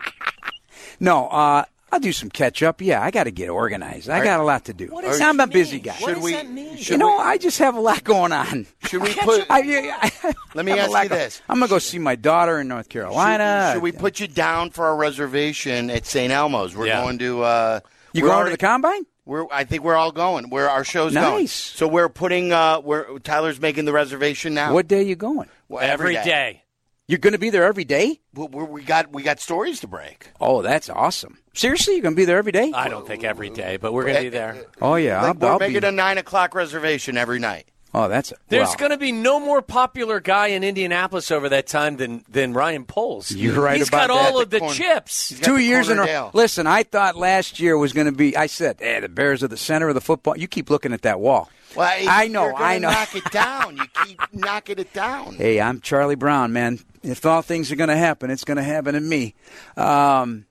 No, 1.01 1.29
uh, 1.29 1.65
I'll 1.93 2.01
do 2.01 2.13
some 2.13 2.29
catch 2.29 2.61
up. 2.63 2.81
Yeah, 2.83 3.01
I 3.01 3.11
got 3.13 3.25
to 3.25 3.31
get 3.31 3.49
organized. 3.51 4.11
I 4.11 4.25
got 4.25 4.41
a 4.41 4.43
lot 4.43 4.65
to 4.65 4.73
do. 4.75 4.87
What 4.89 5.05
does 5.05 5.21
I'm 5.21 5.37
that 5.37 5.49
a 5.49 5.53
busy 5.53 5.77
mean? 5.77 5.85
guy. 5.85 5.93
What 6.01 6.15
does 6.17 6.25
we- 6.25 6.33
that 6.33 6.51
mean? 6.51 6.77
should 6.77 6.89
you 6.91 6.99
know, 6.99 7.17
I 7.19 7.39
just 7.39 7.59
have 7.61 7.77
a 7.77 7.81
lot 7.81 8.03
going 8.03 8.33
on. 8.33 8.67
Should 8.89 9.03
we 9.03 9.15
put? 9.15 9.47
I, 9.51 10.11
I, 10.23 10.35
Let 10.55 10.65
me 10.65 10.73
have 10.73 10.91
a 10.91 10.95
ask 10.95 11.03
you 11.05 11.09
go- 11.11 11.15
this. 11.17 11.43
I'm 11.49 11.59
gonna 11.61 11.69
go 11.71 11.79
see 11.79 11.99
my 11.99 12.17
daughter 12.17 12.61
in 12.61 12.69
North 12.69 12.89
Carolina. 12.89 13.69
Should, 13.73 13.77
should 13.77 13.83
we 13.83 13.93
put 13.93 14.21
you 14.21 14.27
down 14.27 14.71
for 14.71 14.89
a 14.89 14.95
reservation 14.95 15.91
at 15.91 16.07
St. 16.07 16.33
Elmo's? 16.33 16.75
We're 16.77 16.87
Yeah. 16.87 17.03
going 17.03 17.19
to. 17.19 17.43
Uh, 17.43 17.81
You 18.13 18.23
going 18.23 18.33
already- 18.33 18.51
to 18.51 18.57
the 18.57 18.67
combine? 18.67 19.03
We're, 19.27 19.45
I 19.53 19.65
think 19.65 19.85
we're 19.85 19.95
all 19.97 20.11
going. 20.11 20.49
Where 20.49 20.71
our 20.71 20.85
show's 20.85 21.13
going. 21.13 21.41
Nice. 21.43 21.53
So 21.53 21.87
we're 21.87 22.09
putting. 22.09 22.53
Uh, 22.53 22.81
we're 22.83 23.19
Tyler's 23.19 23.61
making 23.61 23.85
the 23.85 23.93
reservation 23.93 24.55
now. 24.55 24.73
What 24.73 24.89
day 24.89 25.01
are 25.01 25.03
you 25.03 25.17
going? 25.17 25.49
Well, 25.69 25.83
Every 25.83 26.15
day. 26.15 26.63
You're 27.07 27.19
going 27.19 27.33
to 27.33 27.39
be 27.39 27.49
there 27.49 27.65
every 27.65 27.85
day? 27.85 28.21
Well, 28.35 28.49
we're, 28.49 28.65
we 28.65 28.83
got 28.83 29.11
we 29.13 29.23
got 29.23 29.41
stories 29.41 29.81
to 29.81 29.87
break. 29.87 30.29
Oh, 30.41 30.61
that's 30.61 30.91
awesome. 30.91 31.39
Seriously, 31.55 31.95
you're 31.95 32.03
going 32.03 32.15
to 32.15 32.17
be 32.21 32.27
there 32.27 32.37
every 32.37 32.53
day? 32.53 32.71
I 32.75 32.89
don't 32.89 33.07
think 33.07 33.25
every 33.25 33.49
day, 33.51 33.79
but 33.79 33.93
we're 33.95 34.03
going 34.05 34.17
to 34.17 34.23
be 34.23 34.29
there. 34.29 34.65
oh 34.83 34.95
yeah, 34.97 35.17
Like, 35.23 35.29
I'll, 35.29 35.35
we're 35.35 35.49
I'll 35.55 35.59
making 35.59 35.81
be. 35.81 35.87
a 35.87 35.91
nine 35.93 36.19
o'clock 36.19 36.55
reservation 36.55 37.17
every 37.17 37.39
night. 37.39 37.67
Oh, 37.95 38.09
that's 38.09 38.33
it. 38.33 38.39
There's 38.49 38.69
well, 38.69 38.77
going 38.77 38.91
to 38.93 38.99
be 38.99 39.13
no 39.13 39.41
more 39.41 39.63
popular 39.63 40.21
guy 40.21 40.49
in 40.49 40.65
Indianapolis 40.65 41.31
over 41.31 41.49
that 41.51 41.67
time 41.67 41.97
than 41.97 42.25
than 42.29 42.53
Ryan 42.53 42.85
Poles. 42.85 43.31
You're 43.31 43.61
right 43.61 43.77
He's 43.79 43.89
about 43.89 44.09
got 44.09 44.15
that. 44.15 44.33
all 44.33 44.41
of 44.41 44.51
the 44.51 44.61
Corn- 44.61 44.75
chips. 44.75 45.29
Two 45.41 45.57
the 45.57 45.63
years 45.63 45.89
in 45.89 45.99
a 45.99 46.03
row. 46.03 46.31
Listen, 46.33 46.67
I 46.67 46.83
thought 46.83 47.17
last 47.17 47.61
year 47.61 47.77
was 47.77 47.93
going 47.93 48.07
to 48.07 48.13
be. 48.13 48.37
I 48.37 48.47
said, 48.47 48.77
"Hey, 48.81 49.01
the 49.01 49.09
Bears 49.09 49.43
are 49.43 49.49
the 49.49 49.57
center 49.57 49.89
of 49.89 49.95
the 49.95 50.01
football." 50.01 50.37
You 50.37 50.49
keep 50.49 50.71
looking 50.71 50.93
at 50.93 51.03
that 51.03 51.21
wall. 51.21 51.51
Well, 51.77 52.07
I 52.09 52.29
know, 52.29 52.47
you're 52.47 52.57
I 52.57 52.79
know. 52.79 52.91
Knock 52.91 53.15
it 53.15 53.31
down. 53.31 53.77
You 53.77 53.85
keep 54.05 54.21
knocking 54.33 54.79
it 54.79 54.93
down. 54.93 55.35
Hey, 55.35 55.61
I'm 55.61 55.81
Charlie 55.81 56.15
Brown, 56.15 56.53
man. 56.53 56.79
If 57.03 57.25
all 57.27 57.43
things 57.43 57.71
are 57.71 57.77
going 57.77 57.91
to 57.91 57.97
happen, 57.97 58.31
it's 58.31 58.45
going 58.45 58.57
to 58.57 58.63
happen 58.63 58.95
in 58.95 59.09
me. 59.09 59.35
Um, 59.77 60.47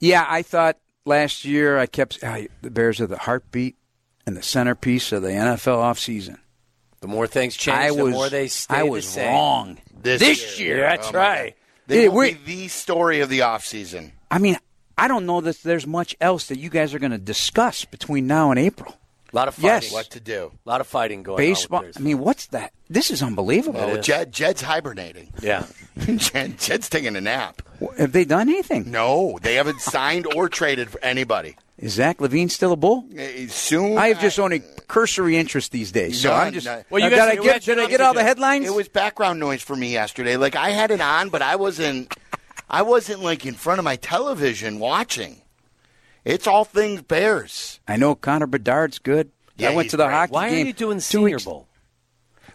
yeah, 0.00 0.24
I 0.28 0.42
thought 0.42 0.78
last 1.04 1.44
year 1.44 1.78
I 1.78 1.86
kept 1.86 2.20
the 2.20 2.70
Bears 2.70 3.00
are 3.00 3.06
the 3.06 3.18
heartbeat 3.18 3.76
and 4.26 4.36
the 4.36 4.42
centerpiece 4.42 5.12
of 5.12 5.22
the 5.22 5.28
NFL 5.28 5.78
offseason. 5.78 6.38
The 7.04 7.08
more 7.08 7.26
things 7.26 7.54
change, 7.54 7.76
I 7.76 7.88
the 7.90 8.02
was 8.02 8.14
more 8.14 8.30
they 8.30 8.48
stay 8.48 8.76
I 8.76 8.82
the 8.84 8.86
was 8.90 9.06
same. 9.06 9.30
wrong 9.30 9.78
This 10.02 10.58
year. 10.58 10.80
That's 10.80 11.08
Oh, 11.08 11.12
right. 11.12 11.50
God. 11.50 11.54
They 11.88 12.02
Yeah, 12.04 12.08
will 12.08 12.30
be 12.32 12.38
the 12.46 12.68
story 12.68 13.20
of 13.20 13.28
the 13.28 13.40
offseason. 13.40 14.12
I 14.30 14.38
mean, 14.38 14.56
I 14.96 15.06
don't 15.06 15.26
know 15.26 15.42
that 15.42 15.62
there's 15.62 15.86
much 15.86 16.16
else 16.18 16.46
that 16.46 16.58
you 16.58 16.70
guys 16.70 16.94
are 16.94 16.98
going 16.98 17.12
to 17.12 17.18
discuss 17.18 17.84
between 17.84 18.26
now 18.26 18.50
and 18.52 18.58
April. 18.58 18.96
A 19.34 19.36
lot 19.36 19.48
of 19.48 19.54
fighting. 19.54 19.68
Yes. 19.68 19.92
What 19.92 20.06
to 20.12 20.20
do? 20.20 20.52
A 20.64 20.68
lot 20.70 20.80
of 20.80 20.86
fighting 20.86 21.22
going 21.24 21.36
Baseball. 21.36 21.80
on. 21.80 21.86
with 21.88 21.98
I 21.98 22.00
mean, 22.00 22.20
what's 22.20 22.46
that? 22.46 22.72
This 22.88 23.10
is 23.10 23.22
unbelievable. 23.22 23.80
Oh, 23.82 23.96
is. 23.96 24.06
Jed, 24.06 24.32
Jed's 24.32 24.62
hibernating. 24.62 25.30
yeah. 25.42 25.66
Jed, 25.98 26.58
Jed's 26.58 26.88
taking 26.88 27.16
a 27.16 27.20
nap. 27.20 27.60
Have 27.98 28.12
they 28.12 28.24
done 28.24 28.48
anything? 28.48 28.90
No, 28.90 29.38
they 29.42 29.56
haven't 29.56 29.82
signed 29.82 30.26
or 30.34 30.48
traded 30.48 30.88
for 30.88 31.04
anybody. 31.04 31.56
Is 31.76 31.94
Zach 31.94 32.18
LaVine 32.18 32.50
still 32.50 32.72
a 32.72 32.76
bull? 32.76 33.04
Soon, 33.48 33.98
I 33.98 34.08
have 34.08 34.20
just 34.20 34.38
only 34.38 34.62
cursory 34.86 35.36
interest 35.36 35.72
these 35.72 35.90
days, 35.90 36.20
so 36.20 36.28
None, 36.30 36.46
I'm 36.46 36.52
just. 36.52 36.66
none. 36.66 36.84
Well, 36.88 37.02
you 37.02 37.10
guys- 37.10 37.30
did 37.30 37.40
I 37.40 37.42
get, 37.42 37.52
guys 37.52 37.64
did 37.64 37.78
I 37.80 37.86
get 37.88 38.00
all 38.00 38.14
the 38.14 38.22
headlines? 38.22 38.66
It 38.66 38.72
was 38.74 38.88
background 38.88 39.40
noise 39.40 39.60
for 39.60 39.74
me 39.74 39.92
yesterday. 39.92 40.36
Like 40.36 40.54
I 40.54 40.70
had 40.70 40.90
it 40.92 41.00
on, 41.00 41.30
but 41.30 41.42
I 41.42 41.56
wasn't. 41.56 42.14
I 42.70 42.82
wasn't 42.82 43.22
like 43.22 43.44
in 43.44 43.54
front 43.54 43.80
of 43.80 43.84
my 43.84 43.96
television 43.96 44.78
watching. 44.78 45.42
It's 46.24 46.46
all 46.46 46.64
things 46.64 47.02
Bears. 47.02 47.80
I 47.88 47.96
know 47.96 48.14
Connor 48.14 48.46
Bedard's 48.46 48.98
good. 48.98 49.30
Yeah, 49.56 49.70
I 49.70 49.74
went 49.74 49.86
he's 49.86 49.90
to 49.92 49.96
the 49.98 50.06
great. 50.06 50.14
hockey 50.14 50.32
Why 50.32 50.50
game. 50.50 50.64
are 50.64 50.66
you 50.68 50.72
doing 50.72 50.98
two 50.98 51.00
Senior 51.02 51.24
weeks- 51.36 51.44
Bowl? 51.44 51.66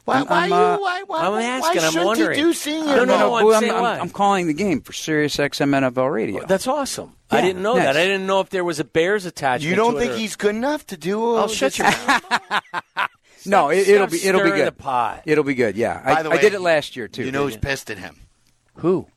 Why? 0.05 0.23
Why 0.23 0.43
I'm, 0.45 0.49
you? 0.49 0.55
uh, 0.55 0.77
Why? 0.77 1.03
Why? 1.03 1.25
I'm 1.25 1.31
why 1.31 1.69
I'm 1.71 1.79
shouldn't 1.91 2.05
wondering. 2.05 2.39
you 2.39 2.45
do 2.45 2.53
senior? 2.53 2.93
I 2.93 2.95
don't 2.95 3.07
No, 3.07 3.19
no, 3.19 3.35
I'm 3.35 3.63
I'm, 3.63 3.85
I'm. 3.85 4.01
I'm 4.01 4.09
calling 4.09 4.47
the 4.47 4.53
game 4.53 4.81
for 4.81 4.93
Sirius 4.93 5.37
XM 5.37 5.69
NFL 5.89 6.11
Radio. 6.11 6.45
That's 6.45 6.67
awesome. 6.67 7.15
I 7.31 7.41
didn't 7.41 7.61
know 7.61 7.75
yes. 7.75 7.85
that. 7.85 7.97
I 7.97 8.05
didn't 8.05 8.25
know 8.25 8.39
if 8.39 8.49
there 8.49 8.63
was 8.63 8.79
a 8.79 8.83
Bears 8.83 9.25
attachment. 9.25 9.69
You 9.69 9.75
don't 9.75 9.93
to 9.93 9.99
think 9.99 10.11
it 10.13 10.15
or- 10.15 10.17
he's 10.17 10.35
good 10.35 10.55
enough 10.55 10.85
to 10.87 10.97
do? 10.97 11.35
I'll 11.35 11.43
uh, 11.43 11.47
shut 11.47 11.77
your 11.77 11.87
mouth. 12.07 12.23
no, 13.45 13.69
it, 13.69 13.87
it'll 13.87 14.07
be 14.07 14.17
it'll 14.25 14.43
be 14.43 14.49
good. 14.49 14.67
the 14.67 14.71
pot. 14.71 15.23
It'll 15.25 15.43
be 15.43 15.53
good. 15.53 15.75
Yeah, 15.75 16.01
By 16.03 16.11
I, 16.11 16.23
the 16.23 16.29
I 16.31 16.37
did 16.37 16.53
it 16.53 16.61
last 16.61 16.95
year 16.95 17.07
too. 17.07 17.23
You 17.23 17.31
know 17.31 17.43
who's 17.43 17.57
pissed 17.57 17.91
at 17.91 17.97
him? 17.99 18.17
Who? 18.77 19.07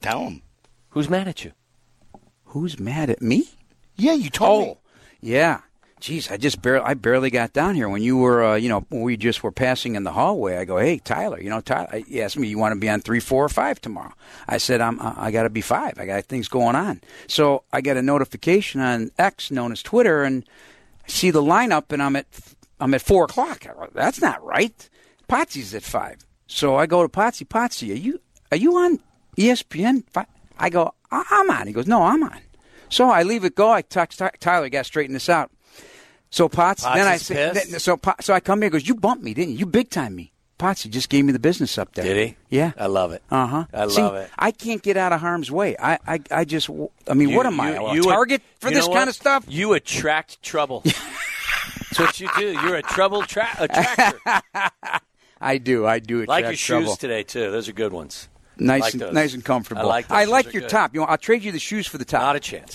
Tell 0.00 0.24
him. 0.24 0.42
Who's 0.90 1.08
mad 1.08 1.28
at 1.28 1.44
you? 1.44 1.52
who's 2.50 2.78
mad 2.80 3.10
at 3.10 3.20
me? 3.20 3.44
Yeah, 3.96 4.14
you 4.14 4.30
told 4.30 4.62
Oh, 4.62 4.66
me. 4.66 4.76
yeah. 5.20 5.60
Jeez, 6.00 6.30
I 6.30 6.36
just 6.36 6.60
barely 6.60 6.84
I 6.84 6.92
barely 6.92 7.30
got 7.30 7.54
down 7.54 7.74
here 7.74 7.88
when 7.88 8.02
you 8.02 8.18
were, 8.18 8.44
uh, 8.44 8.54
you 8.54 8.68
know, 8.68 8.84
we 8.90 9.16
just 9.16 9.42
were 9.42 9.50
passing 9.50 9.96
in 9.96 10.04
the 10.04 10.12
hallway. 10.12 10.56
I 10.58 10.66
go, 10.66 10.76
hey, 10.76 10.98
Tyler, 10.98 11.40
you 11.40 11.48
know, 11.48 11.62
Tyler. 11.62 12.02
He 12.06 12.20
asked 12.20 12.38
me, 12.38 12.48
you 12.48 12.58
want 12.58 12.72
to 12.74 12.78
be 12.78 12.88
on 12.90 13.00
three, 13.00 13.18
four, 13.18 13.42
or 13.44 13.48
five 13.48 13.80
tomorrow? 13.80 14.12
I 14.46 14.58
said, 14.58 14.82
I'm, 14.82 15.00
I 15.00 15.14
I 15.16 15.30
got 15.30 15.44
to 15.44 15.50
be 15.50 15.62
five. 15.62 15.98
I 15.98 16.04
got 16.04 16.24
things 16.26 16.48
going 16.48 16.76
on. 16.76 17.00
So 17.28 17.62
I 17.72 17.80
get 17.80 17.96
a 17.96 18.02
notification 18.02 18.82
on 18.82 19.10
X, 19.18 19.50
known 19.50 19.72
as 19.72 19.82
Twitter, 19.82 20.22
and 20.22 20.44
see 21.06 21.30
the 21.30 21.42
lineup, 21.42 21.90
and 21.92 22.02
I'm 22.02 22.14
at, 22.16 22.26
I'm 22.78 22.92
at 22.92 23.00
four 23.00 23.24
o'clock. 23.24 23.60
Go, 23.64 23.88
That's 23.94 24.20
not 24.20 24.44
right. 24.44 24.90
Potsy's 25.30 25.74
at 25.74 25.82
five. 25.82 26.18
So 26.46 26.76
I 26.76 26.84
go 26.84 27.02
to 27.02 27.08
Potsy. 27.08 27.46
Potsy, 27.48 27.90
are 27.92 27.94
you, 27.98 28.20
are 28.52 28.58
you 28.58 28.76
on 28.76 29.00
ESPN? 29.38 30.04
I 30.58 30.68
go, 30.68 30.92
"I- 31.10 31.24
I'm 31.30 31.50
on. 31.50 31.66
He 31.66 31.72
goes, 31.72 31.86
no, 31.86 32.02
I'm 32.02 32.22
on. 32.22 32.40
So 32.90 33.08
I 33.10 33.22
leave 33.22 33.44
it 33.44 33.54
go. 33.54 33.70
I 33.72 33.80
text 33.82 34.18
Ty- 34.18 34.32
Tyler, 34.40 34.68
got 34.68 34.80
to 34.80 34.84
straighten 34.84 35.14
this 35.14 35.28
out. 35.30 35.50
So 36.30 36.48
Potts, 36.48 36.82
Potts 36.82 36.96
then 36.96 37.06
I 37.06 37.16
say, 37.16 37.34
then- 37.52 37.78
so 37.78 37.98
so 38.20 38.34
I 38.34 38.40
come 38.40 38.60
here. 38.60 38.66
and 38.66 38.72
Goes, 38.72 38.86
you 38.86 38.94
bumped 38.94 39.22
me, 39.24 39.32
didn't 39.34 39.52
you? 39.54 39.60
You 39.60 39.66
big 39.66 39.90
time 39.90 40.14
me. 40.16 40.32
Potsy 40.58 40.88
just 40.90 41.10
gave 41.10 41.24
me 41.24 41.32
the 41.32 41.38
business 41.38 41.76
up 41.76 41.94
there. 41.94 42.04
Did 42.04 42.28
he? 42.28 42.36
Yeah. 42.56 42.72
I 42.78 42.86
love 42.86 43.12
it. 43.12 43.22
Uh 43.30 43.46
huh. 43.46 43.64
I 43.74 43.86
See, 43.88 44.00
love 44.00 44.14
it. 44.16 44.30
I 44.38 44.50
can't 44.52 44.82
get 44.82 44.96
out 44.96 45.12
of 45.12 45.20
harm's 45.20 45.50
way. 45.50 45.76
I 45.78 45.98
I, 46.06 46.20
I 46.30 46.44
just. 46.46 46.70
I 47.08 47.12
mean, 47.14 47.28
You- 47.30 47.36
what 47.36 47.44
am 47.46 47.60
I? 47.60 47.72
you- 47.78 47.86
A 47.86 47.94
you- 47.94 48.02
target 48.04 48.42
for 48.58 48.70
this 48.70 48.88
kind 48.88 49.08
of 49.08 49.14
stuff? 49.14 49.44
You 49.48 49.74
attract 49.74 50.42
trouble. 50.42 50.82
That's 50.84 51.98
what 51.98 52.20
you 52.20 52.28
do. 52.36 52.52
You're 52.52 52.76
a 52.76 52.82
trouble 52.82 53.22
tra- 53.22 53.48
attractor. 53.58 54.40
I 55.40 55.58
do. 55.58 55.86
I 55.86 55.98
do. 55.98 56.22
Attract. 56.22 56.30
I 56.30 56.32
like 56.32 56.44
your 56.46 56.54
trouble. 56.56 56.86
shoes 56.88 56.98
today 56.98 57.22
too. 57.22 57.50
Those 57.50 57.68
are 57.68 57.72
good 57.72 57.92
ones. 57.92 58.28
Nice, 58.58 58.80
like 58.82 58.92
and, 58.94 59.02
those. 59.02 59.12
nice 59.12 59.34
and 59.34 59.44
comfortable. 59.44 59.82
I 59.82 59.84
like 59.84 60.08
those. 60.08 60.16
I 60.16 60.24
like 60.24 60.54
your 60.54 60.66
top. 60.66 60.94
You 60.94 61.00
know, 61.00 61.06
I'll 61.06 61.18
trade 61.18 61.42
you 61.44 61.52
the 61.52 61.58
shoes 61.58 61.86
for 61.86 61.98
the 61.98 62.06
top. 62.06 62.22
Not 62.22 62.36
a 62.36 62.40
chance. 62.40 62.72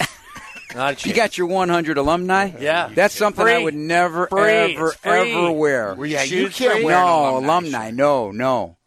Not 0.76 1.06
a 1.06 1.10
You 1.10 1.16
got 1.16 1.38
your 1.38 1.48
100 1.48 1.98
alumni. 1.98 2.52
Yeah. 2.60 2.90
that's 2.94 3.16
something 3.16 3.46
I 3.46 3.60
would 3.64 3.74
never, 3.76 4.28
Free. 4.28 4.74
ever, 4.76 4.94
ever 5.04 5.52
wear. 5.52 5.96
Well, 5.96 6.06
yeah, 6.08 6.24
you 6.24 6.50
can't 6.50 6.74
free? 6.76 6.86
wear 6.86 6.96
an 6.96 7.06
no, 7.06 7.38
alumni. 7.38 7.88
alumni. 7.88 7.92
No, 7.92 8.32
no, 8.32 8.78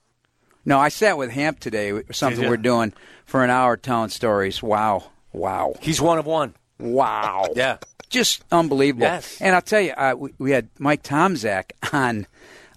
no. 0.65 0.79
I 0.79 0.89
sat 0.89 1.19
with 1.19 1.31
Hamp 1.31 1.61
today. 1.61 2.03
Something 2.13 2.49
we're 2.49 2.57
doing 2.57 2.93
for 3.27 3.43
an 3.45 3.51
hour 3.51 3.77
telling 3.77 4.11
stories. 4.11 4.63
Wow, 4.63 5.05
wow, 5.33 5.75
He's 5.81 6.01
one 6.01 6.19
of 6.19 6.27
one. 6.27 6.55
wow. 6.79 7.47
Yeah. 7.55 7.79
just 8.11 8.45
unbelievable. 8.53 9.07
Yes. 9.07 9.41
And 9.41 9.55
I'll 9.55 9.63
tell 9.63 9.81
you, 9.81 9.93
uh, 9.93 10.15
we, 10.17 10.31
we 10.39 10.51
had 10.53 10.69
Mike 10.79 11.03
Tomczak 11.03 11.73
on 11.93 12.27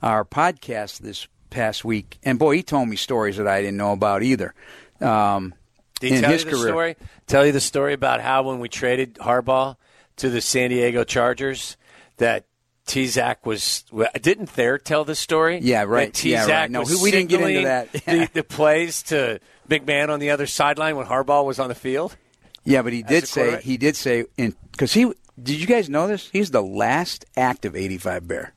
our 0.01 0.23
podcast 0.25 0.99
this 0.99 1.27
past 1.49 1.83
week, 1.85 2.17
and 2.23 2.37
boy, 2.39 2.55
he 2.55 2.63
told 2.63 2.87
me 2.89 2.95
stories 2.95 3.37
that 3.37 3.47
I 3.47 3.61
didn't 3.61 3.77
know 3.77 3.91
about 3.93 4.21
either. 4.23 4.53
Um, 5.01 5.53
Did 5.99 6.11
he 6.11 6.17
in 6.17 6.23
his 6.25 6.43
you 6.43 6.49
the 6.51 6.55
career. 6.57 6.67
story? 6.69 6.95
Tell 7.27 7.45
you 7.45 7.51
the 7.51 7.61
story 7.61 7.93
about 7.93 8.21
how 8.21 8.43
when 8.43 8.59
we 8.59 8.69
traded 8.69 9.15
Harbaugh 9.15 9.75
to 10.17 10.29
the 10.29 10.41
San 10.41 10.69
Diego 10.69 11.03
Chargers, 11.03 11.75
that 12.17 12.45
T-Zac 12.85 13.45
was 13.45 13.83
didn't 14.21 14.47
Thayer 14.47 14.77
tell 14.77 15.03
the 15.03 15.13
story? 15.15 15.59
Yeah, 15.61 15.83
right. 15.83 16.13
That 16.13 16.25
Yeah, 16.25 16.47
right. 16.47 16.71
No, 16.71 16.79
was 16.79 17.01
we 17.01 17.11
didn't 17.11 17.29
get 17.29 17.41
into 17.41 17.47
signaling 17.47 17.65
that. 17.65 17.91
the, 18.05 18.29
the 18.33 18.43
plays 18.43 19.03
to 19.03 19.39
Big 19.67 19.85
Man 19.85 20.09
on 20.09 20.19
the 20.19 20.31
other 20.31 20.47
sideline 20.47 20.95
when 20.95 21.05
Harbaugh 21.05 21.45
was 21.45 21.59
on 21.59 21.67
the 21.67 21.75
field. 21.75 22.15
Yeah, 22.63 22.81
but 22.81 22.93
he 22.93 23.03
did 23.03 23.27
say 23.27 23.61
he 23.61 23.77
did 23.77 23.95
say 23.95 24.25
in 24.37 24.55
because 24.71 24.93
he 24.93 25.11
did. 25.41 25.59
You 25.59 25.67
guys 25.67 25.89
know 25.89 26.07
this? 26.07 26.29
He's 26.29 26.51
the 26.51 26.63
last 26.63 27.25
active 27.35 27.75
'85 27.75 28.27
Bear. 28.27 28.53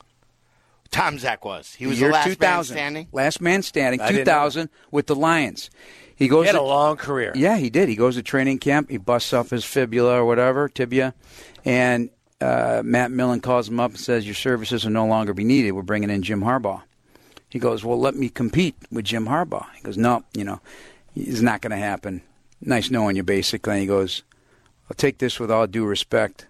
Tomczak 0.90 1.44
was. 1.44 1.74
He 1.74 1.86
was 1.86 2.00
Year 2.00 2.08
the 2.08 2.14
last 2.14 2.26
man 2.26 2.34
2000, 2.34 2.74
standing. 2.74 3.08
Last 3.12 3.40
man 3.40 3.62
standing. 3.62 4.00
I 4.00 4.10
2000 4.10 4.68
with 4.90 5.06
the 5.06 5.14
Lions. 5.14 5.70
He 6.20 6.28
goes. 6.28 6.44
He 6.44 6.46
had 6.48 6.52
to- 6.52 6.60
a 6.60 6.62
long 6.62 6.96
career. 6.96 7.32
Yeah, 7.34 7.56
he 7.56 7.70
did. 7.70 7.88
He 7.88 7.96
goes 7.96 8.14
to 8.14 8.22
training 8.22 8.58
camp. 8.58 8.90
He 8.90 8.98
busts 8.98 9.32
off 9.32 9.50
his 9.50 9.64
fibula 9.64 10.20
or 10.20 10.24
whatever, 10.24 10.68
tibia, 10.68 11.14
and 11.64 12.10
uh, 12.40 12.82
Matt 12.84 13.10
Millen 13.10 13.40
calls 13.40 13.68
him 13.68 13.80
up 13.80 13.90
and 13.92 13.98
says, 14.00 14.26
"Your 14.26 14.34
services 14.36 14.84
will 14.84 14.92
no 14.92 15.06
longer 15.06 15.34
be 15.34 15.44
needed. 15.44 15.72
We're 15.72 15.82
bringing 15.82 16.10
in 16.10 16.22
Jim 16.22 16.42
Harbaugh." 16.42 16.82
He 17.48 17.58
goes, 17.58 17.84
"Well, 17.84 17.98
let 17.98 18.14
me 18.14 18.28
compete 18.28 18.76
with 18.92 19.06
Jim 19.06 19.26
Harbaugh." 19.26 19.66
He 19.74 19.82
goes, 19.82 19.96
"No, 19.96 20.22
you 20.34 20.44
know, 20.44 20.60
it's 21.16 21.40
not 21.40 21.62
going 21.62 21.72
to 21.72 21.76
happen." 21.76 22.22
Nice 22.62 22.90
knowing 22.90 23.16
you, 23.16 23.22
basically. 23.22 23.72
And 23.72 23.80
he 23.80 23.86
goes, 23.86 24.22
"I'll 24.90 24.94
take 24.96 25.18
this 25.18 25.40
with 25.40 25.50
all 25.50 25.66
due 25.66 25.86
respect." 25.86 26.46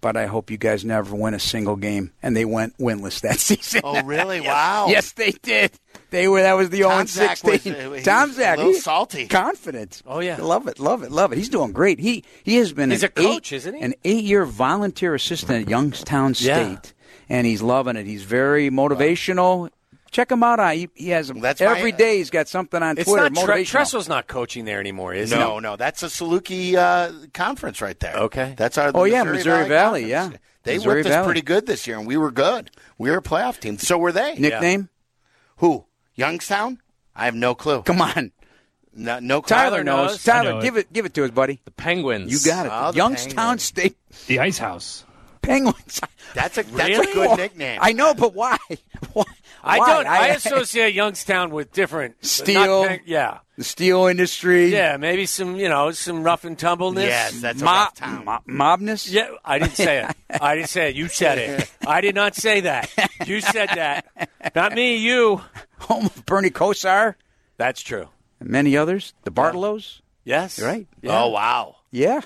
But 0.00 0.16
I 0.16 0.26
hope 0.26 0.50
you 0.50 0.56
guys 0.56 0.82
never 0.84 1.14
win 1.14 1.34
a 1.34 1.38
single 1.38 1.76
game, 1.76 2.12
and 2.22 2.34
they 2.34 2.46
went 2.46 2.78
winless 2.78 3.20
that 3.20 3.38
season. 3.48 3.82
Oh, 3.84 4.02
really? 4.02 4.40
Wow. 4.50 4.86
Yes, 4.88 5.12
they 5.12 5.32
did. 5.42 5.72
They 6.10 6.26
were. 6.26 6.40
That 6.42 6.54
was 6.54 6.70
the 6.70 6.80
Tom 6.80 7.06
0 7.06 7.26
Zach 7.26 7.44
was, 7.44 7.62
16. 7.62 7.74
uh, 7.74 8.00
Tom 8.02 8.28
was 8.30 8.38
a 8.38 8.50
little 8.56 8.66
he- 8.72 8.78
salty. 8.80 9.26
confident. 9.28 10.02
Oh, 10.06 10.20
yeah. 10.20 10.38
love 10.40 10.66
it, 10.68 10.78
love 10.80 11.02
it, 11.02 11.10
love 11.12 11.32
it. 11.32 11.36
He's 11.38 11.50
doing 11.50 11.72
great. 11.72 11.98
He 12.00 12.24
he 12.42 12.56
has 12.56 12.72
been 12.72 12.90
He's 12.90 13.02
an 13.02 13.08
a 13.08 13.10
coach, 13.10 13.52
eight, 13.52 13.56
isn't 13.56 13.74
he? 13.74 13.80
An 13.82 13.94
eight-year 14.04 14.44
volunteer 14.46 15.14
assistant 15.14 15.64
at 15.64 15.68
Youngstown 15.68 16.34
Yeah. 16.38 16.76
State, 16.76 16.94
and 17.28 17.46
he's 17.46 17.60
loving 17.62 17.96
it. 17.96 18.06
He's 18.06 18.22
very 18.24 18.70
motivational. 18.70 19.68
Check 20.10 20.30
him 20.32 20.42
out. 20.42 20.58
On 20.60 20.74
he, 20.74 20.88
he 20.94 21.08
has 21.10 21.28
That's 21.28 21.60
every 21.60 21.92
why- 21.92 21.96
day. 21.98 22.16
He's 22.18 22.30
got 22.30 22.48
something 22.48 22.82
on 22.82 22.98
It's 22.98 23.08
Twitter. 23.08 23.30
not 23.30 23.44
Tre- 23.44 23.64
Tressel's 23.64 24.08
not 24.08 24.26
coaching 24.26 24.64
there 24.64 24.80
anymore, 24.80 25.14
is 25.14 25.30
No, 25.30 25.36
he? 25.36 25.42
no, 25.42 25.58
no. 25.60 25.76
that's 25.76 26.02
a 26.02 26.06
Saluki 26.06 26.74
uh, 26.74 27.12
conference 27.32 27.80
right 27.80 27.98
there. 28.00 28.16
Okay. 28.16 28.54
that's 28.56 28.76
our. 28.78 28.90
Oh, 28.94 29.04
yeah, 29.04 29.22
Missouri, 29.22 29.36
Missouri 29.36 29.68
Valley, 29.68 30.06
yeah. 30.10 30.30
they 30.64 30.76
Missouri 30.76 31.02
whipped 31.02 31.14
us 31.14 31.24
pretty 31.24 31.42
good 31.42 31.66
this 31.66 31.86
year, 31.86 31.96
and 31.98 32.06
we 32.06 32.16
were 32.16 32.30
good. 32.32 32.70
We 32.98 33.10
were 33.10 33.18
a 33.18 33.22
playoff 33.22 33.60
team. 33.60 33.78
So 33.78 33.98
were 33.98 34.12
they. 34.12 34.34
Nickname? 34.34 34.88
Who? 35.58 35.84
Youngstown? 36.14 36.80
I 37.14 37.26
have 37.26 37.34
no 37.34 37.54
clue. 37.54 37.82
Come 37.82 38.00
on, 38.02 38.32
No, 38.94 39.18
no 39.20 39.42
clue. 39.42 39.54
Tyler, 39.56 39.84
knows. 39.84 40.10
knows. 40.12 40.24
Tyler, 40.24 40.52
know 40.54 40.60
give 40.62 40.76
it, 40.76 40.92
give 40.92 41.04
it 41.06 41.14
to 41.14 41.24
us, 41.24 41.30
buddy. 41.30 41.60
The 41.64 41.70
Penguins. 41.70 42.32
You 42.32 42.50
got 42.50 42.66
it. 42.66 42.72
Oh, 42.74 42.92
Youngstown 42.92 43.34
Penguins. 43.36 43.62
State 43.62 43.96
The 44.26 44.40
Ice 44.40 44.58
House. 44.58 45.04
Penguins. 45.42 46.00
That's 46.34 46.58
a 46.58 46.62
that's 46.62 46.88
Really? 46.90 47.10
a 47.10 47.14
good 47.14 47.36
nickname. 47.38 47.78
I 47.82 47.92
know, 47.92 48.14
but 48.14 48.34
why? 48.34 48.56
why? 49.12 49.24
I 49.62 49.78
Why? 49.78 49.86
don't. 49.94 50.06
I, 50.06 50.26
associate 50.28 50.94
Youngstown 50.94 51.50
with 51.50 51.72
different 51.72 52.24
Steel. 52.24 52.84
not 52.84 53.06
yeah, 53.06 53.38
the 53.56 53.64
steel 53.64 54.06
industry. 54.06 54.68
yeah. 54.72 54.96
Maybe 54.96 55.26
some 55.26 55.56
you 55.56 55.68
know 55.68 55.90
some 55.90 56.22
rough 56.22 56.44
and 56.44 56.58
tumbleness. 56.58 57.04
Yes, 57.04 57.40
that's 57.40 57.60
a 57.60 57.64
Mob, 57.64 57.74
rough 57.74 57.94
town. 57.94 58.24
mo- 58.24 58.40
mobness. 58.48 59.10
Yeah, 59.10 59.28
I 59.44 59.58
didn't 59.58 59.76
say 59.76 60.02
it. 60.04 60.16
I 60.42 60.54
didn't 60.54 60.68
say 60.70 60.90
it. 60.90 60.96
You 60.96 61.08
said 61.08 61.38
it. 61.38 61.70
I 61.86 62.00
did 62.00 62.14
not 62.14 62.34
say 62.34 62.60
that. 62.60 62.90
You 63.26 63.40
said 63.40 63.68
that. 63.74 64.30
Not 64.54 64.74
me. 64.74 64.96
You. 64.96 65.42
Home 65.80 66.06
of 66.06 66.24
Bernie 66.26 66.50
Kosar 66.50 67.14
That's 67.56 67.80
true. 67.82 68.08
and 68.38 68.48
many 68.50 68.76
others. 68.76 69.14
DeBartolos. 69.24 70.00
Yes. 70.24 70.58
You're 70.58 70.68
right. 70.68 70.86
Yeah. 71.02 71.22
Oh 71.22 71.28
wow! 71.28 71.76
Yeah. 71.90 72.20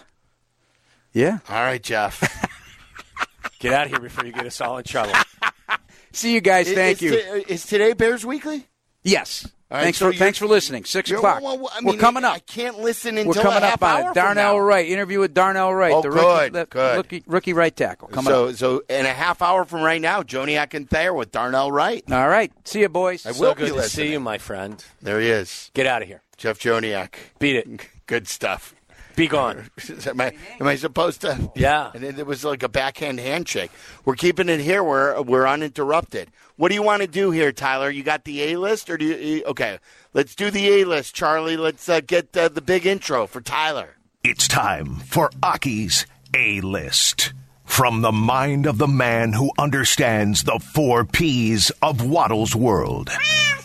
Yeah. 1.12 1.38
All 1.49 1.62
right, 1.62 1.83
Jeff. 1.83 2.20
Get 3.61 3.73
out 3.73 3.87
of 3.87 3.92
here 3.92 4.01
before 4.01 4.27
you 4.27 4.33
get 4.33 4.44
us 4.47 4.61
all 4.61 4.77
in 4.79 4.85
trouble. 4.85 5.12
See 6.14 6.35
you 6.35 6.40
guys. 6.40 6.70
Thank 6.72 7.03
is, 7.03 7.03
you. 7.03 7.11
t- 7.11 7.53
is 7.53 7.66
today 7.66 7.92
Bears 7.92 8.24
Weekly? 8.24 8.66
yes. 9.03 9.48
All 9.70 9.79
right, 9.79 9.85
thanks 9.85 9.98
so 9.98 10.12
for 10.12 10.18
thanks 10.18 10.38
for 10.38 10.46
listening. 10.46 10.85
6 10.85 11.11
o'clock. 11.11 11.42
well, 11.42 11.59
well, 11.59 11.72
I 11.74 11.81
We're 11.83 11.96
coming 11.96 12.22
up. 12.22 12.35
I 12.35 12.38
can't 12.38 12.79
listen 12.79 13.16
We're 13.16 13.22
until 13.22 13.42
coming 13.42 13.62
a 13.62 13.66
up 13.66 13.81
half 13.81 13.83
on 13.83 14.03
hour 14.03 14.11
it. 14.11 14.14
Darnell 14.14 14.55
now. 14.55 14.59
Wright. 14.61 14.87
Interview 14.88 15.18
with 15.18 15.35
Darnell 15.35 15.74
Wright. 15.74 15.92
Oh, 15.92 16.03
the 16.03 16.11
good, 16.11 16.55
rookie, 16.55 16.70
good. 16.70 16.96
Rookie, 16.98 17.22
rookie 17.27 17.53
right 17.55 17.74
tackle. 17.74 18.09
Coming 18.09 18.31
so, 18.31 18.48
up. 18.50 18.55
so 18.57 18.83
in 18.88 19.07
a 19.07 19.12
half 19.12 19.42
hour 19.42 19.64
from 19.64 19.81
right 19.83 20.00
now, 20.00 20.22
Joniak 20.22 20.74
and 20.74 20.88
Thayer 20.88 21.12
with 21.12 21.33
Darnell 21.33 21.72
Wright. 21.72 22.05
All 22.12 22.29
right. 22.29 22.53
See 22.64 22.81
you, 22.83 22.88
boys. 22.88 23.27
I 23.27 23.33
So 23.33 23.40
will 23.40 23.55
good 23.55 23.74
be 23.74 23.81
to 23.81 23.88
see 23.88 24.12
you, 24.12 24.20
my 24.20 24.38
friend. 24.38 24.85
There 25.03 25.18
he 25.18 25.29
is, 25.29 25.70
Get 25.74 25.87
out 25.87 26.03
of 26.03 26.09
here. 26.09 26.22
Jeff 26.37 26.61
Joniak. 26.61 27.14
Beat 27.38 27.57
it. 27.57 27.88
Good 28.07 28.29
stuff. 28.29 28.74
Be 29.16 29.29
gone. 29.29 29.70
am, 30.07 30.20
I, 30.20 30.35
am 30.61 30.66
I 30.66 30.77
supposed 30.77 31.20
to? 31.22 31.50
Yeah. 31.55 31.90
And 31.94 32.03
then 32.03 32.18
it 32.18 32.27
was 32.27 32.44
like 32.44 32.62
a 32.62 32.68
backhand 32.68 33.20
handshake. 33.20 33.70
We're 34.05 34.16
keeping 34.16 34.48
it 34.48 34.61
here. 34.61 34.83
We're 34.83 35.20
we're 35.22 35.46
uninterrupted. 35.46 36.31
What 36.57 36.68
do 36.68 36.74
you 36.74 36.83
want 36.83 37.03
to 37.03 37.09
do 37.09 37.31
here, 37.31 37.53
Tyler? 37.53 37.90
You 37.90 38.03
got 38.03 38.24
the 38.24 38.42
A 38.42 38.57
list, 38.57 38.90
or 38.90 38.96
do 38.96 39.05
you? 39.05 39.44
Okay, 39.44 39.79
let's 40.12 40.35
do 40.35 40.50
the 40.50 40.68
A 40.68 40.85
list, 40.85 41.14
Charlie. 41.14 41.57
Let's 41.57 41.88
uh, 41.88 42.00
get 42.00 42.37
uh, 42.37 42.48
the 42.48 42.61
big 42.61 42.87
intro 42.87 43.27
for 43.27 43.40
Tyler. 43.40 43.96
It's 44.24 44.48
time 44.48 44.96
for 45.00 45.31
Aki's 45.42 46.07
A 46.35 46.62
List. 46.62 47.35
From 47.64 48.00
the 48.00 48.11
mind 48.11 48.64
of 48.64 48.79
the 48.79 48.88
man 48.88 49.35
who 49.35 49.50
understands 49.59 50.44
the 50.44 50.59
four 50.59 51.05
P's 51.05 51.70
of 51.83 52.09
Waddle's 52.09 52.57
world. 52.57 53.11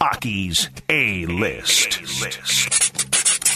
Aki's 0.01 0.69
A 0.89 1.25
List. 1.27 1.99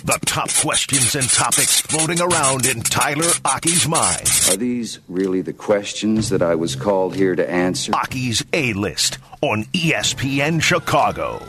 The 0.06 0.20
top 0.26 0.50
questions 0.54 1.16
and 1.16 1.30
topics 1.30 1.80
floating 1.80 2.20
around 2.20 2.66
in 2.66 2.82
Tyler 2.82 3.32
Aki's 3.46 3.88
mind. 3.88 4.30
Are 4.50 4.58
these 4.58 5.00
really 5.08 5.40
the 5.40 5.54
questions 5.54 6.28
that 6.28 6.42
I 6.42 6.56
was 6.56 6.76
called 6.76 7.16
here 7.16 7.38
to 7.38 7.50
answer? 7.50 7.94
Aki's 7.96 8.44
A 8.52 8.74
List 8.74 9.20
on 9.42 9.64
ESPN 9.72 10.62
Chicago. 10.62 11.42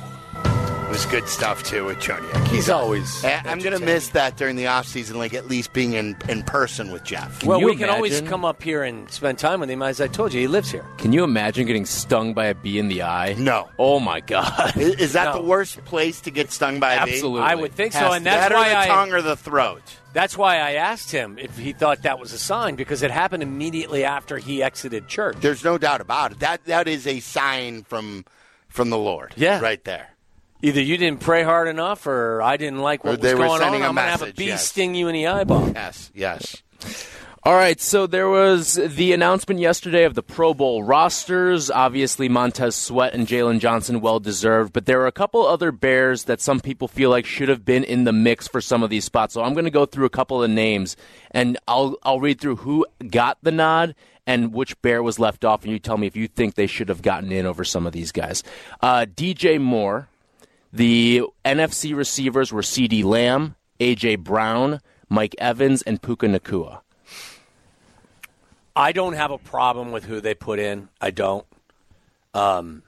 It 0.84 0.90
was 0.90 1.06
good 1.06 1.28
stuff 1.28 1.64
too 1.64 1.86
with 1.86 1.98
Joniak. 1.98 2.46
He's 2.48 2.70
always. 2.70 3.24
I- 3.24 3.42
I'm 3.46 3.58
going 3.58 3.76
to 3.76 3.84
miss 3.84 4.10
that 4.10 4.36
during 4.36 4.54
the 4.54 4.68
off 4.68 4.86
season, 4.86 5.18
like 5.18 5.34
at 5.34 5.48
least 5.48 5.72
being 5.72 5.94
in, 5.94 6.16
in 6.28 6.44
person 6.44 6.92
with 6.92 7.02
Jeff. 7.02 7.42
Well, 7.44 7.58
you 7.58 7.66
we 7.66 7.74
can 7.76 7.90
always 7.90 8.12
imagine? 8.12 8.28
come 8.28 8.44
up 8.44 8.62
here 8.62 8.84
and 8.84 9.10
spend 9.10 9.38
time 9.40 9.58
with 9.58 9.68
him. 9.70 9.82
As 9.82 10.00
I 10.00 10.06
told 10.06 10.32
you, 10.32 10.40
he 10.40 10.46
lives 10.46 10.70
here. 10.70 10.84
Can 10.98 11.12
you 11.12 11.24
imagine 11.24 11.66
getting 11.66 11.84
stung 11.84 12.32
by 12.32 12.46
a 12.46 12.54
bee 12.54 12.78
in 12.78 12.86
the 12.86 13.02
eye? 13.02 13.34
No. 13.36 13.68
Oh 13.76 13.98
my 13.98 14.20
god. 14.20 14.76
Is, 14.76 14.94
is 14.96 15.12
that 15.14 15.34
No. 15.34 15.42
the 15.42 15.48
worst 15.48 15.84
place 15.84 16.20
to 16.22 16.30
get 16.30 16.52
stung 16.52 16.78
by 16.78 16.94
a 16.94 17.04
bee? 17.06 17.12
Absolutely. 17.14 17.42
I 17.42 17.56
would 17.56 17.72
think 17.72 17.92
so, 17.92 17.98
Has 17.98 18.14
and 18.14 18.24
to- 18.24 18.30
that's 18.30 18.48
that 18.48 18.52
or 18.52 18.56
why 18.56 18.68
the 18.68 18.78
I. 18.78 18.86
tongue 18.86 19.12
or 19.12 19.22
the 19.22 19.36
throat. 19.36 19.82
That's 20.12 20.38
why 20.38 20.58
I 20.58 20.74
asked 20.74 21.10
him 21.10 21.38
if 21.40 21.58
he 21.58 21.72
thought 21.72 22.02
that 22.02 22.20
was 22.20 22.32
a 22.32 22.38
sign 22.38 22.76
because 22.76 23.02
it 23.02 23.10
happened 23.10 23.42
immediately 23.42 24.04
after 24.04 24.38
he 24.38 24.62
exited 24.62 25.08
church. 25.08 25.36
There's 25.40 25.64
no 25.64 25.76
doubt 25.76 26.00
about 26.00 26.32
it. 26.32 26.38
That 26.40 26.64
that 26.66 26.86
is 26.86 27.06
a 27.08 27.18
sign 27.18 27.82
from 27.82 28.24
from 28.68 28.90
the 28.90 28.98
Lord. 28.98 29.32
Yeah. 29.36 29.60
right 29.60 29.82
there. 29.82 30.10
Either 30.64 30.80
you 30.80 30.96
didn't 30.96 31.20
pray 31.20 31.42
hard 31.42 31.68
enough, 31.68 32.06
or 32.06 32.40
I 32.40 32.56
didn't 32.56 32.80
like 32.80 33.04
Or 33.04 33.10
what 33.10 33.20
they 33.20 33.34
was 33.34 33.38
were 33.40 33.46
going 33.46 33.52
on. 33.52 33.66
sending 33.66 33.82
a 33.82 33.88
I'm 33.88 33.94
gonna 33.94 34.10
have 34.10 34.22
a 34.22 34.32
bee 34.32 34.46
yes. 34.46 34.66
sting 34.66 34.94
you 34.94 35.08
in 35.08 35.12
the 35.14 35.26
eyeball. 35.26 35.70
Yes, 35.74 36.10
yes. 36.14 36.62
All 37.46 37.54
right, 37.54 37.78
so 37.78 38.06
there 38.06 38.30
was 38.30 38.76
the 38.76 39.12
announcement 39.12 39.60
yesterday 39.60 40.04
of 40.04 40.14
the 40.14 40.22
Pro 40.22 40.54
Bowl 40.54 40.82
rosters. 40.82 41.70
Obviously, 41.70 42.26
Montez 42.30 42.74
Sweat 42.74 43.12
and 43.12 43.26
Jaylon 43.26 43.58
Johnson 43.60 44.00
well 44.00 44.18
deserved, 44.18 44.72
but 44.72 44.86
there 44.86 45.02
are 45.02 45.06
a 45.06 45.12
couple 45.12 45.46
other 45.46 45.70
Bears 45.70 46.24
that 46.24 46.40
some 46.40 46.60
people 46.60 46.88
feel 46.88 47.10
like 47.10 47.26
should 47.26 47.50
have 47.50 47.62
been 47.66 47.84
in 47.84 48.04
the 48.04 48.14
mix 48.14 48.48
for 48.48 48.62
some 48.62 48.82
of 48.82 48.88
these 48.88 49.04
spots. 49.04 49.34
So 49.34 49.42
I'm 49.42 49.52
going 49.52 49.66
to 49.66 49.70
go 49.70 49.84
through 49.84 50.06
a 50.06 50.10
couple 50.10 50.42
of 50.42 50.48
names, 50.48 50.96
and 51.32 51.58
I'll 51.68 51.96
I'll 52.02 52.20
read 52.20 52.40
through 52.40 52.56
who 52.56 52.86
got 53.10 53.36
the 53.42 53.52
nod 53.52 53.94
and 54.26 54.54
which 54.54 54.80
Bear 54.80 55.02
was 55.02 55.18
left 55.18 55.44
off, 55.44 55.64
and 55.64 55.72
you 55.72 55.78
tell 55.78 55.98
me 55.98 56.06
if 56.06 56.16
you 56.16 56.26
think 56.28 56.54
they 56.54 56.66
should 56.66 56.88
have 56.88 57.02
gotten 57.02 57.30
in 57.30 57.44
over 57.44 57.62
some 57.62 57.86
of 57.86 57.92
these 57.92 58.10
guys. 58.10 58.42
Uh, 58.80 59.04
DJ 59.04 59.60
Moore. 59.60 60.08
The 60.74 61.22
NFC 61.44 61.94
receivers 61.96 62.52
were 62.52 62.60
CeeDee 62.62 63.04
Lamb, 63.04 63.54
A.J. 63.78 64.16
Brown, 64.16 64.80
Mike 65.08 65.36
Evans, 65.38 65.82
and 65.82 66.02
Puka 66.02 66.26
Nacua. 66.26 66.80
I 68.74 68.90
don't 68.90 69.12
have 69.12 69.30
a 69.30 69.38
problem 69.38 69.92
with 69.92 70.04
who 70.04 70.20
they 70.20 70.34
put 70.34 70.58
in. 70.58 70.88
I 71.00 71.12
don't. 71.12 71.46
Um, 72.34 72.82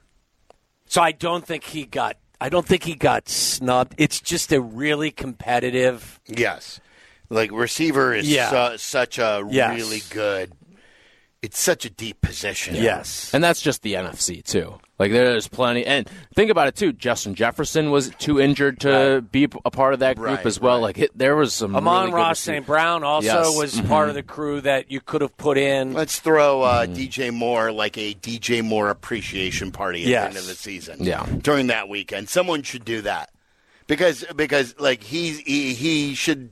so 0.85 1.01
I 1.01 1.13
don't 1.13 1.45
think 1.47 1.63
he 1.63 1.85
got. 1.85 2.17
I 2.41 2.49
don't 2.49 2.65
think 2.67 2.83
he 2.83 2.93
got 2.93 3.29
snubbed. 3.29 3.95
It's 3.97 4.19
just 4.19 4.51
a 4.51 4.59
really 4.59 5.09
competitive. 5.09 6.19
Yes. 6.27 6.81
Like 7.29 7.51
receiver 7.51 8.13
is 8.13 8.29
Yeah. 8.29 8.71
su- 8.73 8.77
such 8.79 9.17
a 9.17 9.47
Yes. 9.49 9.77
really 9.77 10.01
good. 10.09 10.51
It's 11.43 11.59
such 11.59 11.85
a 11.85 11.89
deep 11.91 12.19
position. 12.21 12.75
Yes. 12.75 13.31
And 13.33 13.43
that's 13.43 13.61
just 13.61 13.83
the 13.83 13.93
NFC 13.93 14.43
too. 14.43 14.79
Like 14.97 15.11
there's 15.11 15.47
plenty. 15.47 15.85
And 15.85 16.09
think 16.35 16.49
about 16.49 16.67
it 16.67 16.75
too. 16.75 16.91
Justin 16.91 17.35
Jefferson 17.35 17.91
was 17.91 18.09
too 18.17 18.39
injured 18.39 18.79
to 18.79 19.23
be 19.31 19.43
a 19.63 19.69
part 19.69 19.93
of 19.93 19.99
that 19.99 20.15
group 20.15 20.37
Right, 20.37 20.45
as 20.47 20.59
well. 20.59 20.77
right. 20.77 20.81
Like 20.83 20.97
it, 20.97 21.11
there 21.15 21.35
was 21.35 21.53
some. 21.53 21.75
Amon 21.75 22.05
really 22.05 22.13
Ross 22.15 22.29
receivers. 22.39 22.55
St. 22.57 22.65
Brown 22.65 23.03
also 23.03 23.27
Yes. 23.27 23.55
was 23.55 23.75
Mhm. 23.75 23.87
part 23.87 24.09
of 24.09 24.15
the 24.15 24.23
crew 24.23 24.61
that 24.61 24.89
you 24.89 24.99
could 24.99 25.21
have 25.21 25.37
put 25.37 25.59
in. 25.59 25.93
Let's 25.93 26.19
throw 26.19 26.63
uh, 26.63 26.85
Mm-hmm. 26.87 26.93
DJ 26.95 27.31
Moore 27.31 27.71
like 27.71 27.99
a 27.99 28.15
DJ 28.15 28.63
Moore 28.63 28.89
appreciation 28.89 29.71
party 29.71 30.01
at 30.03 30.07
Yes. 30.09 30.23
the 30.23 30.27
end 30.29 30.37
of 30.39 30.47
the 30.47 30.55
season. 30.55 30.97
Yeah. 31.03 31.23
during 31.43 31.67
that 31.67 31.87
weekend, 31.87 32.29
someone 32.29 32.63
should 32.63 32.83
do 32.83 33.01
that 33.01 33.29
because 33.85 34.25
because 34.35 34.73
like 34.79 35.03
he's 35.03 35.37
he, 35.41 35.75
he 35.75 36.15
should 36.15 36.49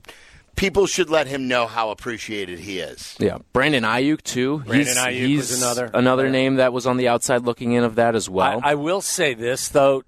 people 0.56 0.86
should 0.86 1.10
let 1.10 1.26
him 1.26 1.46
know 1.46 1.66
how 1.66 1.90
appreciated 1.90 2.58
he 2.58 2.80
is. 2.80 3.14
Yeah, 3.18 3.38
Brandon 3.52 3.84
Aiyuk 3.84 4.22
too. 4.22 4.58
Brandon 4.60 4.88
he's, 4.88 4.96
Aiyuk 4.96 5.26
he's 5.26 5.38
was 5.50 5.62
another 5.62 5.90
another 5.94 6.22
player. 6.24 6.32
name 6.32 6.56
that 6.56 6.72
was 6.72 6.86
on 6.86 6.96
the 6.96 7.08
outside 7.08 7.42
looking 7.42 7.72
in 7.72 7.84
of 7.84 7.96
that 7.96 8.14
as 8.16 8.28
well. 8.28 8.60
I, 8.64 8.72
I 8.72 8.74
will 8.74 9.00
say 9.00 9.34
this 9.34 9.68
though, 9.68 10.02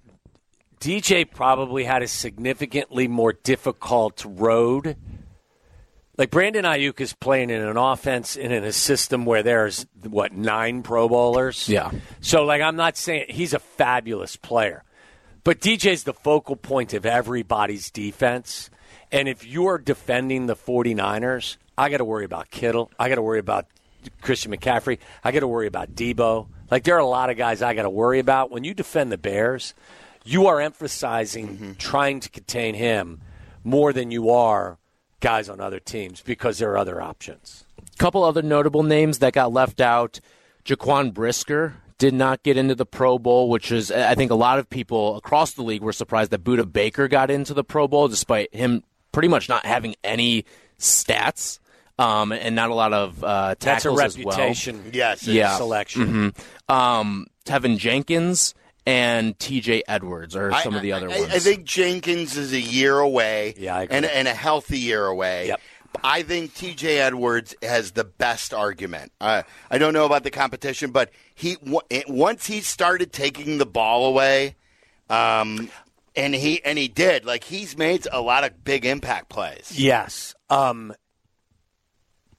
DJ 0.79 1.29
probably 1.29 1.83
had 1.83 2.01
a 2.03 2.07
significantly 2.07 3.07
more 3.07 3.33
difficult 3.33 4.25
road. 4.27 4.97
Like 6.17 6.31
Brandon 6.31 6.65
Aiyuk 6.65 6.99
is 6.99 7.13
playing 7.13 7.49
in 7.49 7.61
an 7.61 7.77
offense 7.77 8.35
and 8.35 8.51
in 8.51 8.65
a 8.65 8.73
system 8.73 9.25
where 9.25 9.41
there's 9.41 9.85
what 10.03 10.33
nine 10.33 10.83
Pro 10.83 11.07
Bowlers. 11.07 11.69
Yeah. 11.69 11.91
So 12.19 12.43
like 12.43 12.61
I'm 12.61 12.75
not 12.75 12.97
saying 12.97 13.27
he's 13.29 13.53
a 13.53 13.59
fabulous 13.59 14.35
player, 14.35 14.83
but 15.45 15.61
DJ's 15.61 16.03
the 16.03 16.13
focal 16.13 16.57
point 16.57 16.93
of 16.93 17.05
everybody's 17.05 17.89
defense. 17.89 18.69
And 19.11 19.27
if 19.27 19.45
you're 19.45 19.77
defending 19.77 20.45
the 20.45 20.55
49ers, 20.55 21.57
I 21.77 21.89
got 21.89 21.97
to 21.97 22.05
worry 22.05 22.25
about 22.25 22.51
Kittle. 22.51 22.91
I 22.99 23.09
got 23.09 23.15
to 23.15 23.21
worry 23.21 23.39
about 23.39 23.65
Christian 24.21 24.51
McCaffrey. 24.51 24.99
I 25.23 25.31
got 25.31 25.39
to 25.39 25.47
worry 25.47 25.67
about 25.67 25.95
Deebo. 25.95 26.47
Like 26.69 26.83
there 26.83 26.95
are 26.95 26.99
a 26.99 27.05
lot 27.05 27.29
of 27.29 27.37
guys 27.37 27.61
I 27.61 27.73
got 27.73 27.83
to 27.83 27.89
worry 27.89 28.19
about. 28.19 28.51
When 28.51 28.63
you 28.63 28.73
defend 28.73 29.11
the 29.11 29.17
Bears, 29.17 29.73
you 30.23 30.47
are 30.47 30.61
emphasizing 30.61 31.47
mm-hmm. 31.47 31.71
trying 31.73 32.19
to 32.19 32.29
contain 32.29 32.75
him 32.75 33.21
more 33.63 33.93
than 33.93 34.11
you 34.11 34.29
are 34.29 34.77
guys 35.19 35.49
on 35.49 35.59
other 35.59 35.79
teams 35.79 36.21
because 36.21 36.59
there 36.59 36.71
are 36.71 36.77
other 36.77 37.01
options. 37.01 37.65
A 37.77 37.97
couple 37.97 38.23
other 38.23 38.41
notable 38.41 38.83
names 38.83 39.19
that 39.19 39.33
got 39.33 39.51
left 39.51 39.81
out. 39.81 40.19
Jaquan 40.65 41.13
Brisker 41.13 41.75
did 41.97 42.13
not 42.13 42.43
get 42.43 42.57
into 42.57 42.75
the 42.75 42.85
Pro 42.85 43.19
Bowl, 43.19 43.49
which 43.49 43.71
is 43.71 43.91
I 43.91 44.15
think 44.15 44.31
a 44.31 44.35
lot 44.35 44.59
of 44.59 44.69
people 44.69 45.17
across 45.17 45.53
the 45.53 45.63
league 45.63 45.81
were 45.81 45.93
surprised 45.93 46.31
that 46.31 46.43
Budda 46.43 46.71
Baker 46.71 47.07
got 47.07 47.31
into 47.31 47.53
the 47.53 47.63
Pro 47.63 47.87
Bowl, 47.87 48.07
despite 48.07 48.53
him 48.53 48.83
pretty 49.11 49.27
much 49.27 49.49
not 49.49 49.65
having 49.65 49.95
any 50.03 50.45
stats 50.79 51.59
um, 51.97 52.31
and 52.31 52.55
not 52.55 52.69
a 52.69 52.73
lot 52.73 52.93
of 52.93 53.23
uh, 53.23 53.55
That's 53.59 53.85
a 53.85 53.89
tackles 53.89 54.01
as 54.01 54.17
well. 54.17 54.37
reputation 54.37 54.91
Yes, 54.93 55.27
Yeah. 55.27 55.57
selection. 55.57 56.33
Mhm. 56.69 56.73
Um, 56.73 57.27
Teven 57.45 57.77
Jenkins 57.77 58.53
and 58.85 59.37
T.J. 59.37 59.83
Edwards 59.87 60.35
are 60.35 60.51
some 60.61 60.75
of 60.75 60.81
the 60.81 60.93
other 60.93 61.09
I, 61.11 61.19
ones. 61.19 61.33
I 61.33 61.39
think 61.39 61.65
Jenkins 61.65 62.37
is 62.37 62.53
a 62.53 62.59
year 62.59 62.97
away. 62.99 63.53
Yeah, 63.57 63.75
I 63.75 63.83
agree. 63.83 63.97
and 63.97 64.05
and 64.05 64.27
a 64.27 64.33
healthy 64.33 64.79
year 64.79 65.05
away. 65.05 65.47
Yep. 65.49 65.61
I 66.03 66.21
think 66.21 66.53
T.J. 66.53 66.99
Edwards 66.99 67.55
has 67.63 67.91
the 67.91 68.03
best 68.03 68.53
argument. 68.53 69.11
Uh, 69.19 69.41
I 69.71 69.79
don't 69.79 69.93
know 69.93 70.05
about 70.05 70.23
the 70.23 70.31
competition, 70.31 70.91
but 70.91 71.09
he 71.35 71.55
w- 71.55 71.81
once 72.07 72.45
he 72.45 72.61
started 72.61 73.11
taking 73.11 73.57
the 73.57 73.65
ball 73.65 74.05
away, 74.05 74.55
um, 75.09 75.69
and 76.19 76.35
he 76.35 76.63
and 76.63 76.77
he 76.77 76.87
did 76.87 77.25
like 77.25 77.43
he's 77.43 77.77
made 77.77 78.07
a 78.11 78.21
lot 78.21 78.43
of 78.43 78.63
big 78.63 78.85
impact 78.85 79.29
plays. 79.29 79.71
Yes. 79.77 80.35
Um, 80.49 80.93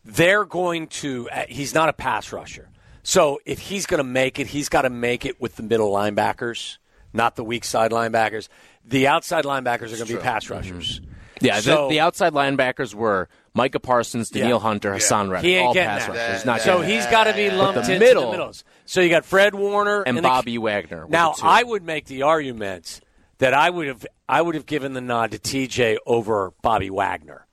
they're 0.05 0.45
going 0.45 0.87
to. 0.89 1.29
uh, 1.31 1.45
He's 1.49 1.75
not 1.75 1.89
a 1.89 1.93
pass 1.93 2.33
rusher, 2.33 2.71
so 3.03 3.39
if 3.45 3.59
he's 3.59 3.87
going 3.87 3.99
to 3.99 4.05
make 4.05 4.39
it, 4.39 4.47
he's 4.47 4.69
got 4.69 4.83
to 4.83 4.91
make 4.91 5.25
it 5.27 5.41
with 5.41 5.57
the 5.57 5.63
middle 5.63 5.91
linebackers, 5.93 6.79
not 7.13 7.37
the 7.37 7.45
weak 7.45 7.65
side 7.65 7.91
linebackers. 7.91 8.49
The 8.85 9.07
outside 9.09 9.45
linebackers 9.45 9.93
are 9.93 9.97
going 9.97 10.07
to 10.07 10.15
be 10.17 10.21
pass 10.21 10.49
rushers. 10.49 11.01
yeah, 11.41 11.57
the- 11.57 11.63
So- 11.63 11.89
the, 11.91 12.01
outside 12.01 12.33
linebackers 12.33 12.95
were 12.95 13.29
Micah 13.53 13.79
Parsons, 13.81 14.31
Danielle 14.31 14.57
Yeah. 14.59 14.63
Hunter, 14.63 14.93
Haason 14.93 15.29
Reddick, 15.31 15.49
He 15.49 15.55
ain't 15.57 15.67
all 15.69 15.75
getting 15.75 15.89
pass 15.91 16.07
that. 16.07 16.29
rushers. 16.29 16.45
Not 16.47 16.61
so 16.63 16.79
getting 16.79 16.95
he's 16.95 17.05
that. 17.05 17.11
got 17.11 17.25
to 17.25 17.35
be 17.35 17.51
lumped 17.51 17.75
But 17.75 17.87
the 17.87 17.95
into 17.95 18.07
middle 18.07 18.25
the 18.27 18.31
middles. 18.39 18.65
So 18.87 19.01
you 19.03 19.11
got 19.11 19.25
Fred 19.27 19.55
Warner 19.55 20.03
and 20.03 20.17
the- 20.17 20.23
Bobby 20.23 20.57
Wagner. 20.57 21.07
Now. 21.09 21.35
I 21.43 21.63
would 21.63 21.83
make 21.83 22.07
the 22.07 22.23
argument 22.23 23.01
that 23.41 23.53
I 23.53 23.69
would 23.69 23.87
have 23.89 24.07
I 24.29 24.41
would 24.41 24.55
have 24.55 24.65
given 24.67 24.93
the 24.95 25.01
nod 25.03 25.33
to 25.33 25.39
TJ 25.39 25.97
over 26.07 26.53
Bobby 26.63 26.89
Wagner, 26.89 27.47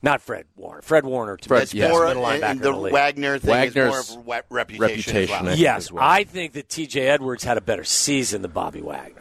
not 0.00 0.20
Fred 0.22 0.46
Warner. 0.56 0.82
Fred 0.82 1.04
Warner 1.04 1.36
to 1.36 1.48
Fred- 1.48 1.62
is 1.64 1.70
the 1.72 1.78
yeah. 1.78 1.84
best 1.88 1.94
More, 1.94 2.06
middle 2.08 2.22
linebacker 2.22 2.60
the 2.62 2.68
in 2.72 2.82
the. 2.82 2.90
Wagner 2.90 3.38
thing 3.38 3.50
Wagner's 3.50 4.08
is 4.10 4.16
more 4.16 4.20
of 4.20 4.28
a 4.28 4.42
re- 4.54 4.66
reputation. 4.78 5.16
as 5.16 5.28
well. 5.28 5.42
I 5.42 5.44
think. 5.50 5.60
Yes, 5.60 5.76
as 5.78 5.92
well. 5.92 6.04
I 6.04 6.24
think 6.24 6.52
that 6.54 6.68
TJ 6.68 6.96
Edwards 7.08 7.44
had 7.44 7.58
a 7.58 7.60
better 7.60 7.84
season 7.84 8.42
than 8.42 8.50
Bobby 8.50 8.80
Wagner. 8.80 9.18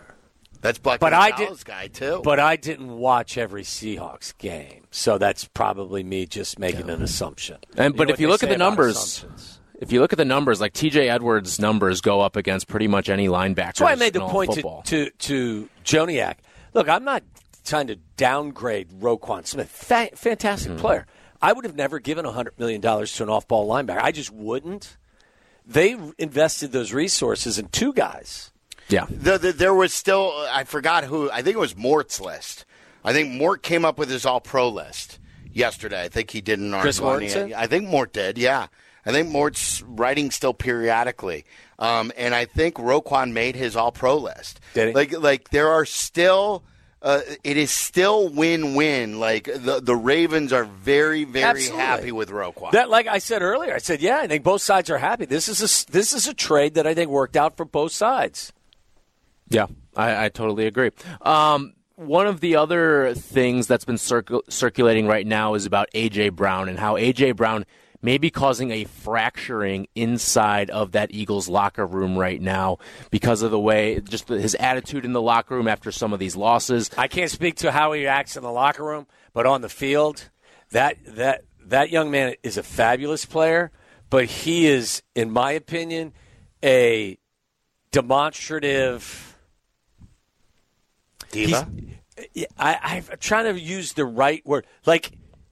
That's 0.61 0.77
Bucky 0.77 0.99
But 0.99 1.13
I 1.13 1.31
did- 1.31 1.65
guy 1.65 1.87
too. 1.87 2.21
But 2.23 2.39
I 2.39 2.55
didn't 2.55 2.95
watch 2.97 3.35
every 3.37 3.63
Seahawks 3.63 4.37
game, 4.37 4.83
so 4.91 5.17
that's 5.17 5.45
probably 5.45 6.03
me 6.03 6.27
just 6.27 6.59
making 6.59 6.89
an 6.91 7.01
assumption. 7.01 7.57
And 7.75 7.95
but 7.95 8.09
if 8.11 8.19
you 8.19 8.27
look 8.29 8.43
at 8.43 8.49
the 8.49 8.57
numbers, 8.57 8.95
assumptions. 8.95 9.59
If 9.81 9.91
you 9.91 9.99
look 9.99 10.13
at 10.13 10.17
the 10.17 10.23
numbers, 10.25 10.61
like 10.61 10.71
T.J. 10.73 11.09
Edwards' 11.09 11.59
numbers 11.59 11.99
go 11.99 12.21
up 12.21 12.35
against 12.37 12.67
pretty 12.69 12.87
much 12.87 13.09
any 13.09 13.27
linebacker. 13.27 13.55
That's 13.55 13.81
why 13.81 13.91
I 13.91 13.95
made 13.95 14.13
the 14.13 14.21
point 14.27 14.51
to, 14.51 14.55
football. 14.55 14.81
to 14.83 15.09
to 15.09 15.69
Joniak. 15.83 16.35
Look, 16.73 16.87
I'm 16.87 17.03
not 17.03 17.23
trying 17.65 17.87
to 17.87 17.97
downgrade 18.17 18.89
Roquan 18.91 19.45
Smith. 19.45 19.69
Fa- 19.69 20.09
fantastic 20.15 20.71
Mm-hmm. 20.71 20.81
player. 20.81 21.05
I 21.41 21.53
would 21.53 21.65
have 21.65 21.75
never 21.75 21.99
given 21.99 22.23
$100 22.25 22.57
million 22.59 22.81
to 22.81 23.23
an 23.23 23.29
off 23.29 23.47
ball 23.47 23.67
linebacker. 23.67 23.99
I 24.01 24.11
just 24.11 24.31
wouldn't. 24.31 24.95
They 25.65 25.95
invested 26.17 26.71
those 26.71 26.93
resources 26.93 27.57
in 27.59 27.67
two 27.69 27.93
guys. 27.93 28.51
yeah, 28.89 29.05
The, 29.09 29.37
the, 29.37 29.51
there 29.51 29.73
was 29.73 29.91
still, 29.93 30.31
I 30.51 30.63
forgot 30.65 31.03
who, 31.05 31.29
I 31.31 31.41
think 31.41 31.55
it 31.55 31.59
was 31.59 31.75
Mort's 31.75 32.19
list. 32.21 32.65
I 33.03 33.11
think 33.13 33.31
Mort 33.33 33.63
came 33.63 33.85
up 33.85 33.97
with 33.97 34.09
his 34.09 34.25
all 34.25 34.39
pro 34.39 34.69
list 34.69 35.17
yesterday. 35.51 36.03
I 36.03 36.09
think 36.09 36.29
he 36.31 36.41
did 36.41 36.59
an 36.59 36.71
Chris 36.79 36.99
article. 36.99 37.09
on 37.41 37.47
Mortensen? 37.49 37.53
I 37.55 37.67
think 37.67 37.87
Mort 37.87 38.13
did, 38.13 38.37
yeah. 38.37 38.67
I 39.05 39.11
think 39.11 39.29
Mort's 39.29 39.81
writing 39.81 40.31
still 40.31 40.53
periodically. 40.53 41.45
Um, 41.79 42.11
and 42.15 42.35
I 42.35 42.45
think 42.45 42.75
Roquan 42.75 43.31
made 43.33 43.55
his 43.55 43.75
all 43.75 43.91
pro 43.91 44.17
list. 44.17 44.59
Did 44.73 44.89
he? 44.89 44.93
Like, 44.93 45.19
like 45.19 45.49
there 45.49 45.69
are 45.69 45.85
still. 45.85 46.63
Uh, 47.03 47.21
it 47.43 47.57
is 47.57 47.71
still 47.71 48.29
win-win. 48.29 49.19
Like 49.19 49.45
the 49.45 49.79
the 49.81 49.95
Ravens 49.95 50.53
are 50.53 50.65
very 50.65 51.23
very 51.23 51.45
Absolutely. 51.45 51.79
happy 51.83 52.11
with 52.11 52.29
Roquan. 52.29 52.73
That, 52.73 52.91
like 52.91 53.07
I 53.07 53.17
said 53.17 53.41
earlier, 53.41 53.73
I 53.73 53.79
said, 53.79 54.01
yeah, 54.03 54.19
I 54.19 54.27
think 54.27 54.43
both 54.43 54.61
sides 54.61 54.91
are 54.91 54.99
happy. 54.99 55.25
This 55.25 55.47
is 55.47 55.61
a, 55.61 55.91
this 55.91 56.13
is 56.13 56.27
a 56.27 56.33
trade 56.35 56.75
that 56.75 56.85
I 56.85 56.93
think 56.93 57.09
worked 57.09 57.35
out 57.35 57.57
for 57.57 57.65
both 57.65 57.91
sides. 57.91 58.53
yeah, 59.49 59.65
I, 59.95 60.25
I 60.25 60.29
totally 60.29 60.67
agree. 60.67 60.91
Um, 61.23 61.73
one 61.95 62.27
of 62.27 62.39
the 62.39 62.55
other 62.57 63.15
things 63.15 63.65
that's 63.65 63.85
been 63.85 63.95
circul- 63.95 64.43
circulating 64.49 65.07
right 65.07 65.25
now 65.25 65.55
is 65.55 65.65
about 65.65 65.89
AJ 65.95 66.33
Brown 66.33 66.69
and 66.69 66.77
how 66.77 66.97
AJ 66.97 67.35
Brown 67.35 67.65
may 68.01 68.17
be 68.17 68.29
causing 68.29 68.71
a 68.71 68.83
fracturing 68.85 69.87
inside 69.95 70.69
of 70.69 70.91
that 70.93 71.11
Eagles 71.11 71.47
locker 71.47 71.85
room 71.85 72.17
right 72.17 72.41
now 72.41 72.77
because 73.09 73.41
of 73.41 73.51
the 73.51 73.59
way, 73.59 73.99
just 73.99 74.27
the, 74.27 74.39
his 74.39 74.55
attitude 74.55 75.05
in 75.05 75.13
the 75.13 75.21
locker 75.21 75.55
room 75.55 75.67
after 75.67 75.91
some 75.91 76.13
of 76.13 76.19
these 76.19 76.35
losses. 76.35 76.89
I 76.97 77.07
can't 77.07 77.31
speak 77.31 77.55
to 77.57 77.71
how 77.71 77.93
he 77.93 78.07
acts 78.07 78.35
in 78.37 78.43
the 78.43 78.51
locker 78.51 78.83
room, 78.83 79.07
but 79.33 79.45
on 79.45 79.61
the 79.61 79.69
field, 79.69 80.29
that 80.71 80.97
that 81.05 81.43
that 81.65 81.89
young 81.89 82.11
man 82.11 82.35
is 82.43 82.57
a 82.57 82.63
fabulous 82.63 83.25
player, 83.25 83.71
but 84.09 84.25
he 84.25 84.67
is, 84.67 85.03
in 85.15 85.31
my 85.31 85.51
opinion, 85.51 86.13
a 86.63 87.17
demonstrative. 87.91 89.37
Diva. 91.31 91.67
I, 92.57 93.03
I'm 93.09 93.17
trying 93.19 93.53
to 93.53 93.59
use 93.59 93.93
the 93.93 94.05
right 94.05 94.45
word. 94.45 94.65
Like, 94.85 95.11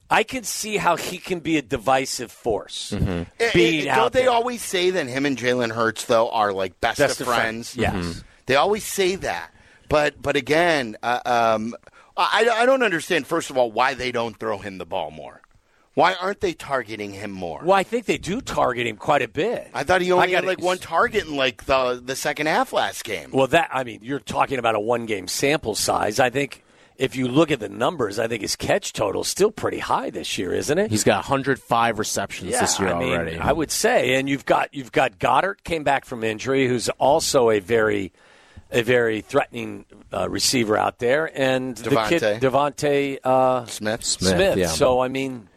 I 0.10 0.24
can 0.24 0.44
see 0.44 0.78
how 0.78 0.96
he 0.96 1.18
can 1.20 1.40
be 1.40 1.58
a 1.58 1.62
divisive 1.62 2.32
force. 2.32 2.92
Eh, 2.94 3.26
Being 3.54 3.88
eh, 3.88 3.92
out 3.92 3.96
don't 3.98 4.14
they 4.14 4.22
there. 4.24 4.32
always 4.32 4.62
say 4.62 4.90
that 4.90 5.08
him 5.08 5.26
and 5.26 5.38
Jalen 5.38 5.72
Hurts 5.72 6.06
though 6.06 6.30
are 6.30 6.52
like 6.52 6.80
best, 6.82 6.98
Best 7.00 7.22
of 7.22 7.28
of 7.28 7.34
friends? 7.34 7.74
friends, 7.76 7.78
yes. 7.78 8.06
Mhm. 8.18 8.24
they 8.48 8.56
always 8.56 8.84
say 8.84 9.16
that. 9.18 9.52
But 9.88 10.22
but 10.22 10.36
again, 10.36 10.98
uh, 11.04 11.20
um, 11.26 11.76
I 12.18 12.48
I 12.52 12.66
don't 12.66 12.84
understand. 12.84 13.28
First 13.28 13.50
of 13.50 13.58
all, 13.58 13.72
why 13.72 13.94
they 13.94 14.12
don't 14.12 14.38
throw 14.40 14.58
him 14.58 14.78
the 14.78 14.86
ball 14.86 15.12
more? 15.12 15.42
Why 15.96 16.14
aren't 16.14 16.40
they 16.40 16.54
targeting 16.54 17.12
him 17.14 17.32
more? 17.32 17.60
Well, 17.64 17.76
I 17.76 17.84
think 17.84 18.06
they 18.06 18.18
do 18.18 18.40
target 18.40 18.88
him 18.88 18.96
quite 18.96 19.22
a 19.22 19.28
bit. 19.28 19.70
I 19.74 19.84
thought 19.84 20.02
he 20.02 20.12
only 20.12 20.28
had 20.32 20.44
gotta- 20.44 20.48
like 20.48 20.62
one 20.62 20.78
target 20.78 21.26
in 21.26 21.36
like 21.36 21.66
the 21.66 22.02
the 22.04 22.16
second 22.16 22.46
half 22.48 22.72
last 22.74 23.04
game. 23.04 23.32
Well, 23.32 23.48
that 23.48 23.70
I 23.74 23.84
mean, 23.84 24.00
you're 24.02 24.20
talking 24.20 24.60
about 24.60 24.76
a 24.76 24.80
one 24.80 25.06
game 25.06 25.28
sample 25.28 25.76
size. 25.76 26.20
I 26.20 26.30
think 26.30 26.64
if 27.00 27.16
you 27.16 27.30
look 27.30 27.50
at 27.50 27.62
the 27.62 27.70
numbers, 27.70 28.20
I 28.20 28.28
think 28.28 28.42
his 28.42 28.58
catch 28.58 28.92
total 28.92 29.22
is 29.22 29.30
still 29.30 29.52
pretty 29.52 29.80
high 29.80 30.10
this 30.10 30.38
year, 30.38 30.54
isn't 30.54 30.78
it? 30.78 30.92
He's 30.92 31.06
got 31.06 31.24
105 31.24 31.98
receptions 31.98 32.52
yeah, 32.52 32.60
this 32.60 32.78
year 32.78 32.90
I 32.90 33.00
mean, 33.00 33.14
already. 33.14 33.38
I 33.38 33.54
would 33.54 33.72
say, 33.72 34.16
and 34.16 34.30
you've 34.30 34.46
got 34.46 34.74
you've 34.74 34.92
got 34.92 35.18
Goedert 35.18 35.64
came 35.64 35.86
back 35.86 36.04
from 36.04 36.26
injury, 36.26 36.68
who's 36.68 36.90
also 36.90 37.52
a 37.52 37.60
very 37.60 38.12
a 38.70 38.82
very 38.82 39.22
threatening 39.22 39.86
uh, 40.14 40.30
receiver 40.30 40.78
out 40.78 41.00
there, 41.00 41.32
and 41.34 41.78
the 41.78 42.06
kid 42.10 42.22
DeVonta. 42.22 42.40
DeVonta 42.42 43.20
uh, 43.24 43.66
Smith. 43.66 44.04
Smith. 44.04 44.36
Smith, 44.36 44.58
yeah. 44.58 44.68
So 44.68 45.00
I 45.00 45.08
mean, 45.08 45.48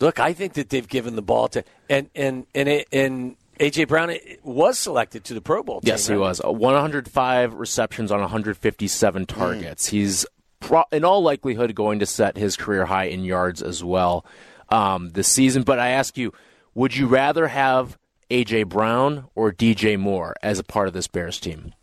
look, 0.00 0.18
I 0.18 0.32
think 0.32 0.54
that 0.54 0.70
they've 0.70 0.88
given 0.88 1.16
the 1.16 1.22
ball 1.22 1.48
to 1.48 1.64
and 1.90 2.08
and 2.14 2.46
and 2.54 2.66
it, 2.66 2.88
and 2.90 3.36
AJ 3.60 3.88
Brown 3.88 4.14
was 4.42 4.78
selected 4.78 5.22
to 5.24 5.34
the 5.34 5.42
Pro 5.42 5.62
Bowl. 5.62 5.80
Yes, 5.82 6.06
team, 6.06 6.16
he 6.16 6.20
right? 6.20 6.28
was. 6.28 6.40
Uh, 6.42 6.50
105 6.50 7.54
receptions 7.54 8.10
on 8.10 8.20
157 8.20 9.26
targets. 9.26 9.86
He's 9.88 10.24
pro- 10.60 10.84
in 10.90 11.04
all 11.04 11.22
likelihood 11.22 11.74
going 11.74 11.98
to 11.98 12.06
set 12.06 12.38
his 12.38 12.56
career 12.56 12.86
high 12.86 13.04
in 13.04 13.22
yards 13.22 13.62
as 13.62 13.84
well 13.84 14.24
um, 14.70 15.10
this 15.10 15.28
season. 15.28 15.62
But 15.62 15.78
I 15.78 15.90
ask 15.90 16.16
you, 16.16 16.32
would 16.74 16.96
you 16.96 17.06
rather 17.06 17.48
have 17.48 17.98
AJ 18.30 18.68
Brown 18.68 19.26
or 19.34 19.52
DJ 19.52 19.98
Moore 19.98 20.34
as 20.42 20.58
a 20.58 20.64
part 20.64 20.88
of 20.88 20.94
this 20.94 21.06
Bears 21.06 21.38
team? 21.38 21.74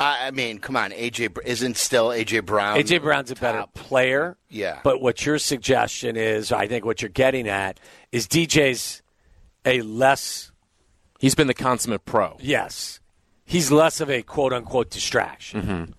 I 0.00 0.26
I 0.26 0.30
mean, 0.32 0.58
come 0.58 0.76
on, 0.76 0.90
AJ 0.90 1.34
Br- 1.34 1.42
isn't 1.42 1.76
still 1.76 2.08
AJ 2.08 2.46
Brown. 2.46 2.78
AJ 2.78 3.00
Brown's 3.02 3.30
a 3.30 3.36
better 3.36 3.64
player. 3.74 4.36
Yeah. 4.48 4.80
But 4.82 5.00
what 5.00 5.24
your 5.24 5.38
suggestion 5.38 6.16
is, 6.16 6.50
I 6.50 6.66
think 6.66 6.84
what 6.84 7.00
you're 7.00 7.10
getting 7.10 7.46
at 7.48 7.78
is 8.10 8.26
DJ's 8.26 9.02
a 9.64 9.80
less 9.82 10.50
He's 11.24 11.34
been 11.34 11.46
the 11.46 11.54
consummate 11.54 12.04
pro. 12.04 12.36
yes. 12.38 13.00
He's 13.46 13.70
less 13.72 14.00
of 14.02 14.10
a 14.10 14.20
quote 14.22 14.52
unquote 14.52 14.90
distraction. 14.90 15.94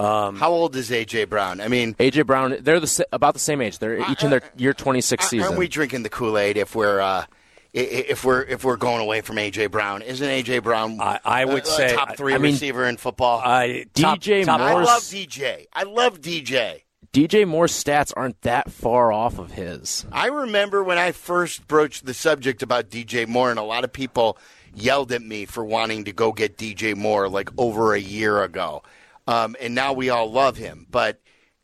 Um, 0.00 0.36
How 0.36 0.50
old 0.50 0.74
is 0.74 0.90
AJ 0.90 1.28
Brown? 1.28 1.60
I 1.60 1.68
mean, 1.68 1.94
AJ 1.94 2.26
Brown, 2.26 2.56
they're 2.60 2.80
the 2.80 3.06
about 3.12 3.34
the 3.34 3.40
same 3.40 3.60
age. 3.60 3.78
They're 3.78 4.10
each 4.10 4.24
in 4.24 4.30
their 4.30 4.42
year 4.56 4.72
26 4.74 5.28
season. 5.28 5.46
aren't 5.46 5.58
we 5.58 5.68
drinking 5.68 6.02
the 6.02 6.08
Kool 6.08 6.36
Aid 6.36 6.56
if 6.56 6.74
we're 6.74 7.00
uh, 7.00 7.24
i- 7.26 7.26
i- 7.74 7.80
if 8.08 8.24
we're 8.24 8.42
if 8.42 8.64
we're 8.64 8.76
going 8.76 9.00
away 9.00 9.20
from 9.20 9.36
AJ 9.36 9.70
Brown? 9.70 10.02
Isn't 10.02 10.26
AJ 10.26 10.62
Brown? 10.64 11.00
I, 11.00 11.20
I 11.24 11.44
would 11.44 11.64
a- 11.64 11.68
a 11.68 11.70
say 11.70 11.94
top 11.94 12.16
three 12.16 12.34
I 12.34 12.38
mean, 12.38 12.52
receiver 12.54 12.86
in 12.86 12.96
football. 12.96 13.40
I 13.44 13.84
top- 13.94 14.18
DJ 14.20 14.44
top- 14.44 14.60
I 14.60 14.72
love 14.74 15.02
DJ. 15.02 15.66
I 15.72 15.82
love 15.84 16.20
DJ. 16.20 16.82
DJ 17.12 17.46
Moore's 17.46 17.72
stats 17.72 18.12
aren't 18.16 18.40
that 18.42 18.70
far 18.70 19.10
off 19.12 19.38
of 19.38 19.50
his. 19.50 20.06
I 20.12 20.26
remember 20.28 20.84
when 20.84 20.96
I 20.98 21.10
first 21.10 21.66
broached 21.66 22.06
the 22.06 22.14
subject 22.14 22.62
about 22.62 22.88
DJ 22.88 23.26
Moore, 23.26 23.50
and 23.50 23.58
a 23.58 23.64
lot 23.64 23.82
of 23.82 23.92
people 23.92 24.38
yelled 24.74 25.10
at 25.10 25.20
me 25.22 25.44
for 25.44 25.64
wanting 25.64 26.04
to 26.04 26.12
go 26.12 26.30
get 26.32 26.56
DJ 26.56 26.96
Moore 26.96 27.28
like 27.28 27.50
over 27.58 27.94
a 27.94 28.00
year 28.00 28.42
ago. 28.44 28.84
Um, 29.26 29.56
and 29.60 29.74
now 29.74 29.92
we 29.92 30.08
all 30.08 30.30
love 30.30 30.56
him. 30.56 30.86
But 30.88 31.20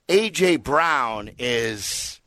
AJ 0.08 0.64
Brown 0.64 1.30
is 1.38 2.20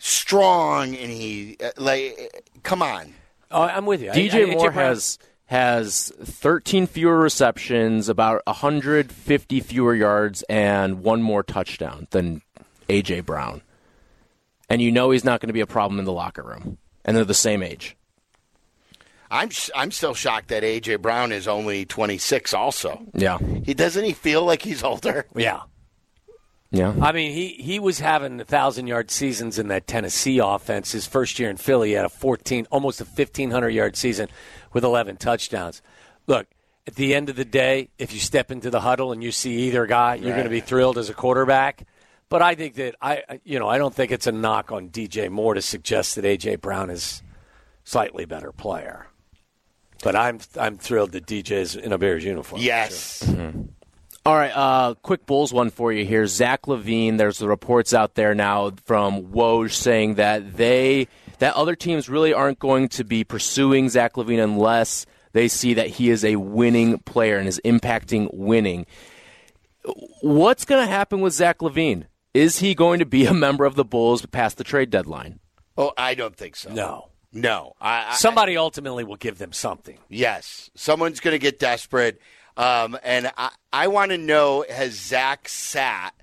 strong, 0.00 0.96
and 0.96 1.10
he 1.10 1.56
uh, 1.62 1.70
like, 1.76 2.44
come 2.64 2.82
on. 2.82 3.14
Oh, 3.52 3.62
I'm 3.62 3.86
with 3.86 4.02
you. 4.02 4.10
I- 4.10 4.14
DJ 4.14 4.48
I- 4.48 4.52
Moore 4.52 4.72
Brown- 4.72 4.88
has 4.88 5.18
has 5.46 6.12
13 6.22 6.86
fewer 6.86 7.18
receptions, 7.18 8.08
about 8.08 8.42
150 8.46 9.60
fewer 9.60 9.94
yards, 9.94 10.42
and 10.48 11.02
one 11.02 11.22
more 11.22 11.42
touchdown 11.42 12.08
than 12.10 12.42
AJ 12.88 13.24
Brown. 13.24 13.62
And 14.68 14.82
you 14.82 14.90
know 14.90 15.10
he's 15.12 15.24
not 15.24 15.40
going 15.40 15.48
to 15.48 15.52
be 15.54 15.60
a 15.60 15.66
problem 15.66 15.98
in 16.00 16.04
the 16.04 16.12
locker 16.12 16.42
room. 16.42 16.78
And 17.04 17.16
they're 17.16 17.24
the 17.24 17.34
same 17.34 17.62
age. 17.62 17.96
I'm 19.30 19.50
sh- 19.50 19.70
I'm 19.76 19.90
still 19.92 20.14
shocked 20.14 20.48
that 20.48 20.62
AJ 20.64 21.00
Brown 21.02 21.30
is 21.32 21.46
only 21.48 21.84
26. 21.84 22.52
Also, 22.54 23.02
Yeah. 23.14 23.38
he 23.64 23.74
doesn't 23.74 24.04
he 24.04 24.12
feel 24.12 24.44
like 24.44 24.62
he's 24.62 24.82
older? 24.82 25.26
Yeah. 25.36 25.62
Yeah. 26.72 26.94
I 27.00 27.12
mean, 27.12 27.32
he, 27.32 27.48
he 27.50 27.78
was 27.78 28.00
having 28.00 28.40
a 28.40 28.44
thousand 28.44 28.88
yard 28.88 29.10
seasons 29.12 29.58
in 29.58 29.68
that 29.68 29.86
Tennessee 29.86 30.38
offense. 30.42 30.90
His 30.92 31.06
first 31.06 31.38
year 31.38 31.48
in 31.48 31.56
Philly, 31.56 31.90
he 31.90 31.94
had 31.94 32.04
a 32.04 32.08
fourteen, 32.08 32.66
almost 32.72 33.00
a 33.00 33.04
fifteen 33.04 33.52
hundred 33.52 33.70
yard 33.70 33.96
season 33.96 34.28
with 34.76 34.84
eleven 34.84 35.16
touchdowns. 35.16 35.80
Look, 36.26 36.46
at 36.86 36.94
the 36.96 37.14
end 37.14 37.30
of 37.30 37.36
the 37.36 37.44
day, 37.46 37.88
if 37.98 38.12
you 38.12 38.20
step 38.20 38.50
into 38.52 38.68
the 38.70 38.80
huddle 38.80 39.10
and 39.10 39.24
you 39.24 39.32
see 39.32 39.52
either 39.68 39.86
guy, 39.86 40.16
you're 40.16 40.32
going 40.32 40.44
to 40.44 40.50
be 40.50 40.60
thrilled 40.60 40.98
as 40.98 41.08
a 41.08 41.14
quarterback. 41.14 41.84
But 42.28 42.42
I 42.42 42.54
think 42.56 42.74
that 42.74 42.94
I, 43.00 43.22
I- 43.28 43.40
you 43.44 43.58
know, 43.58 43.68
I 43.68 43.78
don't 43.78 43.94
think 43.94 44.12
it's 44.12 44.26
a 44.26 44.32
knock 44.32 44.70
on 44.70 44.90
DJ 44.90 45.30
Moore 45.30 45.54
to 45.54 45.62
suggest 45.62 46.14
that 46.16 46.24
AJ 46.24 46.60
Brown 46.60 46.90
is 46.90 47.22
slightly 47.84 48.24
better 48.26 48.52
player. 48.52 49.06
But 50.04 50.14
I'm 50.14 50.40
I'm 50.60 50.76
thrilled 50.76 51.12
that 51.12 51.24
DJ's 51.26 51.74
in 51.74 51.92
a 51.92 51.98
Bears 51.98 52.22
uniform. 52.22 52.60
Yes. 52.60 53.26
All 54.26 54.34
right, 54.36 54.50
uh, 54.50 54.94
quick 55.02 55.24
Bulls 55.24 55.52
one 55.52 55.70
for 55.70 55.92
you 55.92 56.04
here. 56.04 56.26
Zach 56.26 56.62
LaVine, 56.66 57.16
there's 57.16 57.38
the 57.38 57.46
reports 57.48 57.94
out 57.94 58.14
there 58.16 58.34
now 58.34 58.72
from 58.84 59.28
Woj 59.28 59.70
saying 59.72 60.16
that 60.16 60.56
they 60.56 61.06
that 61.38 61.54
other 61.54 61.74
teams 61.74 62.08
really 62.08 62.32
aren't 62.32 62.58
going 62.58 62.88
to 62.90 63.04
be 63.04 63.24
pursuing 63.24 63.88
Zach 63.88 64.14
LaVine 64.14 64.42
unless 64.42 65.06
they 65.32 65.48
see 65.48 65.74
that 65.74 65.88
he 65.88 66.10
is 66.10 66.24
a 66.24 66.36
winning 66.36 66.98
player 67.00 67.36
and 67.36 67.46
is 67.46 67.60
impacting 67.64 68.32
winning. 68.32 68.86
What's 70.22 70.64
going 70.64 70.84
to 70.84 70.90
happen 70.90 71.20
with 71.20 71.34
Zach 71.34 71.58
LaVine? 71.58 72.06
Is 72.34 72.58
he 72.58 72.74
going 72.74 72.98
to 72.98 73.06
be 73.06 73.26
a 73.26 73.34
member 73.34 73.64
of 73.64 73.76
the 73.76 73.84
Bulls 73.84 74.24
past 74.26 74.58
the 74.58 74.64
trade 74.64 74.90
deadline? 74.90 75.40
Oh, 75.76 75.92
I 75.96 76.14
don't 76.14 76.36
think 76.36 76.56
so. 76.56 76.72
No. 76.72 77.10
No. 77.32 77.74
I, 77.80 78.08
I, 78.08 78.14
Somebody 78.14 78.56
ultimately 78.56 79.04
will 79.04 79.16
give 79.16 79.38
them 79.38 79.52
something. 79.52 79.98
Yes, 80.08 80.70
someone's 80.74 81.20
going 81.20 81.32
to 81.32 81.38
get 81.38 81.58
desperate, 81.58 82.20
um, 82.56 82.98
and 83.02 83.30
I, 83.36 83.50
I 83.72 83.88
want 83.88 84.10
to 84.12 84.18
know: 84.18 84.64
Has 84.70 84.94
Zach 84.94 85.48
sat 85.48 86.14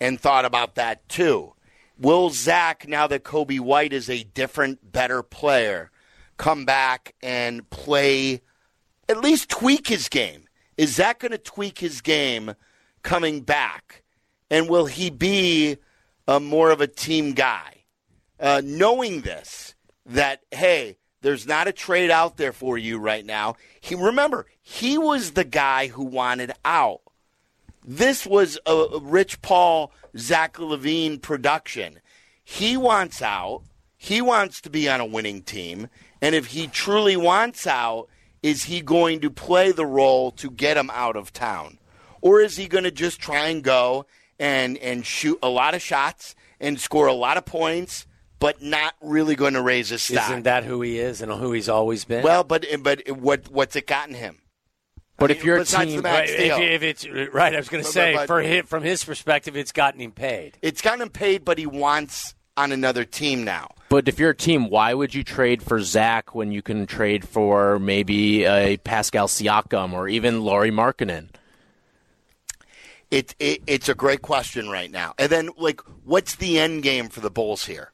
and 0.00 0.20
thought 0.20 0.44
about 0.44 0.76
that 0.76 1.08
too? 1.08 1.54
Will 2.02 2.30
Zach, 2.30 2.88
now 2.88 3.06
that 3.06 3.22
Coby 3.22 3.60
White 3.60 3.92
is 3.92 4.10
a 4.10 4.24
different, 4.24 4.90
better 4.90 5.22
player, 5.22 5.92
come 6.36 6.64
back 6.64 7.14
and 7.22 7.68
play? 7.70 8.42
At 9.08 9.20
least 9.20 9.48
tweak 9.48 9.86
his 9.86 10.08
game. 10.08 10.48
Is 10.76 10.96
Zach 10.96 11.20
going 11.20 11.30
to 11.30 11.38
tweak 11.38 11.78
his 11.78 12.00
game 12.00 12.54
coming 13.04 13.42
back? 13.42 14.02
And 14.50 14.68
will 14.68 14.86
he 14.86 15.10
be 15.10 15.76
a 16.26 16.40
more 16.40 16.72
of 16.72 16.80
a 16.80 16.88
team 16.88 17.34
guy? 17.34 17.84
Uh, 18.40 18.62
knowing 18.64 19.20
this, 19.20 19.76
that 20.04 20.40
hey, 20.50 20.98
there's 21.20 21.46
not 21.46 21.68
a 21.68 21.72
trade 21.72 22.10
out 22.10 22.36
there 22.36 22.52
for 22.52 22.76
you 22.76 22.98
right 22.98 23.24
now. 23.24 23.54
He 23.80 23.94
remember 23.94 24.46
he 24.60 24.98
was 24.98 25.32
the 25.32 25.44
guy 25.44 25.86
who 25.86 26.02
wanted 26.02 26.50
out. 26.64 27.02
This 27.84 28.26
was 28.26 28.58
a 28.66 28.98
Rich 29.00 29.42
Paul, 29.42 29.92
Zach 30.16 30.54
LaVine 30.54 31.20
production. 31.20 32.00
He 32.44 32.76
wants 32.76 33.22
out. 33.22 33.62
He 33.96 34.20
wants 34.20 34.60
to 34.62 34.70
be 34.70 34.88
on 34.88 35.00
a 35.00 35.06
winning 35.06 35.42
team. 35.42 35.88
And 36.20 36.34
if 36.34 36.46
he 36.46 36.66
truly 36.66 37.16
wants 37.16 37.66
out, 37.66 38.08
is 38.42 38.64
he 38.64 38.80
going 38.80 39.20
to 39.20 39.30
play 39.30 39.72
the 39.72 39.86
role 39.86 40.30
to 40.32 40.50
get 40.50 40.76
him 40.76 40.90
out 40.90 41.16
of 41.16 41.32
town? 41.32 41.78
Or 42.20 42.40
is 42.40 42.56
he 42.56 42.68
going 42.68 42.84
to 42.84 42.90
just 42.90 43.20
try 43.20 43.48
and 43.48 43.62
go 43.62 44.06
and, 44.38 44.78
and 44.78 45.04
shoot 45.04 45.38
a 45.42 45.48
lot 45.48 45.74
of 45.74 45.82
shots 45.82 46.34
and 46.60 46.80
score 46.80 47.06
a 47.06 47.12
lot 47.12 47.36
of 47.36 47.44
points, 47.44 48.06
but 48.38 48.62
not 48.62 48.94
really 49.00 49.34
going 49.34 49.54
to 49.54 49.62
raise 49.62 49.88
his 49.90 50.02
stock? 50.02 50.30
Isn't 50.30 50.44
that 50.44 50.64
who 50.64 50.82
he 50.82 50.98
is 50.98 51.20
and 51.22 51.32
who 51.32 51.52
he's 51.52 51.68
always 51.68 52.04
been? 52.04 52.22
Well, 52.22 52.44
but 52.44 52.64
but 52.80 53.08
what 53.10 53.48
what's 53.50 53.76
it 53.76 53.86
gotten 53.86 54.14
him? 54.14 54.41
But 55.22 55.30
I 55.30 55.34
if 55.34 55.44
you're 55.44 55.58
a 55.58 55.64
team, 55.64 56.00
Right, 56.00 56.28
if, 56.28 56.58
if 56.58 56.82
it's 56.82 57.08
right, 57.32 57.54
I 57.54 57.56
was 57.56 57.68
going 57.68 57.84
to 57.84 57.88
say 57.88 58.14
but- 58.14 58.26
for 58.26 58.42
him, 58.42 58.66
from 58.66 58.82
his 58.82 59.04
perspective, 59.04 59.56
it's 59.56 59.70
gotten 59.70 60.00
him 60.00 60.10
paid. 60.10 60.58
it's 60.62 60.82
gotten 60.82 61.00
him 61.00 61.10
paid, 61.10 61.44
but 61.44 61.58
he 61.58 61.66
wants 61.66 62.34
on 62.56 62.72
another 62.72 63.04
team 63.04 63.44
now. 63.44 63.70
But 63.88 64.08
if 64.08 64.18
you're 64.18 64.30
a 64.30 64.36
team, 64.36 64.68
why 64.68 64.94
would 64.94 65.14
you 65.14 65.22
trade 65.22 65.62
for 65.62 65.80
Zach 65.80 66.34
when 66.34 66.50
you 66.50 66.60
can 66.60 66.86
trade 66.86 67.26
for 67.26 67.78
maybe 67.78 68.44
a 68.44 68.78
Pascal 68.78 69.28
Siakam 69.28 69.92
or 69.92 70.08
even 70.08 70.42
Lauri 70.42 70.72
Markkanen? 70.72 71.28
It, 73.12 73.34
it 73.38 73.62
it's 73.66 73.88
a 73.88 73.94
great 73.94 74.22
question 74.22 74.68
right 74.68 74.90
now. 74.90 75.14
And 75.18 75.30
then 75.30 75.50
like, 75.56 75.80
what's 76.04 76.34
the 76.34 76.58
end 76.58 76.82
game 76.82 77.08
for 77.08 77.20
the 77.20 77.30
Bulls 77.30 77.64
here? 77.66 77.92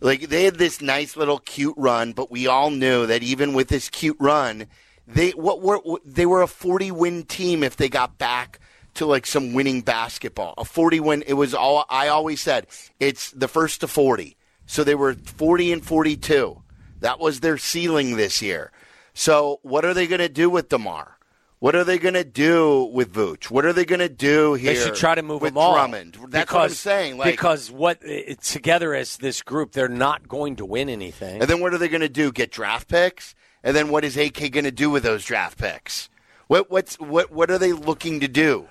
Like 0.00 0.28
they 0.30 0.44
had 0.44 0.56
this 0.56 0.80
nice 0.80 1.16
little 1.16 1.38
cute 1.38 1.76
run, 1.76 2.12
but 2.12 2.30
we 2.30 2.48
all 2.48 2.70
knew 2.70 3.06
that 3.06 3.22
even 3.22 3.52
with 3.52 3.68
this 3.68 3.88
cute 3.88 4.16
run, 4.18 4.66
they 5.14 5.30
what 5.30 5.60
were 5.60 5.80
they 6.04 6.26
were 6.26 6.42
a 6.42 6.46
40 6.46 6.90
win 6.90 7.24
team 7.24 7.62
if 7.62 7.76
they 7.76 7.88
got 7.88 8.18
back 8.18 8.60
to 8.94 9.06
like 9.06 9.26
some 9.26 9.52
winning 9.52 9.82
basketball. 9.82 10.54
A 10.58 10.64
40 10.64 11.00
win 11.00 11.24
it 11.26 11.34
was 11.34 11.54
all 11.54 11.84
I 11.88 12.08
always 12.08 12.40
said, 12.40 12.66
it's 12.98 13.30
the 13.30 13.48
first 13.48 13.80
to 13.80 13.88
40. 13.88 14.36
So 14.66 14.84
they 14.84 14.94
were 14.94 15.14
40 15.14 15.72
and 15.72 15.84
42. 15.84 16.62
That 17.00 17.18
was 17.18 17.40
their 17.40 17.58
ceiling 17.58 18.16
this 18.16 18.40
year. 18.40 18.72
So 19.14 19.58
what 19.62 19.84
are 19.84 19.94
they 19.94 20.06
going 20.06 20.20
to 20.20 20.28
do 20.28 20.48
with 20.48 20.68
DeMar? 20.68 21.16
What 21.58 21.74
are 21.76 21.84
they 21.84 21.98
going 21.98 22.14
to 22.14 22.24
do 22.24 22.84
with 22.84 23.12
Vooch? 23.12 23.50
What 23.50 23.66
are 23.66 23.74
they 23.74 23.84
going 23.84 24.00
to 24.00 24.08
do 24.08 24.54
here? 24.54 24.72
They 24.72 24.80
should 24.80 24.94
try 24.94 25.14
to 25.14 25.22
move 25.22 25.42
with 25.42 25.52
them 25.52 25.58
all. 25.58 25.74
Drummond. 25.74 26.16
That's 26.28 26.44
because, 26.46 26.54
what 26.54 26.62
I'm 26.62 26.70
saying. 26.70 27.18
Like, 27.18 27.32
because 27.32 27.70
what 27.70 28.00
together 28.42 28.94
as 28.94 29.18
this 29.18 29.42
group, 29.42 29.72
they're 29.72 29.88
not 29.88 30.26
going 30.26 30.56
to 30.56 30.64
win 30.64 30.88
anything. 30.88 31.42
and 31.42 31.50
then 31.50 31.60
what 31.60 31.74
are 31.74 31.78
they 31.78 31.88
going 31.88 32.00
to 32.00 32.08
do? 32.08 32.32
Get 32.32 32.50
draft 32.50 32.88
picks? 32.88 33.34
And 33.62 33.76
then 33.76 33.88
what 33.88 34.04
is 34.04 34.16
AK 34.16 34.50
going 34.52 34.64
to 34.64 34.70
do 34.70 34.90
with 34.90 35.02
those 35.02 35.24
draft 35.24 35.58
picks? 35.58 36.08
What 36.46 36.70
what's 36.70 36.98
what 36.98 37.30
what 37.30 37.50
are 37.50 37.58
they 37.58 37.72
looking 37.72 38.20
to 38.20 38.28
do? 38.28 38.68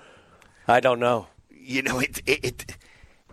I 0.68 0.80
don't 0.80 1.00
know. 1.00 1.28
You 1.50 1.82
know, 1.82 1.98
it 2.00 2.20
it, 2.26 2.44
it 2.44 2.76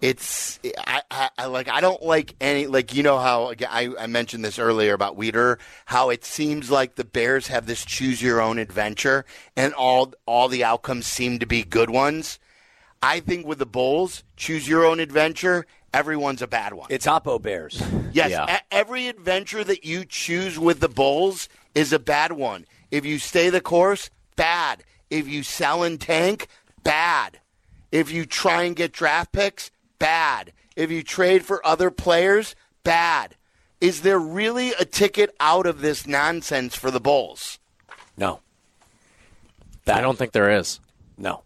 it's 0.01 0.59
I, 0.77 1.01
I, 1.09 1.29
I 1.37 1.45
like 1.45 1.67
I 1.69 1.81
don't 1.81 2.01
like 2.03 2.35
any 2.39 2.67
like 2.67 2.93
you 2.93 3.03
know 3.03 3.17
how 3.17 3.53
I, 3.67 3.89
I 3.99 4.07
mentioned 4.07 4.45
this 4.45 4.59
earlier 4.59 4.93
about 4.93 5.17
Weeder 5.17 5.57
how 5.85 6.09
it 6.09 6.23
seems 6.23 6.69
like 6.69 6.95
the 6.95 7.03
Bears 7.03 7.47
have 7.47 7.65
this 7.65 7.83
choose 7.83 8.21
your 8.21 8.39
own 8.39 8.59
adventure 8.59 9.25
and 9.55 9.73
all 9.73 10.13
all 10.25 10.47
the 10.47 10.63
outcomes 10.63 11.07
seem 11.07 11.39
to 11.39 11.45
be 11.45 11.63
good 11.63 11.89
ones. 11.89 12.39
I 13.01 13.19
think 13.19 13.45
with 13.45 13.59
the 13.59 13.65
Bulls, 13.65 14.23
choose 14.35 14.67
your 14.67 14.85
own 14.85 14.99
adventure. 14.99 15.65
Everyone's 15.97 16.43
a 16.43 16.47
bad 16.47 16.73
one. 16.73 16.87
It's 16.91 17.07
Oppo 17.07 17.41
Bears. 17.41 17.81
Yes, 18.13 18.29
Yeah. 18.31 18.59
every 18.71 19.07
adventure 19.07 19.63
that 19.63 19.83
you 19.85 20.03
choose 20.05 20.57
with 20.57 20.79
the 20.79 20.87
Bulls 20.89 21.49
is 21.75 21.91
a 21.93 21.99
bad 21.99 22.31
one. 22.31 22.65
If 22.89 23.05
you 23.05 23.19
stay 23.19 23.49
the 23.51 23.61
course, 23.61 24.09
bad. 24.35 24.83
If 25.11 25.27
you 25.27 25.43
sell 25.43 25.83
and 25.83 25.99
tank, 26.01 26.47
bad. 26.83 27.39
If 27.91 28.11
you 28.11 28.25
try 28.25 28.63
and 28.63 28.75
get 28.75 28.91
draft 28.93 29.31
picks, 29.33 29.69
bad. 29.99 30.51
If 30.75 30.89
you 30.89 31.03
trade 31.03 31.45
for 31.45 31.65
other 31.65 31.91
players, 31.91 32.55
bad. 32.83 33.35
Is 33.81 34.01
there 34.01 34.19
really 34.19 34.71
a 34.79 34.85
ticket 34.85 35.35
out 35.39 35.65
of 35.67 35.81
this 35.81 36.07
nonsense 36.07 36.75
for 36.75 36.89
the 36.89 36.99
Bulls? 37.01 37.59
No. 38.17 38.39
I 39.85 40.01
don't 40.01 40.17
think 40.17 40.31
there 40.31 40.51
is. 40.51 40.79
No. 41.17 41.43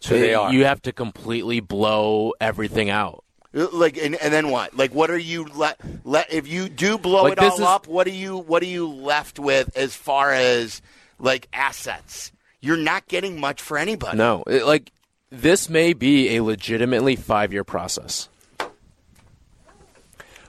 So 0.00 0.14
they 0.18 0.34
are. 0.34 0.50
You 0.52 0.64
have 0.64 0.80
to 0.82 0.92
completely 0.92 1.60
blow 1.60 2.32
everything 2.40 2.88
out. 2.88 3.22
Uh, 3.54 3.66
like 3.72 3.96
and, 3.96 4.14
and 4.16 4.32
then 4.32 4.50
what? 4.50 4.76
Like 4.76 4.94
what 4.94 5.10
are 5.10 5.18
you 5.18 5.44
let 5.54 5.80
let 6.04 6.32
if 6.32 6.46
you 6.46 6.68
do 6.68 6.98
blow 6.98 7.24
Like, 7.24 7.32
it 7.32 7.38
all 7.40 7.54
is- 7.54 7.60
up? 7.60 7.86
What 7.88 8.06
are 8.06 8.10
you 8.10 8.38
what 8.38 8.62
are 8.62 8.66
you 8.66 8.88
left 8.88 9.38
with 9.38 9.76
as 9.76 9.94
far 9.94 10.32
as 10.32 10.80
like 11.18 11.48
assets? 11.52 12.30
You're 12.60 12.76
not 12.76 13.08
getting 13.08 13.40
much 13.40 13.60
for 13.60 13.76
anybody. 13.78 14.16
No, 14.18 14.44
it- 14.46 14.64
like 14.66 14.92
this 15.30 15.68
may 15.68 15.92
be 15.92 16.36
a 16.36 16.42
legitimately 16.42 17.16
five-year 17.16 17.64
process. 17.64 18.28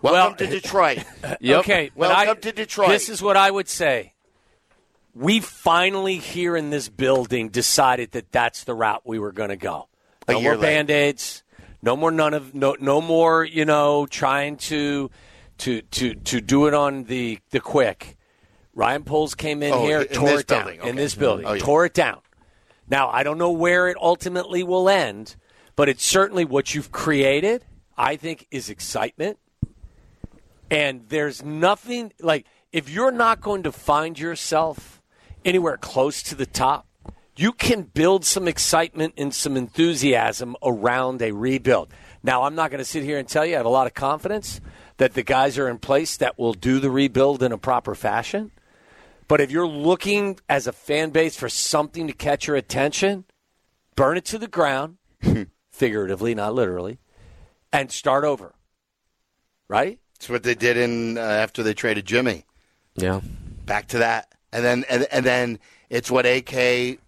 Welcome 0.02 0.38
to 0.38 0.48
Detroit. 0.48 1.04
Yep. 1.40 1.60
Okay, 1.62 1.92
but 1.96 2.10
Welcome 2.10 2.38
I- 2.38 2.42
to 2.42 2.52
Detroit. 2.52 2.90
This 2.90 3.10
is 3.10 3.22
what 3.22 3.38
I 3.38 3.50
would 3.50 3.68
say. 3.70 4.14
We 5.14 5.40
finally 5.40 6.18
here 6.18 6.56
in 6.56 6.70
this 6.70 6.88
building 6.90 7.50
decided 7.50 8.12
that 8.12 8.32
that's 8.32 8.64
the 8.64 8.74
route 8.74 9.02
we 9.06 9.20
were 9.20 9.32
going 9.32 9.50
to 9.50 9.56
go. 9.58 9.88
A 10.28 10.34
No 10.34 10.40
year 10.40 10.54
more 10.54 10.62
band 10.62 10.90
aids. 10.90 11.44
No 11.82 11.96
more 11.96 12.12
none 12.12 12.34
of 12.34 12.54
no 12.54 12.76
no 12.80 13.02
more. 13.02 13.44
You 13.44 13.66
know, 13.66 14.06
trying 14.06 14.58
to 14.58 15.10
to 15.60 15.82
to 15.82 16.14
to 16.16 16.42
do 16.42 16.68
it 16.68 16.74
on 16.74 17.06
the 17.06 17.40
the 17.52 17.60
quick. 17.60 18.18
Ryan 18.74 19.04
Poles 19.04 19.36
came 19.36 19.62
in 19.64 19.74
Oh, 19.74 19.84
here, 19.86 20.02
in 20.02 20.08
tore 20.08 20.40
it 20.40 20.48
down 20.48 20.66
building, 20.66 20.88
in 20.88 20.96
this 20.96 21.14
building, 21.16 21.46
Oh, 21.46 21.54
yeah. 21.54 21.62
tore 21.62 21.86
it 21.86 21.94
down. 21.94 22.20
Now 22.88 23.10
I 23.10 23.24
don't 23.24 23.38
know 23.38 23.52
where 23.52 23.90
it 23.90 23.98
ultimately 24.00 24.64
will 24.64 24.88
end, 24.90 25.36
but 25.76 25.90
it's 25.90 26.06
certainly 26.06 26.46
what 26.46 26.74
you've 26.74 26.92
created. 26.92 27.66
I 27.98 28.16
think 28.16 28.48
is 28.52 28.70
excitement. 28.70 29.38
And 30.70 31.10
there's 31.10 31.44
nothing 31.44 32.14
like 32.22 32.46
if 32.72 32.90
you're 32.90 33.12
not 33.12 33.42
going 33.42 33.64
to 33.64 33.72
find 33.72 34.18
yourself 34.18 35.02
anywhere 35.44 35.76
close 35.78 36.24
to 36.24 36.36
the 36.36 36.46
top, 36.46 36.88
you 37.42 37.52
can 37.52 37.82
build 37.82 38.24
some 38.24 38.48
excitement 38.48 39.16
and 39.18 39.34
some 39.34 39.58
enthusiasm 39.58 40.56
around 40.62 41.24
a 41.24 41.32
rebuild. 41.32 41.92
Now, 42.22 42.44
I'm 42.44 42.54
not 42.54 42.70
going 42.70 42.78
to 42.78 42.86
sit 42.86 43.04
here 43.04 43.18
and 43.18 43.28
tell 43.28 43.44
you 43.44 43.56
I 43.56 43.58
have 43.58 43.66
a 43.66 43.70
lot 43.70 43.88
of 43.88 43.96
confidence 43.96 44.62
that 44.98 45.16
the 45.16 45.24
guys 45.24 45.58
are 45.58 45.68
in 45.68 45.80
place 45.80 46.18
that 46.18 46.38
will 46.38 46.54
do 46.54 46.80
the 46.80 46.92
rebuild 46.92 47.42
in 47.42 47.52
a 47.52 47.58
proper 47.58 47.96
fashion. 47.96 48.52
But 49.28 49.42
if 49.42 49.50
you're 49.50 49.68
looking 49.68 50.40
as 50.48 50.68
a 50.68 50.72
fan 50.72 51.10
base 51.10 51.36
for 51.36 51.50
something 51.50 52.06
to 52.06 52.14
catch 52.14 52.46
your 52.46 52.58
attention, 52.58 53.26
burn 53.96 54.18
it 54.18 54.26
to 54.26 54.38
the 54.38 54.48
ground, 54.48 54.98
figuratively, 55.72 56.36
not 56.36 56.54
literally, 56.54 57.00
and 57.74 57.92
start 57.92 58.24
over. 58.24 58.54
Right? 59.68 59.98
It's 60.18 60.30
what 60.30 60.44
they 60.44 60.54
did 60.54 60.78
in 60.78 61.18
uh, 61.18 61.22
after 61.22 61.64
they 61.64 61.74
traded 61.74 62.06
Jimmy. 62.06 62.46
Yeah. 62.96 63.22
Back 63.66 63.88
to 63.88 64.00
that, 64.00 64.32
and 64.52 64.64
then 64.64 64.86
and, 64.90 65.08
and 65.12 65.26
then 65.26 65.60
it's 65.90 66.12
what 66.12 66.28
AK 66.28 67.00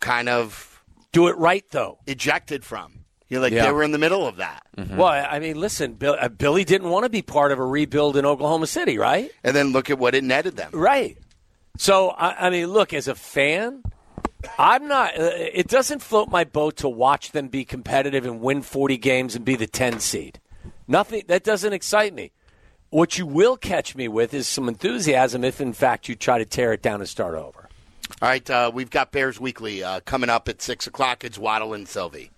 kind 0.00 0.28
of 0.28 0.82
do 1.12 1.28
it 1.28 1.36
right 1.36 1.64
though. 1.70 1.98
Ejected 2.06 2.64
from. 2.64 3.04
You're 3.28 3.40
like 3.40 3.52
Yeah. 3.52 3.66
they 3.66 3.72
were 3.72 3.84
in 3.84 3.92
the 3.92 3.98
middle 3.98 4.26
of 4.26 4.36
that, 4.38 4.62
Well, 4.76 5.06
I 5.06 5.38
mean, 5.38 5.56
listen, 5.60 5.92
Bill, 5.94 6.16
uh, 6.20 6.28
Billy 6.28 6.64
didn't 6.64 6.90
want 6.90 7.04
to 7.04 7.08
be 7.08 7.22
part 7.22 7.52
of 7.52 7.60
a 7.60 7.64
rebuild 7.64 8.16
in 8.16 8.26
Oklahoma 8.26 8.66
City, 8.66 8.98
right? 8.98 9.30
and 9.44 9.54
then 9.54 9.68
look 9.72 9.88
at 9.88 9.98
what 9.98 10.16
it 10.16 10.24
netted 10.24 10.56
them. 10.56 10.70
Right. 10.74 11.16
So, 11.78 12.08
I, 12.10 12.46
I 12.48 12.50
mean, 12.50 12.66
look, 12.66 12.92
as 12.92 13.06
a 13.06 13.14
fan, 13.14 13.82
I'm 14.58 14.88
not. 14.88 15.18
Uh, 15.18 15.30
it 15.36 15.68
doesn't 15.68 16.00
float 16.02 16.28
my 16.28 16.42
boat 16.44 16.78
to 16.78 16.88
watch 16.88 17.30
them 17.30 17.48
be 17.48 17.64
competitive 17.64 18.24
and 18.26 18.40
win 18.40 18.62
40 18.62 18.96
games 18.96 19.36
and 19.36 19.44
be 19.44 19.54
the 19.54 19.66
10 19.68 20.00
seed. 20.00 20.40
Nothing 20.88 21.22
that 21.28 21.44
doesn't 21.44 21.72
excite 21.72 22.12
me. 22.12 22.32
What 22.90 23.16
you 23.16 23.24
will 23.26 23.56
catch 23.56 23.94
me 23.94 24.08
with 24.08 24.34
is 24.34 24.48
some 24.48 24.66
enthusiasm 24.68 25.44
if, 25.44 25.60
in 25.60 25.72
fact, 25.72 26.08
you 26.08 26.16
try 26.16 26.38
to 26.38 26.44
tear 26.44 26.72
it 26.72 26.82
down 26.82 27.00
and 27.00 27.08
start 27.08 27.36
over. 27.36 27.68
All 28.22 28.28
right, 28.28 28.48
uh, 28.50 28.70
we've 28.72 28.90
got 28.90 29.12
Bears 29.12 29.40
Weekly 29.40 29.82
uh, 29.82 30.00
coming 30.00 30.28
up 30.28 30.48
at 30.48 30.60
six 30.60 30.86
o'clock. 30.86 31.24
It's 31.24 31.38
Waddle 31.38 31.72
and 31.72 31.88
Silvy. 31.88 32.30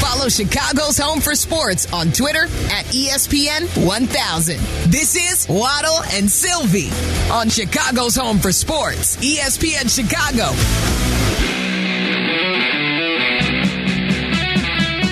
Follow 0.00 0.28
Chicago's 0.28 0.96
Home 0.98 1.20
for 1.20 1.34
Sports 1.34 1.92
on 1.92 2.12
Twitter 2.12 2.44
at 2.44 2.86
ESPN 2.86 3.86
1000. 3.86 4.56
This 4.90 5.16
is 5.16 5.46
Waddle 5.48 6.02
and 6.12 6.30
Silvy 6.30 6.90
on 7.32 7.48
Chicago's 7.48 8.16
Home 8.16 8.38
for 8.38 8.52
Sports, 8.52 9.16
ESPN 9.16 9.88
Chicago. 9.92 10.44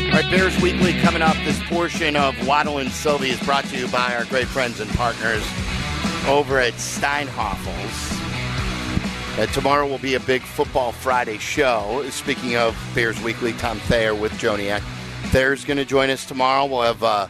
All 0.06 0.22
right, 0.22 0.30
Bears 0.30 0.60
Weekly 0.62 0.92
coming 1.00 1.22
up. 1.22 1.36
This 1.44 1.60
portion 1.64 2.16
of 2.16 2.46
Waddle 2.46 2.78
and 2.78 2.90
Silvy 2.90 3.30
is 3.30 3.40
brought 3.40 3.64
to 3.66 3.76
you 3.76 3.88
by 3.88 4.14
our 4.14 4.24
great 4.26 4.46
friends 4.46 4.80
and 4.80 4.90
partners 4.92 5.44
over 6.28 6.58
at 6.58 6.74
Steinhafels. 6.74 8.22
Uh, 9.38 9.46
tomorrow 9.52 9.86
will 9.86 9.98
be 9.98 10.14
a 10.14 10.20
big 10.20 10.42
Football 10.42 10.92
Friday 10.92 11.38
show. 11.38 12.04
Speaking 12.10 12.56
of 12.56 12.76
Bears 12.94 13.20
Weekly, 13.22 13.52
Tom 13.54 13.78
Thayer 13.80 14.14
with 14.14 14.32
Joniak. 14.32 14.80
Thayer's 15.30 15.64
going 15.64 15.76
to 15.76 15.84
join 15.84 16.10
us 16.10 16.24
tomorrow. 16.24 16.66
We'll 16.66 16.82
have 16.82 17.02
uh, 17.02 17.28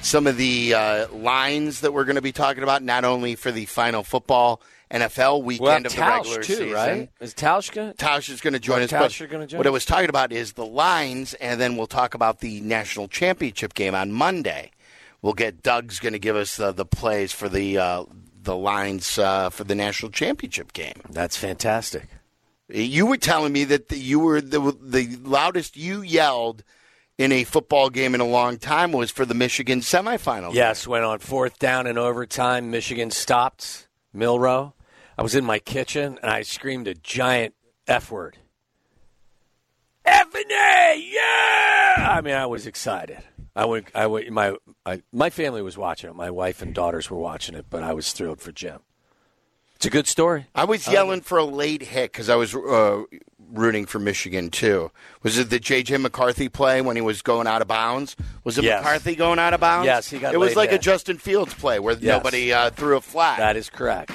some 0.00 0.26
of 0.26 0.36
the 0.36 0.74
uh, 0.74 1.08
lines 1.12 1.80
that 1.80 1.92
we're 1.92 2.04
going 2.04 2.16
to 2.16 2.22
be 2.22 2.32
talking 2.32 2.62
about, 2.62 2.82
not 2.82 3.04
only 3.04 3.34
for 3.34 3.50
the 3.50 3.66
final 3.66 4.02
football 4.02 4.62
NFL 4.90 5.42
weekend 5.42 5.84
We'll 5.84 5.86
of 5.86 5.94
the 5.94 6.00
regular 6.00 6.42
too, 6.42 6.54
season. 6.54 6.72
right? 6.72 7.10
Is 7.20 7.34
Tausch 7.34 7.72
going 7.72 7.92
Tausch 7.94 8.30
is 8.30 8.40
going 8.40 8.54
to 8.54 8.58
join 8.58 8.82
us. 8.82 8.90
Tausch 8.90 9.20
but 9.20 9.30
gonna 9.30 9.46
join 9.46 9.58
what 9.58 9.66
I 9.66 9.70
was 9.70 9.84
talking 9.84 10.08
about 10.08 10.32
is 10.32 10.54
the 10.54 10.66
lines, 10.66 11.34
and 11.34 11.60
then 11.60 11.76
we'll 11.76 11.86
talk 11.86 12.14
about 12.14 12.40
the 12.40 12.60
national 12.62 13.08
championship 13.08 13.74
game 13.74 13.94
on 13.94 14.12
Monday. 14.12 14.70
We'll 15.22 15.34
get 15.34 15.62
Doug's 15.62 16.00
going 16.00 16.14
to 16.14 16.18
give 16.18 16.36
us 16.36 16.56
the, 16.56 16.72
the 16.72 16.86
plays 16.86 17.32
for 17.32 17.48
the 17.48 17.78
uh, 17.78 18.04
the 18.42 18.56
lines 18.56 19.18
uh, 19.18 19.50
for 19.50 19.64
the 19.64 19.74
national 19.74 20.10
championship 20.12 20.72
game. 20.72 21.00
That's 21.10 21.36
fantastic. 21.36 22.08
You 22.68 23.06
were 23.06 23.16
telling 23.16 23.52
me 23.52 23.64
that 23.64 23.88
the, 23.88 23.98
you 23.98 24.20
were 24.20 24.40
the 24.40 24.76
the 24.80 25.16
loudest 25.22 25.76
you 25.76 26.02
yelled 26.02 26.62
in 27.18 27.32
a 27.32 27.44
football 27.44 27.90
game 27.90 28.14
in 28.14 28.20
a 28.20 28.26
long 28.26 28.58
time 28.58 28.92
was 28.92 29.10
for 29.10 29.26
the 29.26 29.34
Michigan 29.34 29.80
semifinal. 29.80 30.54
Yes, 30.54 30.86
went 30.86 31.04
on 31.04 31.18
fourth 31.18 31.58
down 31.58 31.86
in 31.86 31.98
overtime. 31.98 32.70
Michigan 32.70 33.10
stopped 33.10 33.88
Milroe. 34.12 34.74
I 35.18 35.22
was 35.22 35.34
in 35.34 35.44
my 35.44 35.58
kitchen 35.58 36.18
and 36.22 36.30
I 36.30 36.42
screamed 36.42 36.88
a 36.88 36.94
giant 36.94 37.54
F 37.86 38.10
word. 38.10 38.38
F 40.04 40.34
and 40.34 40.50
A, 40.50 41.10
yeah! 41.12 42.08
I 42.10 42.20
mean, 42.22 42.34
I 42.34 42.46
was 42.46 42.66
excited. 42.66 43.18
I 43.56 43.64
went. 43.64 43.88
I 43.94 44.06
went. 44.06 44.30
My 44.30 44.56
I, 44.86 45.02
my 45.12 45.30
family 45.30 45.62
was 45.62 45.76
watching 45.76 46.10
it. 46.10 46.16
My 46.16 46.30
wife 46.30 46.62
and 46.62 46.74
daughters 46.74 47.10
were 47.10 47.18
watching 47.18 47.54
it, 47.54 47.66
but 47.68 47.82
I 47.82 47.92
was 47.92 48.12
thrilled 48.12 48.40
for 48.40 48.52
Jim. 48.52 48.80
It's 49.76 49.86
a 49.86 49.90
good 49.90 50.06
story. 50.06 50.46
I 50.54 50.64
was 50.64 50.86
yelling 50.86 51.22
for 51.22 51.38
a 51.38 51.44
late 51.44 51.80
hit 51.82 52.12
because 52.12 52.28
I 52.28 52.36
was 52.36 52.54
uh, 52.54 53.02
rooting 53.50 53.86
for 53.86 53.98
Michigan 53.98 54.50
too. 54.50 54.90
Was 55.22 55.38
it 55.38 55.48
the 55.48 55.58
J.J. 55.58 55.96
McCarthy 55.96 56.50
play 56.50 56.82
when 56.82 56.96
he 56.96 57.02
was 57.02 57.22
going 57.22 57.46
out 57.46 57.62
of 57.62 57.68
bounds? 57.68 58.14
Was 58.44 58.58
it 58.58 58.64
Yes. 58.64 58.84
McCarthy 58.84 59.16
going 59.16 59.38
out 59.38 59.54
of 59.54 59.60
bounds? 59.60 59.86
Yes, 59.86 60.10
he 60.10 60.18
got 60.18 60.34
It 60.34 60.36
was 60.36 60.54
like 60.54 60.70
a. 60.72 60.78
Justin 60.78 61.16
Fields 61.16 61.54
play 61.54 61.78
where 61.78 61.94
Yes. 61.94 62.18
nobody 62.18 62.52
uh, 62.52 62.68
threw 62.70 62.98
a 62.98 63.00
flag. 63.00 63.38
That 63.38 63.56
is 63.56 63.70
correct. 63.70 64.12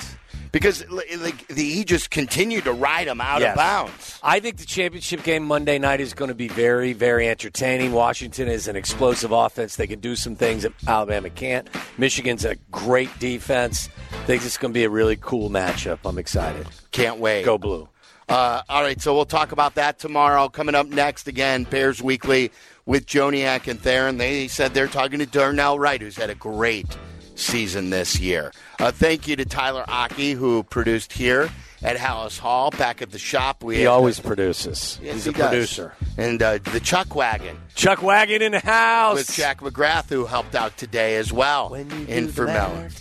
Because 0.56 0.90
like 0.90 1.48
the, 1.48 1.70
he 1.70 1.84
just 1.84 2.10
continued 2.10 2.64
to 2.64 2.72
ride 2.72 3.10
him 3.10 3.20
out 3.20 3.42
Yes. 3.42 3.52
of 3.52 3.58
bounds. 3.58 4.20
I 4.24 4.40
think 4.40 4.56
the 4.56 4.66
championship 4.66 5.22
game 5.24 5.44
Monday 5.44 5.78
night 5.80 6.00
is 6.00 6.14
going 6.14 6.30
to 6.30 6.34
be 6.34 6.48
very, 6.48 6.94
very 6.94 7.28
entertaining. 7.28 7.92
Washington 7.92 8.48
is 8.48 8.70
an 8.70 8.78
explosive 8.78 9.34
offense. 9.34 9.76
They 9.76 9.86
can 9.86 10.00
do 10.00 10.16
some 10.16 10.38
things 10.38 10.64
that 10.64 10.72
Alabama 10.88 11.30
can't. 11.30 11.68
Michigan's 11.98 12.46
a 12.46 12.56
great 12.72 13.10
defense. 13.20 13.90
I 14.14 14.24
think 14.28 14.46
it's 14.46 14.56
going 14.58 14.74
to 14.74 14.78
be 14.78 14.86
a 14.86 14.90
really 14.90 15.18
cool 15.18 15.50
matchup. 15.50 16.00
I'm 16.06 16.18
excited. 16.18 16.66
Can't 16.92 17.20
wait. 17.20 17.44
Go 17.44 17.58
blue. 17.58 17.90
Uh, 18.30 18.62
all 18.70 18.82
right, 18.82 19.02
so 19.02 19.14
we'll 19.14 19.26
talk 19.26 19.52
about 19.52 19.76
that 19.76 20.00
tomorrow. 20.00 20.48
Coming 20.48 20.74
up 20.74 20.88
next, 20.88 21.28
again, 21.28 21.66
Bears 21.66 22.02
Weekly 22.02 22.50
with 22.86 23.06
Joniak 23.06 23.68
and 23.68 23.78
Thayer. 23.78 24.10
They 24.14 24.48
said 24.48 24.74
they're 24.74 24.88
talking 24.88 25.20
to 25.20 25.26
Darnell 25.26 25.78
Wright, 25.80 26.02
who's 26.02 26.16
had 26.16 26.30
a 26.30 26.36
great 26.36 26.98
season 27.36 27.90
this 27.90 28.20
year. 28.20 28.52
Uh, 28.80 28.92
thank 28.92 29.28
you 29.28 29.36
to 29.36 29.46
Tyler 29.46 29.86
Aki, 29.88 30.34
who 30.34 30.64
produced 30.64 31.14
here 31.14 31.50
at 31.84 31.98
Halas 31.98 32.40
Hall 32.40 32.72
back 32.72 33.02
at 33.02 33.12
the 33.12 33.20
shop. 33.20 33.64
We 33.64 33.78
He 33.78 33.86
always 33.86 34.18
the- 34.18 34.24
produces. 34.28 35.00
Yes, 35.04 35.14
He's 35.16 35.24
he 35.26 35.30
a 35.30 35.34
does. 35.34 35.50
producer. 35.50 35.94
And 36.18 36.42
uh, 36.42 36.58
the 36.60 36.80
Chuck 36.80 37.14
Wagon. 37.16 37.58
Chuck 37.76 38.02
Wagon 38.02 38.42
in 38.42 38.54
the 38.54 38.60
house. 38.60 39.16
With 39.18 39.32
Jack 39.36 39.60
McGrath, 39.62 40.10
who 40.10 40.26
helped 40.26 40.56
out 40.56 40.78
today 40.78 41.18
as 41.18 41.32
well 41.34 41.74
in 41.74 41.88
Vermellen. 42.30 42.92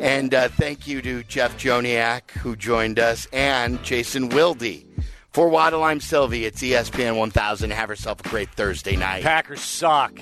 And 0.00 0.34
uh, 0.34 0.48
thank 0.48 0.86
you 0.86 1.02
to 1.02 1.22
Jeff 1.24 1.56
Joniak, 1.58 2.30
who 2.32 2.56
joined 2.56 2.98
us, 2.98 3.26
and 3.32 3.82
Jason 3.82 4.28
Wilde. 4.30 4.84
For 5.32 5.48
Waddle, 5.48 5.84
I'm 5.84 6.00
Silvy. 6.00 6.44
It's 6.44 6.60
ESPN 6.62 7.16
1000. 7.16 7.70
Have 7.70 7.88
yourself 7.90 8.20
a 8.24 8.28
great 8.28 8.50
Thursday 8.54 8.96
night. 8.96 9.22
Packers 9.22 9.60
suck. 9.60 10.18